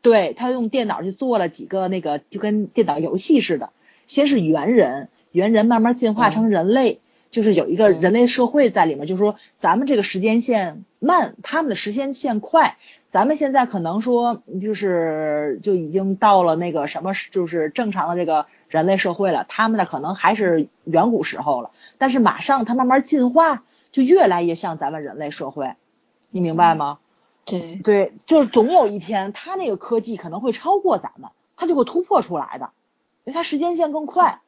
[0.01, 3.69] 对他用电脑去做了几个那个就跟电脑游戏似的，
[4.07, 6.99] 先是猿人，猿人慢慢进化成人类，
[7.29, 9.07] 就是有一个人类社会在里面。
[9.07, 12.77] 就是说咱们这个时间线慢，他们的时间线快，
[13.11, 25.73] 咱们现在可能说就是就已经到了那个什么，就是正常的这个人类社会了，他们的可能还是远古时候了，但是马上它慢慢进化，就越来越像咱们人类社会。
[26.31, 26.97] 你明白吗？
[27.59, 32.71] 对对，就是总有一天，他那个科技可能会超过咱们，他就会突破出来的，
[33.25, 34.39] 因为他时间线更快。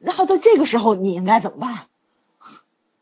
[0.00, 1.86] 然后在这个时候，你应该怎么办？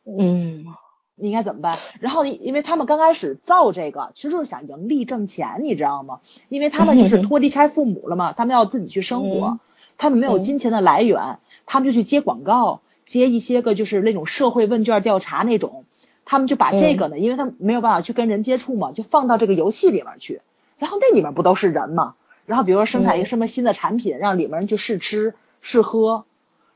[0.05, 0.67] 嗯，
[1.15, 1.79] 你应该怎么办？
[2.01, 6.21] 然后，因为他们刚开始造这个，其实就是想盈利挣钱，你知道吗？
[6.51, 9.59] 因为他们就是脱离开父母了嘛，他们要自己去生活，
[9.97, 15.86] 他们没有金钱的来源，他们就去接广告，接一些个就是那种社会问卷调查那种。
[16.27, 20.43] 他们就把这个呢，因为他没有办法去跟人接触嘛，就放到这个游戏里面去。
[20.77, 22.17] 然后那里面不都是人嘛？
[22.45, 26.27] 然后比如说生产一个什么新的产品，让里面人去试吃试喝。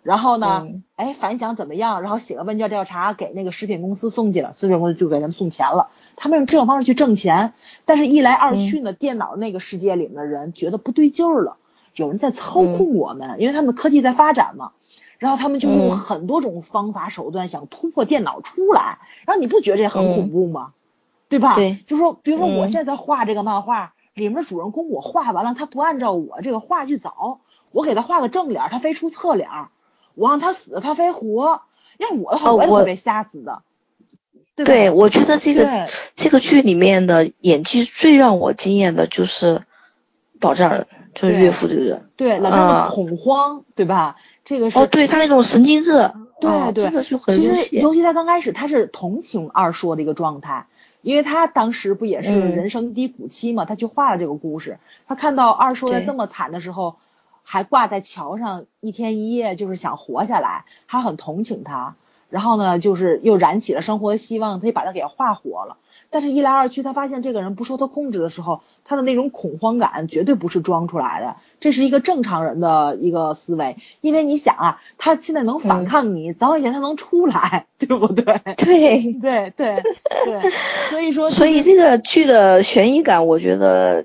[0.03, 0.67] 然后呢，
[0.97, 2.01] 哎，反响怎么样？
[2.01, 5.89] 然后写个问卷调查给那个食品公司送去了，食品公司就给他们送钱了。
[6.17, 7.53] 他们用这种方式去挣钱，
[7.85, 11.57] 但是一来二去呢，电脑那个世界里面的人觉得不对劲儿了，
[11.95, 14.71] 有人在操控我们，因为他们科技在发展嘛。
[15.21, 20.73] 然后他们就用很多种方法手段想突破电脑出来，然后你不觉得这很恐怖吗？
[21.29, 21.55] 对吧？
[21.55, 27.39] 对，就说比如说我现在画这个漫画，里面主人公我画完了，他不按照我这个画去走，
[27.71, 29.49] 我给他画个正脸，他非出侧脸，
[30.15, 31.61] 我让他死，他非活，
[31.99, 33.63] 要我的话我也会被吓死的。
[34.57, 35.87] 对，我觉得这个
[36.17, 39.63] 这个剧里面的演技最让我惊艳的就是
[40.41, 44.17] 老丈人，就是岳父这个人，对老丈人恐慌，对吧？
[44.45, 46.11] 这个是哦，对他那种神经质，
[46.41, 50.67] 对对，真的是很其实尤其他刚开始他是同情二硕的一个状态，
[51.03, 56.97] 因为他当时不也是人生低谷期嘛，他去画了这个故事，他看到二硕在这么惨的时候，
[57.43, 61.95] 还挂在桥上一天一夜，就是想活下来，他很同情他，
[62.29, 65.77] 然后呢，就是又燃起了生活的希望，他就把他给画活了。
[66.13, 73.77] 但是，一来二去，他发现这个人不受他控制的时候，他的那种恐慌感绝对不是装出来的，这是一个正常人的一个思维。
[74.01, 78.25] 因为你想啊，他现在能反抗你，早晚有一天他能出来，对不对？
[78.59, 79.83] 对对对
[80.25, 80.51] 对，
[80.91, 84.05] 所以说，所以这个剧的悬疑感，我觉得，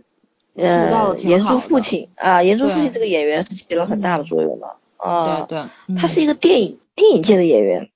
[0.56, 5.42] 呃，严珠父亲啊，严珠父亲这个演员是起了很大的作用的啊。
[5.50, 7.90] 对对，他是一个电影电影界的演员，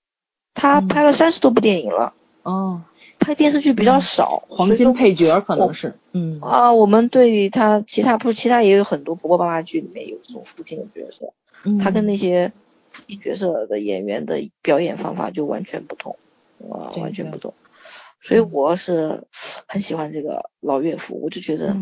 [0.56, 2.14] 他拍了三十多部电影了。
[2.42, 2.82] 哦。
[3.30, 6.40] 拍电视剧比较少，黄金配角可能是，嗯。
[6.42, 11.32] 啊，我们对于他其他不，其他也有很多婆婆妈妈剧里面有这种父亲的角色，
[11.80, 12.52] 他跟那些
[12.92, 16.18] 父亲角色的演员的表演方法就完全不同，
[16.72, 17.54] 啊，完全不同，
[18.24, 19.26] 所以我是
[19.68, 21.78] 很喜欢这个老岳父，我就觉得，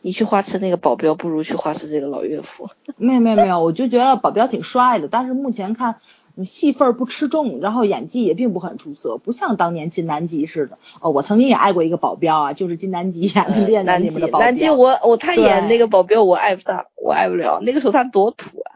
[0.00, 2.68] 你去花痴那个保镖不如去花痴这个老岳父。
[2.98, 6.00] 没有没有没有，我就觉得保镖挺帅的，但是目前看。
[6.44, 10.78] 戏份不吃重，然后演技也并不很出色，不像当年金南吉似的。
[11.00, 14.46] 哦，我曾经也爱过一个保镖啊，就是金南吉演的《恋人》里面的保镖。
[14.46, 17.60] 南吉，我我他演那个保镖，我爱不他，我爱不了。
[17.62, 18.72] 那个时候他多土啊！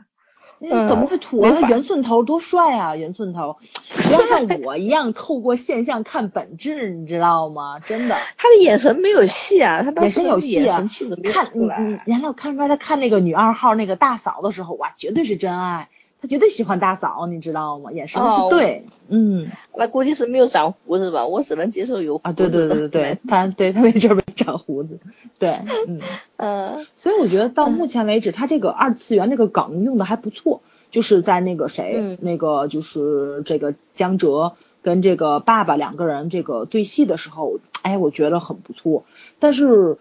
[0.88, 1.54] 怎么会土啊？
[1.60, 2.96] 他圆寸头多帅啊！
[2.96, 3.58] 圆寸头，
[3.94, 7.78] 不要像 我一样透过现象看本质，你知道吗？
[7.80, 8.16] 真的。
[8.38, 10.88] 他的眼神没有戏啊，他眼神有戏啊。
[11.24, 15.88] 看你你，原来我看出来他看那个女二号那个大嫂的时候，哇，绝对是真爱。
[16.26, 17.92] 他绝对喜欢大嫂，你知道吗？
[17.92, 21.24] 眼神不对，嗯，那估计是没有长胡子吧？
[21.24, 24.98] 我只能接受有啊，对对对对对， 他对他那阵儿没长胡子，
[25.38, 26.00] 对，嗯
[26.36, 39.04] 呃，所以我觉得到目前为止，他这个二次元这个梗用的还不错，就是在那个谁，那个就是这个江哲跟这个爸爸两个人这个对戏的时候，哎，我觉得很不错。
[39.38, 39.98] 但是，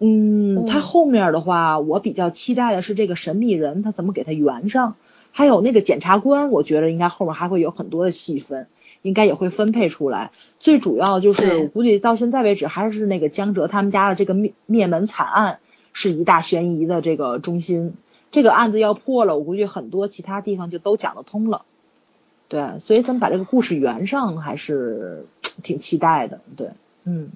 [0.00, 4.96] 嗯，他后面的话，我比较期待的是这个神秘人他怎么给他圆上。
[5.32, 8.68] 还有那个检察官，我觉得应该后面还会有很多的细分，
[9.02, 10.30] 应该也会分配出来。
[10.60, 15.58] 最主要就是，我估计到现在为止，还是那个江哲他们家的这个灭灭门惨案
[15.92, 17.94] 是一大悬疑的这个中心。
[18.30, 21.64] 这个案子要破了，我估计很多其他地方就都讲得通了。
[22.48, 25.26] 对，所以咱们把这个故事圆上，还是
[25.62, 26.40] 挺期待的。
[26.56, 26.70] 对，
[27.04, 27.30] 嗯。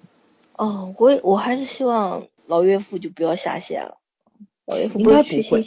[0.56, 3.98] 哦，我我还是希望老岳父就不要下线了。
[4.64, 5.64] 老岳父应该不会。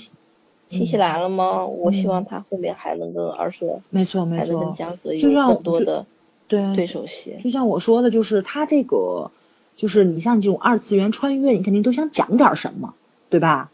[0.70, 1.66] 新西兰了吗？
[1.66, 6.06] 我希望他后面还能跟二硕，没错没错，还能跟江泽有更多的
[6.48, 7.38] 对对手戏。
[7.44, 9.32] 就像我说的，就是他这个，
[9.76, 12.94] 就是你像这种二次元穿越，你肯定都想讲点什么，
[13.30, 13.72] 对吧？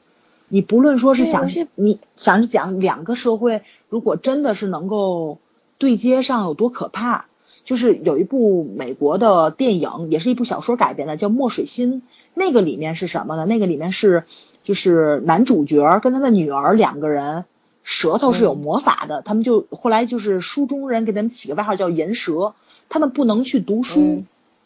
[0.48, 5.40] 你不论说是想你想是讲两个社会，如果真的是能够
[5.78, 7.26] 对接上，有多可怕？
[7.66, 12.02] 就是有一部美国的电影，也是一部小说改编的，叫《墨水心》。
[12.36, 13.46] 那个里面是什么呢？
[13.46, 14.26] 那个里面是
[14.66, 17.46] 就是男主角跟他的女儿两个人，
[17.84, 19.22] 舌头是有魔法的。
[19.22, 22.54] 他们就后来就是书中人给他们起个外号叫“银蛇”。
[22.90, 24.24] 他们不能去读书，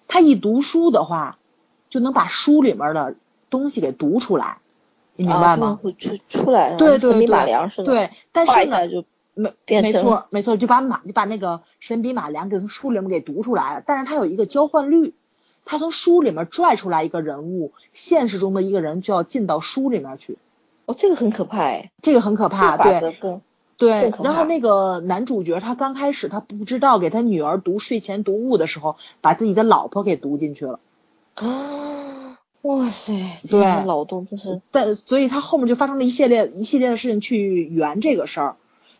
[0.07, 1.38] 他一读书的话，
[1.89, 3.15] 就能把书里面的
[3.49, 4.57] 东西给读出来。
[5.15, 5.80] 你明白吗？
[5.81, 7.85] 会出出来，对对对。
[7.85, 9.05] 对，但是呢，就
[9.35, 13.84] 没没错没错，就把马就把那个神笔马良给从书里面给读出来了。
[13.85, 15.13] 但是他有一个交换率，
[15.69, 20.39] 他从书里面拽出来一个人物，现实中的一个人就要进到书里面去。
[20.87, 23.39] 哦，这个很可怕哎，这个很可怕，对
[23.77, 24.11] 对。
[24.23, 30.79] 然后那个男主角他刚开始他不知道给他女儿读睡前读物的时候，把自己的老婆给读进去了。
[31.35, 32.39] 啊。
[32.63, 38.55] 哇塞，对，脑洞就是，但所以他后面就发生了一系列一系列的事情去圆这个事儿，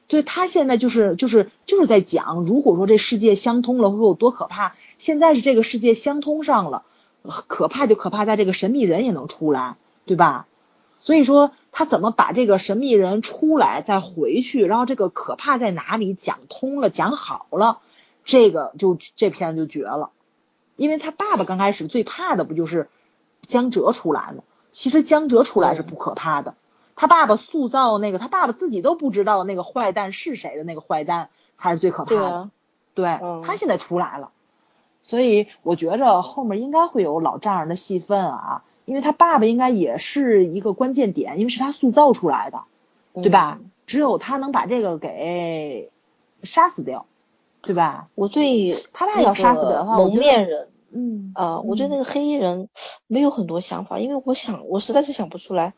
[0.10, 4.76] 所以他现在就是就是就是在讲，如果说这世界相通了会有多可怕。
[4.98, 6.84] 现在是这个世界相通上了，
[7.48, 10.48] 可怕就可怕在这个神秘人也能出来，对吧？
[11.00, 17.80] 所以说他怎么把这个神秘人出来再回去，然后这个可怕在哪里讲通了讲好了，
[18.26, 20.10] 这个就这片就绝了，
[20.76, 22.90] 因为他爸爸刚开始最怕的不就是。
[23.48, 26.54] 江哲出来了，其实江哲出来是不可怕的，
[27.00, 32.50] 他爸爸塑造那个他爸爸自己都不知道那个坏蛋是谁的那个坏蛋才是最可怕的，
[32.94, 34.32] 对，他现在出来了，
[35.02, 42.64] 所以我觉着后面应该会有老丈人的戏份啊，因为他爸爸应该也是一个关键点，因为是他塑造出来的，
[43.14, 43.62] 对吧？
[43.88, 45.92] 只有他能把这个给
[46.44, 47.06] 杀死掉，
[47.62, 48.10] 对吧？
[48.14, 50.68] 我对他爸要杀死的话，蒙面人。
[50.92, 52.68] 嗯啊，我对那个黑衣人
[53.08, 55.74] 没有很多想法，因为我想，我实在是想不出来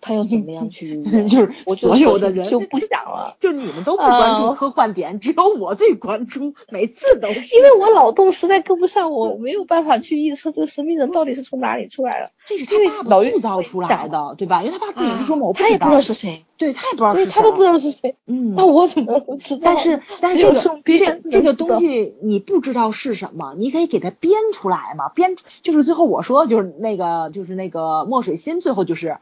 [0.00, 14.62] 他要怎么样去，就是所有的人就不想了，就你们都不关注科幻点，只有我最关注，每次都是，因为我脑洞实在跟不上，我没有办法去预测这个神秘人到底是从哪里出来的，这是他爸塑造出来的，对吧？
[14.62, 16.44] 因为他爸自己是说嘛，他也不知道是谁。
[16.58, 18.14] 对他也不知道是谁，他都不知道是谁。
[18.26, 19.60] 嗯，那我怎么知道？
[19.62, 25.10] 但是但是这个这这个东西你不知道是什么，你可以给他编出来嘛？
[25.10, 29.18] 编就是最后我说就是那个就是那个墨水心，最后就是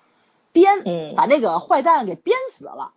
[0.54, 2.92] 编，把那个坏蛋给编死了，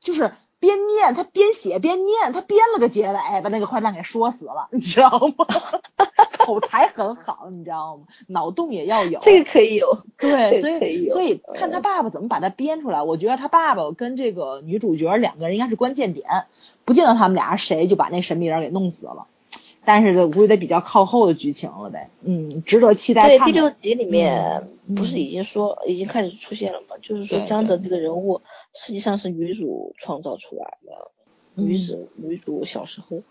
[0.00, 0.32] 就是。
[0.60, 5.46] 边念他边写边念，他编了个结尾，把那个坏蛋给说死了，你知道吗？
[6.36, 8.06] 口才很好，你知道吗？
[8.26, 9.86] 脑洞也要有，这个可以有。
[10.18, 13.04] 对，所以所以看他爸爸怎么把他编出来。
[13.04, 16.26] 我觉得他爸爸跟这个女主角两个人应该是关键点，
[16.84, 19.28] 不见得他们俩谁就把那神秘人给弄死了。
[19.84, 23.26] 但是估计得比较靠后的剧情了呗，嗯，值得期待。
[23.26, 26.96] 对，第六集里面不是已经说已经开始出现了吗？
[27.00, 28.42] 就是说江泽这个人物
[28.74, 33.22] 实际上是女主创造出来的，女主女主小时候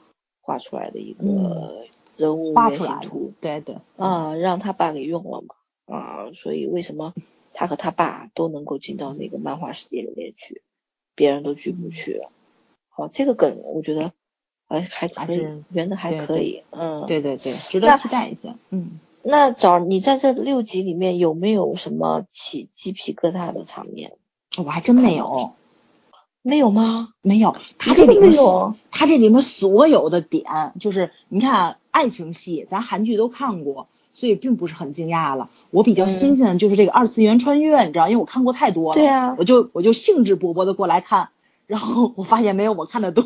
[0.42, 7.14] 画出来的一个人物原型图，对对，啊，让他爸给用了嘛，啊，所以为什么
[7.54, 10.64] 他和他爸都能够进到那个漫画世界里面去，
[11.14, 12.22] 别人都进不去？
[12.90, 14.12] 好，这个梗我觉得。
[14.68, 14.82] 还
[15.16, 19.00] 还可以，圆的还可以，嗯，对对对，值得期待一下，嗯。
[19.30, 24.14] 那找你在这六集里面有没有什么起鸡皮疙瘩的场面？
[24.58, 25.52] 我还真没有，
[26.42, 27.10] 没有吗？
[27.22, 30.46] 没有，他这里面有，他这里面所有的点，
[30.80, 35.50] 就是你看爱情戏，咱韩剧都看过，所以并不是很惊讶了。
[35.72, 41.30] 我比较新鲜的就是这个二次元穿越，你知道，因为我看过太多了，对啊，我就我就兴致勃勃的过来看，
[41.66, 43.26] 然后我发现没有我看的多。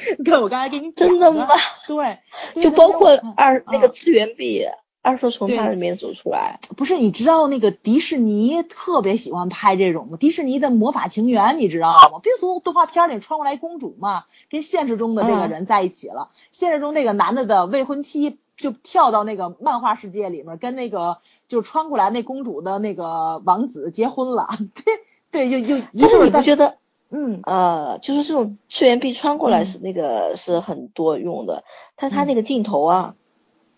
[0.24, 1.48] 对，我刚才给你真的吗？
[1.86, 4.64] 对，就包括二那个次元壁，
[5.02, 6.58] 二说从它里面走出来。
[6.76, 10.16] 不是，你知道那个迪士尼特别喜欢拍这种吗？
[10.18, 12.18] 迪士尼的魔法情缘你知道吗？
[12.22, 16.30] 别从动画片里穿过来公主嘛，跟现实中的这个人在一起了。
[16.52, 21.18] 现实中那个男的的未婚妻就跳到那个漫画世界里面，跟那个
[21.48, 24.48] 就穿过来那公主的那个王子结婚了。
[25.30, 26.76] 对，对，就就但是你不觉得？
[27.10, 31.62] 嗯呃，就是这种次元壁穿过来是那个是很多用的，
[31.96, 33.14] 但他那个镜头啊，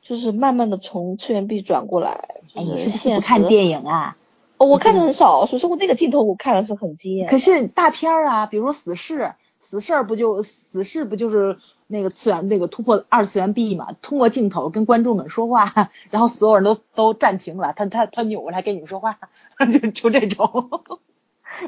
[0.02, 4.16] 就是慢慢的从次元壁转过来，就是现不看电影啊？
[4.56, 7.28] 哦，我看的很少，所以说我那个镜头我看的是很惊艳。
[7.28, 13.92] 可是大片儿啊，比如说死侍，死侍不就死侍不就是那个次元那个突破二次元壁嘛？
[14.02, 19.18] 通过镜头跟观众们说话，然后所有人都都暂停了，他他他扭过来跟你们说话，
[19.72, 20.70] 就就这种。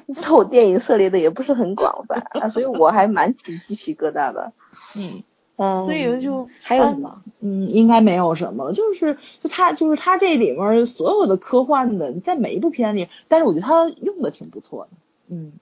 [0.06, 4.52] 你知道我电影涉猎的也不是很广泛啊，所以我还蛮起鸡皮疙瘩的。
[4.94, 5.22] 嗯
[5.56, 7.22] 嗯，所以就还有什么？
[7.40, 8.72] 嗯，应该没有什么了。
[8.72, 14.96] 就是就他就是他这里面所有的科幻的，在每一部片里，但是我觉得他用的挺不错的。
[15.28, 15.52] 嗯，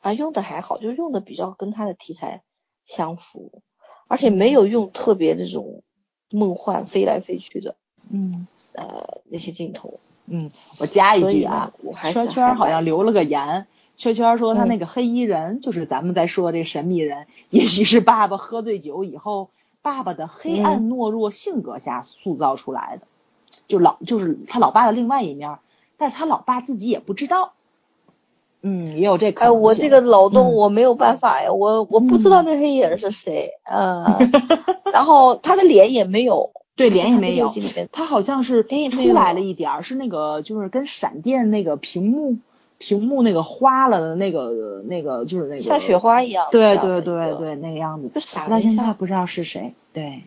[0.00, 2.42] 啊，用的还好，就是用的比较跟他的题材
[2.84, 3.62] 相符，
[4.06, 5.82] 而且没有用特别这种
[6.30, 7.74] 梦幻飞来飞去的。
[8.08, 9.98] 嗯，呃，那些镜头。
[10.28, 10.50] 嗯，
[10.80, 11.72] 我加一句啊，
[12.12, 13.66] 圈圈好像留了个言。
[13.96, 19.48] 圈圈说他那个黑衣人就是咱们在说这个神秘人，也许是爸爸喝醉酒以后，
[19.80, 23.06] 爸爸的黑暗懦弱性格下塑造出来的，
[23.68, 25.58] 就老就是他老爸的另外一面，
[25.96, 27.52] 但是他老爸自己也不知道。
[28.60, 29.30] 嗯，也有这。
[29.30, 34.18] 哎，我这个脑洞我没有办法呀，我我不知道那黑衣人是谁，呃，
[34.92, 36.50] 然后他的脸也没有。
[36.76, 37.52] 对，脸也没有，
[37.90, 42.36] 他好像是出来了一点儿，是那个就是跟闪电那个屏幕
[42.78, 50.24] 屏幕那个花了的那个那个就是那个像雪花一样，对对对对，那个样子，就傻到现在不知道是谁，对，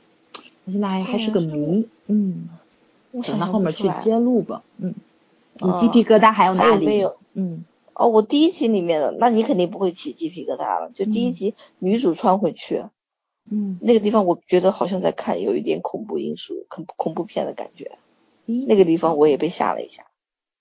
[0.65, 2.49] 他现在还还是个谜，嗯，
[3.23, 4.95] 等到后面去揭露吧，嗯，
[5.59, 6.85] 你鸡皮疙瘩还有哪里？
[6.87, 7.63] 没有，嗯，
[7.93, 12.85] 哦，我第一集里面的，那你肯定不会起鸡皮疙瘩了，就第一集女主穿回去。
[13.51, 17.91] 嗯，那个地方我觉得好像在看有一点恐怖因素，恐恐怖片的感觉。
[18.67, 20.05] 那个地方我也被吓了一下。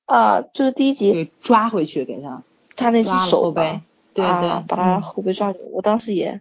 [0.06, 2.42] 啊，就是第一集抓回去给他，
[2.76, 3.82] 他那只手呗，
[4.14, 4.32] 对对，
[4.66, 5.58] 把他后背抓住。
[5.72, 6.40] 我当时也，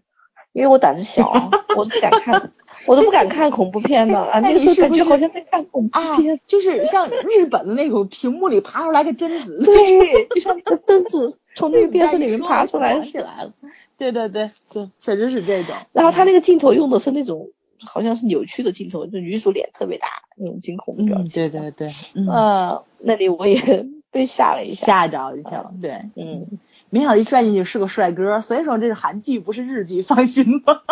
[0.54, 1.30] 因为我胆子小，
[1.76, 2.52] 我都不敢看，
[2.88, 4.40] 我都不敢看恐怖片的 啊。
[4.40, 13.52] 那个时候感觉好像在看恐怖片，就是像日本的那种屏幕里爬出来个贞子，对， 就像那个贞子从那个电视里面爬出来起来了。
[13.98, 15.76] 对对对对，确实是这种。
[15.92, 20.08] 然后他那个镜头用的是那种好像是扭曲的镜头，就女主脸特别大
[20.38, 21.30] 那种惊恐的表情。
[21.30, 25.74] 对对对，嗯，那里我也 被吓了一下，吓着一跳。
[25.82, 26.60] 对，嗯，
[26.92, 30.84] 没想到一转进去是个帅哥，所以说这是韩剧不是日剧，放心吧。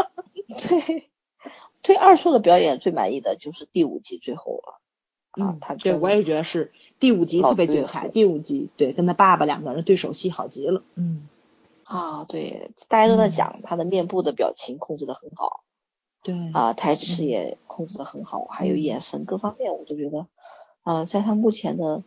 [0.48, 1.04] 对，
[1.84, 4.82] 对二硕的表演最满意的就是第五集最后了。
[5.36, 10.84] 啊，他对我也觉得是第五集特别精彩，第五集对跟他爸爸两个人对手戏好极了。
[10.96, 11.28] 嗯。
[11.84, 15.60] 啊，对，大家都在讲他的面部的表情控制的很好，
[16.24, 20.26] 对，啊，台词也控制的很好，还有眼神各方面，我都觉得，
[20.82, 22.04] 啊，在他目前的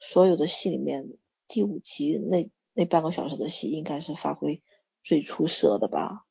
[0.00, 1.10] 所有的戏里面，
[1.46, 4.62] 第五集那那半个小时的戏应该是发挥
[5.04, 6.24] 最出色的吧。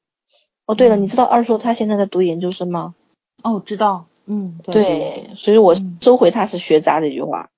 [0.65, 2.95] 哦，对了，你知道二硕他现在在读研究生吗？
[3.45, 7.49] 哦，知道，嗯，对，所以我收回他是学渣这句话，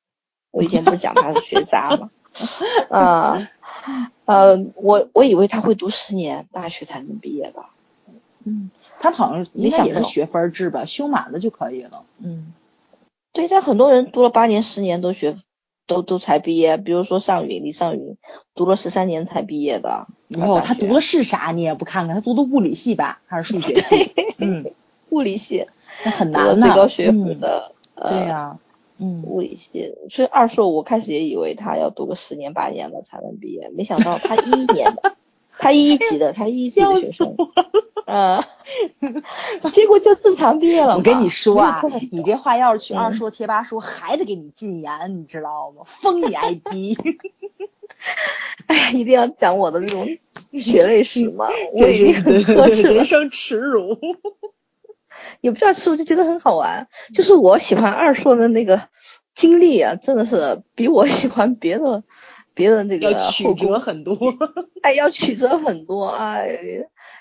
[0.51, 2.09] 我以前不是讲他是学渣吗？
[2.89, 3.49] 啊。
[4.25, 7.65] 呃，我我以为他会读十年大学才能毕业的，
[8.43, 12.51] 嗯，他好像应该也是学分制吧，修满了就可以了，嗯，
[13.31, 15.37] 对，像很多人读了八年、十年都学，
[15.85, 18.17] 都都才毕业，比如说尚云，李尚云
[18.55, 20.07] 读了十三年才毕业的，
[20.39, 21.51] 哦，他读的是啥？
[21.51, 24.11] 你也不看看，他读的物理系吧，还是数学 系？
[24.39, 24.73] 嗯，
[25.09, 25.74] 物理系，那
[26.11, 28.57] 很难最高学府的，对呀。
[28.97, 35.15] 嗯，物理系，所以二硕我开始也以为他要读个十年八年了才能毕业，没想到他一年的，
[35.57, 37.35] 他一级的，他一级的学生，
[38.05, 38.41] 嗯，
[39.73, 40.95] 结果就正常毕业了。
[40.95, 45.83] 我跟你说啊，你这话要是去二硕贴吧说，还得给你禁言，你知道吗？
[46.01, 46.97] 封你 ID。
[48.67, 50.07] 哎呀，一定要讲我的这种
[50.53, 51.49] 血泪史吗？
[51.75, 53.97] 我已经很可耻，人生耻辱。
[55.41, 56.87] 也不知道吃，我就觉得很好玩。
[57.13, 58.81] 就是我喜欢二硕的那个
[59.35, 62.03] 经历啊，真的是比我喜欢别的
[62.53, 64.17] 别的那个要曲折很多。
[64.81, 66.57] 哎，要曲折很多，哎，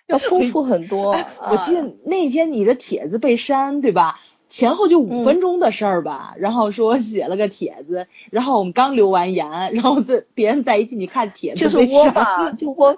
[0.07, 1.13] 要丰富很多。
[1.13, 4.21] 我记得那天你的帖子被删，对吧？
[4.55, 12.97] 前后就五分钟的事儿吧，然后说写了个帖子，然后我们刚留完言， 然后这别人再一进去看帖子，就是我吧，就我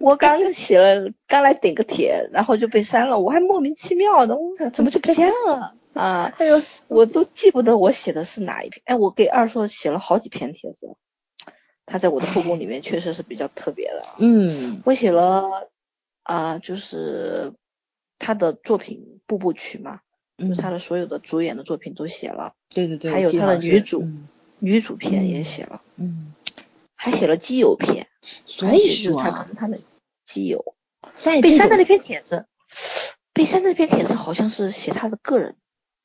[0.00, 6.34] 我 刚写了，刚来顶个帖，然后就被删了，我还莫名其妙的，我怎么就不见了 啊？
[6.38, 10.96] 哎呦，我都记不得我写的是哪一篇，哎，我给二硕写了好几篇帖子，
[11.86, 15.68] 他在我的后宫里面确实是比较特别的，嗯，我写了
[16.24, 17.52] 啊，就是
[18.18, 20.00] 他的作品步步曲嘛。
[20.38, 24.06] 就是他的所有的主演的作品都写了，对对对，还有他的女主
[24.58, 26.34] 女主片也写了，嗯，
[26.94, 28.06] 还写了基友片，
[28.46, 29.78] 所以说他可能他的
[30.26, 30.74] 基友
[31.42, 32.46] 被删的那篇帖子，
[33.32, 35.56] 被删的那篇帖子好像是写他的个人，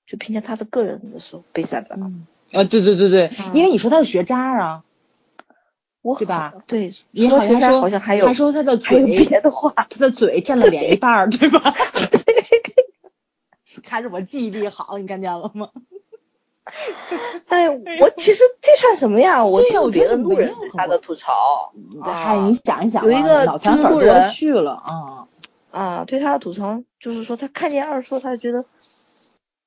[0.08, 2.64] 就评价他的个人的时候被删的，啊。
[2.64, 4.84] 对对对对，因为你说他是学渣啊，
[6.02, 6.54] 我对吧？
[6.68, 11.74] 对，你好像说好像还有还说他的嘴别的话，他的嘴占了脸一半，对吧？
[13.92, 15.70] 还是我记忆力好，你看见了吗？
[17.50, 19.44] 哎，我其实这算什么呀？
[19.44, 25.28] 我听别的路人他的吐槽，嗨，你想一想，有一个就是路人去了啊
[25.72, 28.64] 啊，对他的吐槽就是说，他看见二硕，他就觉得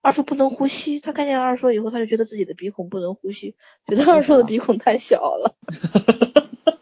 [0.01, 1.01] 二硕不能呼吸。
[1.01, 3.57] 他看见二硕以后，他就觉得自己的鼻孔不能呼吸，
[3.87, 5.55] 觉得二硕的鼻孔太小了。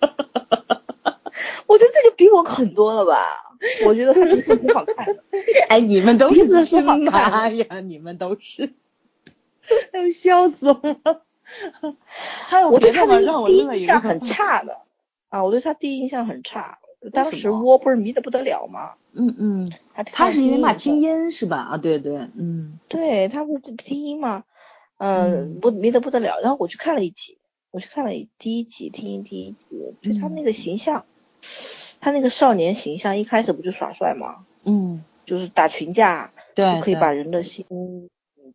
[1.72, 3.16] 我觉得这就比我狠多了吧？
[3.86, 5.06] 我觉得他鼻子挺好看。
[5.70, 6.44] 哎，你们都是
[6.82, 8.74] 好看呀，你们都是。
[9.92, 10.74] 要笑死我
[11.04, 11.22] 了！
[12.46, 14.82] 还有我对他的第一印象很 差的
[15.30, 16.78] 啊，我对他第一印象很差。
[17.12, 18.94] 当时窝不是迷得不得了吗？
[19.14, 21.56] 嗯嗯，他他是因为怕听音是吧？
[21.58, 24.44] 啊，对对，嗯，对他不是听音嘛？
[24.98, 26.38] 嗯，不迷得不得了。
[26.40, 27.38] 然后我去看了一集，
[27.70, 31.04] 我去看了第一集，听音第一集，就他那个形象，
[32.00, 34.46] 他那个少年形象一开始不就耍帅吗？
[34.64, 37.66] 嗯，就是打群架，对，可以把人的心。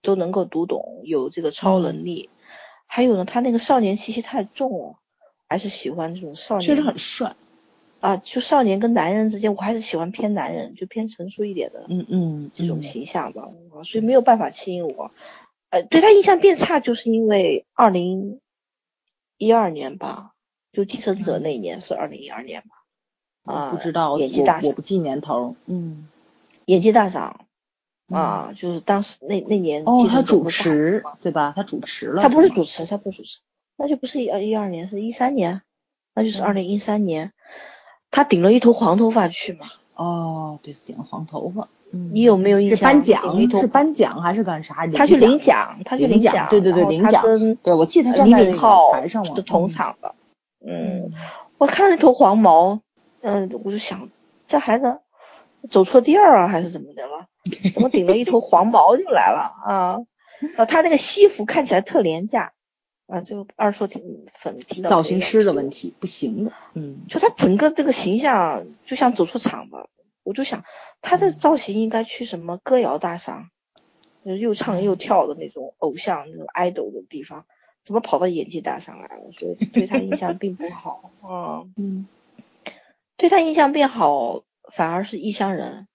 [0.03, 2.29] 都能够读懂，有这个超能力，
[2.85, 4.95] 还有呢，他那个少年气息太重了，
[5.49, 7.35] 还是喜欢这种少年，确实很帅
[7.99, 8.17] 啊！
[8.17, 13.49] 就少年跟男人之间，我还是喜欢偏男人，就偏成熟一点的，嗯嗯，这种形象吧，
[13.85, 15.11] 所以没有办法吸引我。
[15.71, 18.39] 呃，对他印象变差，就是因为二零
[19.37, 20.33] 一二年吧，
[20.71, 22.76] 就继承者那一年是二零一二年吧？
[23.47, 26.07] 啊，不知道，演技大我不记年头，嗯，
[26.65, 27.41] 演技大赏。
[28.09, 31.51] 啊，就是当时那那年哦，他主持对吧？
[31.53, 32.21] 他主持了。
[32.21, 33.39] 他不是主持，他不主持，
[33.77, 35.61] 那就不是一一二年，是一三年，
[36.15, 37.33] 那就是二零一三年，
[38.09, 39.65] 他顶了一头黄头发去嘛。
[39.95, 41.67] 哦，对，顶了黄头发。
[41.91, 42.11] 嗯。
[42.13, 42.93] 你有没有印象？
[42.93, 44.87] 颁奖是颁奖还是干啥？
[44.95, 46.47] 他去领奖，他去领奖。
[46.49, 47.21] 对对对，领奖。
[47.61, 50.15] 对，我记得他李敏镐台上的同场的。
[50.65, 51.11] 嗯。
[51.57, 52.79] 我看到那头黄毛，
[53.21, 54.09] 嗯，我就想，
[54.47, 54.99] 这孩子
[55.69, 57.27] 走错地儿啊，还是怎么的了？
[57.73, 59.97] 怎么顶了一头黄毛就来了啊？
[60.57, 62.53] 啊，他那个西服看起来特廉价
[63.07, 64.03] 啊，就二叔挺
[64.39, 69.87] 粉听到造型师的问题不行的，嗯，就他整个这个形象就像走错场吧，
[70.23, 70.63] 我就想
[71.01, 73.49] 他的造型应该去什么歌谣大赏，
[74.23, 77.45] 又唱又跳的那种偶像那种 idol 的地方，
[77.85, 79.31] 怎么跑到演技大赏来了？
[79.39, 82.07] 所以对他印象并不好啊，嗯，
[83.17, 85.87] 对他印象变好反而是异乡人。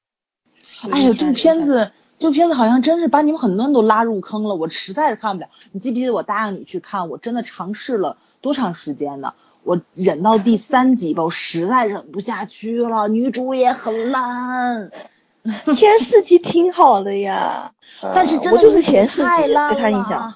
[0.90, 5.48] 哎呀，这部片子，这部片子好像真是把你们很多人都拉入坑了，我实在是看不了。
[5.70, 7.08] 你记不记得我答应你去看？
[7.08, 9.34] 我真的尝试了多长时间呢？
[9.64, 13.06] 我忍到第三集吧，我实在忍不下去了。
[13.06, 14.90] 女主也很烂，
[15.76, 17.72] 前四集挺好的呀，
[18.02, 20.34] 但是真的就是前四集对他印象。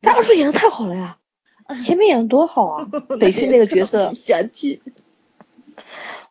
[0.00, 1.16] 他二叔演的太好了呀，
[1.84, 2.86] 前面演的多好啊，
[3.18, 4.12] 北区那个角色。
[4.14, 4.80] 嫌弃。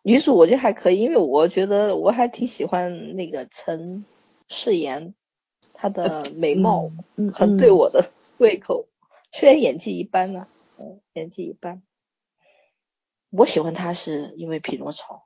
[0.03, 4.05] 女主我觉得还可以，因为我觉得我还挺喜欢那个陈
[4.49, 5.13] 世妍，
[5.73, 6.91] 她的美貌
[7.33, 8.85] 很对我的 胃口，
[9.31, 10.47] 虽然演技一般呢，
[10.77, 11.81] 嗯，演技一般。
[13.31, 15.23] 我喜欢她是因为匹诺曹，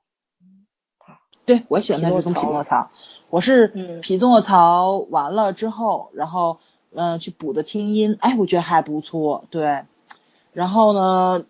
[0.99, 2.89] 啊，对我喜欢她是从匹诺曹，
[3.29, 3.67] 我是
[4.01, 6.59] 匹诺曹完了之后，然后
[6.93, 9.83] 嗯去补的听音，哎，我觉得还不错，对，
[10.53, 11.45] 然后呢。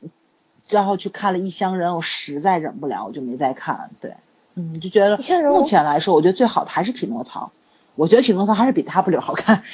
[0.69, 3.89] 然后去看了《异乡人》，我实在忍不了，我就没再看。
[3.99, 4.13] 对，
[4.55, 5.17] 嗯，就觉得
[5.51, 7.45] 目前来说，我觉得最好的还是《匹诺曹》，
[7.95, 9.63] 我觉得《匹诺曹》还是比《W》好看。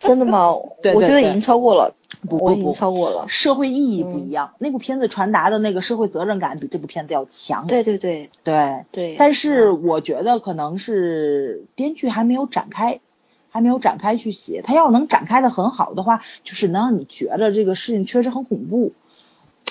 [0.00, 0.54] 真的吗？
[0.82, 1.94] 对我觉得已经超过了，
[2.28, 3.24] 不不不，超过了。
[3.26, 7.66] 社会意义不一样，那部片子传达的那个社会责任感比这部片子要强。
[7.66, 9.16] 对对对对对。
[9.18, 13.00] 但是我觉得可能是编剧还没有展开，
[13.48, 14.60] 还没有展开去写。
[14.62, 18.92] 他要能展开的很好的话，就是能让你觉得这个事情确实很恐怖。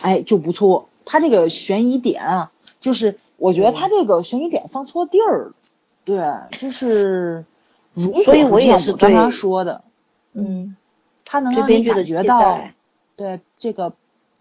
[0.02, 0.90] 哎，就不错。
[1.06, 5.53] 他这个悬疑点啊，就是我觉得他这个悬疑点放错地儿了。
[6.06, 6.18] 对，
[6.60, 7.45] 就是
[7.94, 9.84] 如所以我也是刚刚说的，
[10.34, 10.76] 嗯，
[11.26, 12.60] 他能让你感觉到，
[13.15, 13.94] 对这个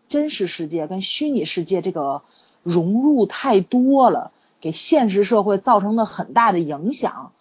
[0.08, 2.22] 真实世界跟虚拟世界这个
[2.62, 7.32] 融入太多了，给现实社会造成了很大的影响。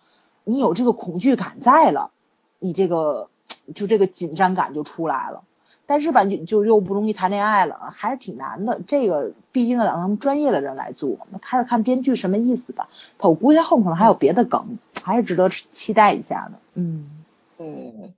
[0.43, 2.11] 你有这个恐惧感在了，
[2.59, 3.29] 你这个
[3.75, 5.43] 就这个紧张感就出来了。
[5.85, 8.81] 但是吧，就就又不容易谈恋爱了，还是挺难的。
[8.87, 11.27] 这个毕竟得让他们专业的人来做。
[11.31, 12.89] 那开始看编剧什么意思吧。
[13.17, 16.59] 他我估计后面可能还有别的梗，还是值得期待一下的。
[16.75, 17.25] 嗯
[17.57, 18.13] 嗯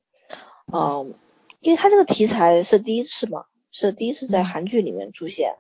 [0.72, 1.14] 嗯，
[1.62, 5.56] 因为他这个题材是第一次嘛，是第一次在韩剧里面出现，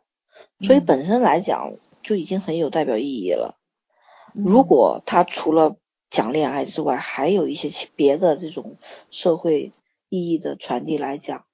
[0.61, 1.73] 所以本身来讲
[2.03, 3.55] 就已经很有代表意义了。
[4.33, 5.77] 如果他除了
[6.11, 8.77] 讲恋爱之外，还有一些别的这种
[9.09, 9.73] 社会
[10.09, 11.45] 意义的传递来讲。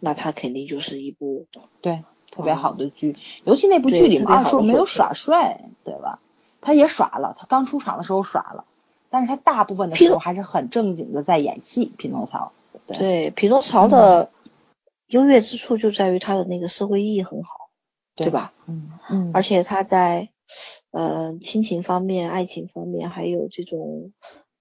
[0.00, 1.46] 那他肯定就是一部
[1.80, 6.20] 对特别好的剧，尤其那部剧里面二叔没有耍帅，对吧？
[6.60, 8.64] 他也耍了，他刚出场的时候耍了，
[9.10, 11.92] 但是他大部分的时候还是很正经的在演戏。
[11.96, 12.52] 匹诺曹，
[12.86, 14.30] 对，匹诺曹的
[15.06, 17.70] 优越之处就在于他的那个社会意义很好，
[18.16, 18.52] 对吧？
[18.66, 19.30] 嗯嗯。
[19.32, 20.28] 而且他在
[20.90, 24.12] 呃亲情方面、爱情方面，还有这种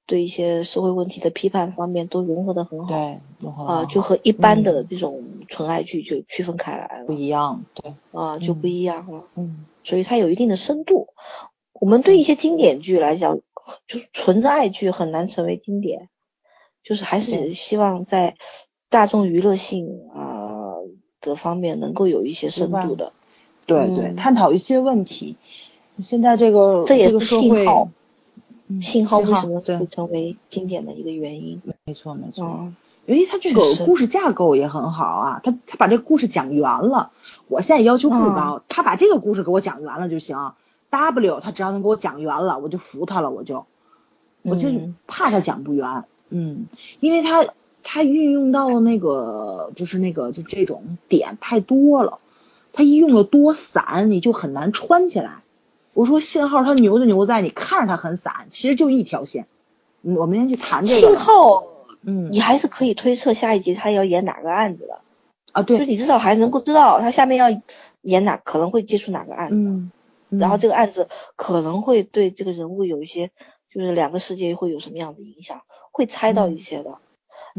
[0.07, 2.87] 对一些社会问题的批判方面都融合的很好。
[2.87, 3.19] 对，
[3.67, 7.05] 啊，就和一般的这种纯爱剧就区分开来了。
[7.05, 7.93] 不一样，对。
[8.11, 9.25] 啊，就不一样了。
[9.35, 9.65] 嗯。
[9.83, 11.09] 所以它有一定的深度。
[11.73, 13.37] 我们对一些经典剧来讲，
[13.87, 16.09] 就是纯的爱剧很难成为经典，
[16.83, 18.35] 就是还是希望在
[18.89, 20.73] 大众娱乐性啊
[21.19, 23.11] 的方面能够有一些深度的。
[23.65, 25.35] 对对，探讨一些问题。
[25.99, 27.89] 现在这个这也是信号，
[28.81, 31.61] 信号为什么会成为经典的一个原因？
[31.85, 32.71] 没错没错。
[33.05, 37.11] 尤其他这个故事架构也很好啊，他他把这个故事讲圆了。
[37.47, 40.51] 我现在要求不高，他把这个故事给我讲圆了就行。
[40.89, 43.65] W 他只要能给我讲圆了，我就服他了，我就，
[44.41, 44.69] 我就
[45.07, 46.67] 怕他讲不圆，嗯，
[46.99, 47.45] 因为他
[47.83, 52.19] 他运用到的那个就是那个就这种点太多了，
[52.73, 55.43] 他一用的多散，你就很难穿起来。
[55.97, 59.47] 我说信号它牛就牛在你看着它很散，其实就一条线。
[60.03, 61.63] 我们先去谈这个信号，
[62.03, 64.99] 嗯，你还是可以推测下一集他要演哪个案子的
[65.53, 67.47] 啊，对，就你至少还能够知道他下面要
[68.03, 69.55] 演哪可能会接触哪个案子。
[69.55, 69.91] 嗯。
[70.29, 73.31] 然后这个案子可能会对这个人物有一些，
[73.73, 75.61] 就是两个世界会有什么样的影响，
[75.91, 76.99] 会猜到一些的。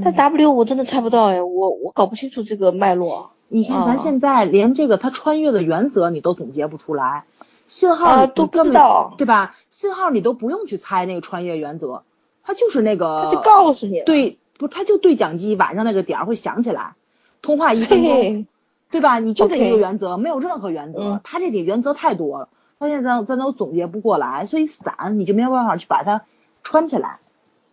[0.05, 3.31] 但 W 我真的猜不到哎，我我搞不清楚这个脉络。
[3.48, 7.24] 你看咱现在连这个他穿越的原则你都总结不出来，
[7.69, 9.55] 信号都不知道，对吧？
[9.70, 12.03] 信号你都不用去猜那个穿越原则，
[12.43, 16.95] 它就是那个，他就告诉你，对，不他就对讲机晚上那个点儿会响起来，
[17.43, 18.47] 通话一分钟，
[18.90, 19.20] 对吧？
[19.20, 22.49] 你就这一个原则，没有任何原则，它这里原则太多了。
[22.78, 26.23] 发现在咱都总结不过来，所以散你就没有办法去把它
[26.62, 27.19] 穿起来。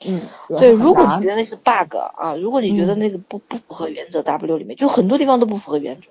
[0.03, 6.07] 嗯，对，如果你觉得那是 bug 啊，如果你觉得那个不不符合原则，W 里面就很多地方都不符合原则，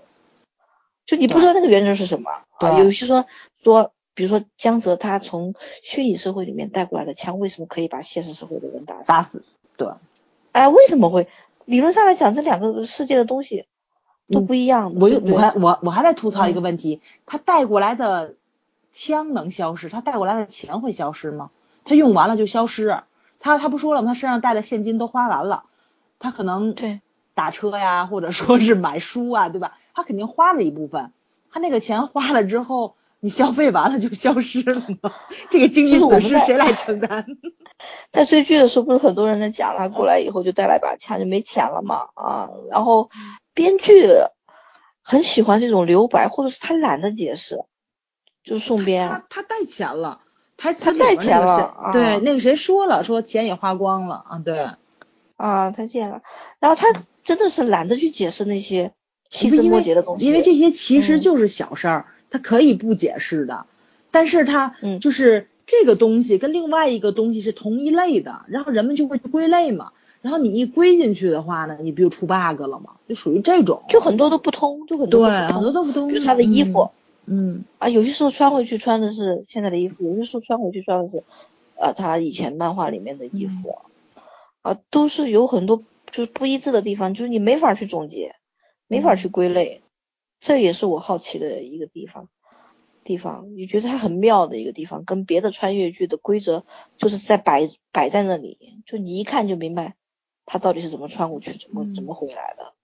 [1.06, 2.78] 就你不知道那个原则是什么啊？
[2.78, 3.26] 有些说
[3.64, 9.42] 说，比如说江泽他从虚拟社会里面带过来的枪，为什么可以把现实社会的人打打死？
[9.76, 9.88] 对，
[10.52, 11.26] 哎，为什么会？
[11.64, 13.66] 理论上来讲，这两个世界的东西
[14.30, 14.94] 都不一样。
[14.94, 18.34] 我我还我我还在吐槽一个问题，他带过来的。
[18.96, 21.50] 枪能消失，他带过来的钱会消失吗？
[21.84, 23.00] 他用完了就消失。
[23.40, 24.06] 他他不说了吗？
[24.06, 25.64] 他身上带的现金都花完了，
[26.20, 27.00] 他可能对
[27.34, 29.76] 打车呀，或者说是买书啊，对吧？
[29.94, 31.10] 他肯定花了一部分。
[31.50, 35.10] 他那个钱花了之后，你消费完了就消失了吗？
[35.48, 37.24] 这个经济损失谁来承担？
[38.12, 42.50] 在追剧的时候，不是很多人在讲，他过来以后就带来把枪就没钱了嘛啊？
[42.70, 43.08] 然后
[43.54, 44.08] 编剧
[45.02, 47.60] 很喜欢这种留白，或者是他懒得解释。
[48.44, 50.20] 就是宋编，他他带钱了，
[50.58, 54.68] 他他带钱了，对，那个谁说了，说钱也花光了啊，对，
[55.38, 56.20] 啊，他借了，
[56.60, 56.88] 然后他
[57.22, 58.92] 真的是懒得去解释那些
[59.30, 62.04] 细枝末节的东西，因为这些其实就是小事儿，
[62.34, 63.66] 他可以不解释的，
[64.10, 72.96] 但是他就是这个东西跟另外一个东西是同一类的，然后人们就会归类嘛，然后你一归进去的话呢，你不就出 bug 了吗？
[73.08, 76.90] 就属于这种，就很多都不通，就很多对，很多都不通，就他的衣服。
[77.26, 81.22] 嗯啊，有些时候穿回去穿的是现在的衣服，有些时候穿回去穿的是，
[81.76, 83.78] 呃，他以前漫画里面的衣服，
[84.62, 88.34] 啊，都是有很多就是不一致的地方，就是你没法去总结，
[88.88, 89.82] 没法去归类，
[90.44, 92.28] 这也是我好奇的一个地方，
[93.02, 96.66] 地方，你觉得它很妙的一个地方，跟别的穿越剧的规则
[96.98, 99.96] 就是在摆摆在那里，就你一看就明白，
[100.44, 102.74] 他到底是怎么穿过去，怎么怎么回来的。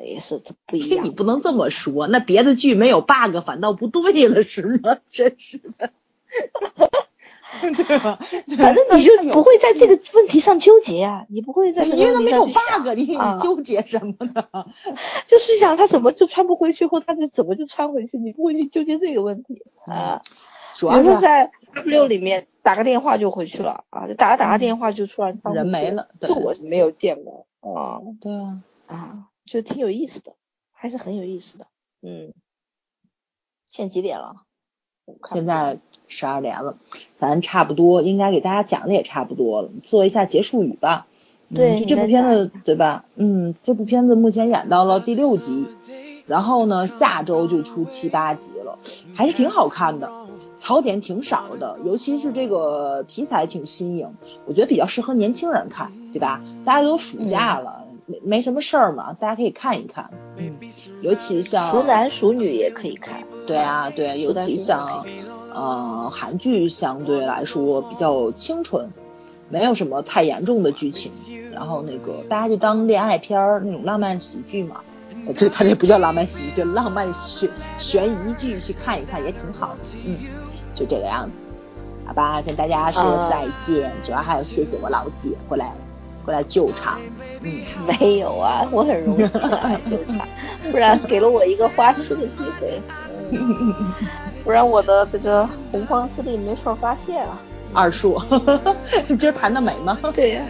[0.00, 5.00] 也是不一样，你不能这么说，那别的剧没有 bug 反倒不对了是吗？
[5.10, 5.90] 真是的，
[7.60, 8.18] 对吧？
[8.58, 11.96] 反正你就不会在这个问题上纠结啊，你不会在这个。
[11.96, 14.44] 因为他没有 bug，你纠结什么呢？
[15.26, 20.22] 就是想他怎么就穿不回去，或他就怎么就穿回去，你不会去纠结这个问题啊。
[20.78, 27.98] 比如说在 W 里面打个电话就回去了啊，就打着打个电话就突然人没了，这我是没有见过啊。
[28.20, 29.24] 对啊，啊。
[29.46, 30.34] 就挺有意思的，
[30.72, 31.66] 还是很有意思的。
[32.02, 32.34] 嗯，
[33.70, 34.42] 现在几点了？
[35.32, 36.76] 现在十二点了，
[37.18, 41.06] 咱差不多应该给大家讲的也差不多了，做一下结束语吧。
[41.54, 43.04] 对，就这部片子对吧？
[43.16, 45.66] 嗯，这部片子目前演到了第六集，
[46.26, 48.78] 然后呢，下周就出七八集了，
[49.14, 50.10] 还是挺好看的，
[50.60, 54.06] 槽点挺少的，尤其是这个题材挺新颖，
[54.44, 56.42] 我觉得比较适合年轻人看，对吧？
[56.66, 57.86] 大家都暑假了。
[58.08, 60.08] 没没什么事儿嘛，大家可以看一看，
[60.38, 60.56] 嗯，
[61.02, 65.04] 尤其像熟男熟女也可以看，对啊，对，尤其像，
[65.54, 68.90] 呃，韩剧相对来说比较清纯，
[69.50, 71.12] 没有什么太严重的剧情，
[71.52, 74.80] 然后那个大家就当恋爱片儿那种浪漫喜剧嘛，
[75.36, 80.16] 这它这不叫浪漫喜剧，叫浪漫悬悬疑剧去看一看也挺好的，嗯，
[80.74, 81.32] 就这个样子，
[82.06, 85.74] 好吧，跟大家说再见，主要还要谢谢我老姐回来
[86.28, 87.00] 过来救场，
[87.42, 90.28] 嗯， 没有啊，我很容易救场，
[90.70, 92.82] 不然给了我一个花痴的机会，
[94.44, 97.40] 不然我的这个洪荒之力没法发泄了。
[97.72, 98.20] 二叔，
[99.08, 99.98] 你今儿弹的美吗？
[100.14, 100.42] 对呀，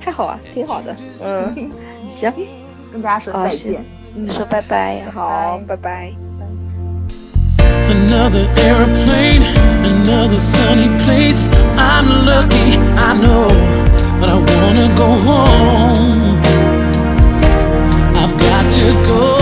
[0.00, 0.96] 还好啊，挺好的。
[1.22, 1.70] 嗯，
[2.16, 2.32] 行，
[2.92, 3.84] 跟大家说再见，
[4.28, 6.12] 说拜拜，好，拜拜。
[7.90, 8.12] and
[12.98, 13.87] I
[14.20, 16.40] but I wanna go home.
[18.16, 19.37] I've got to go.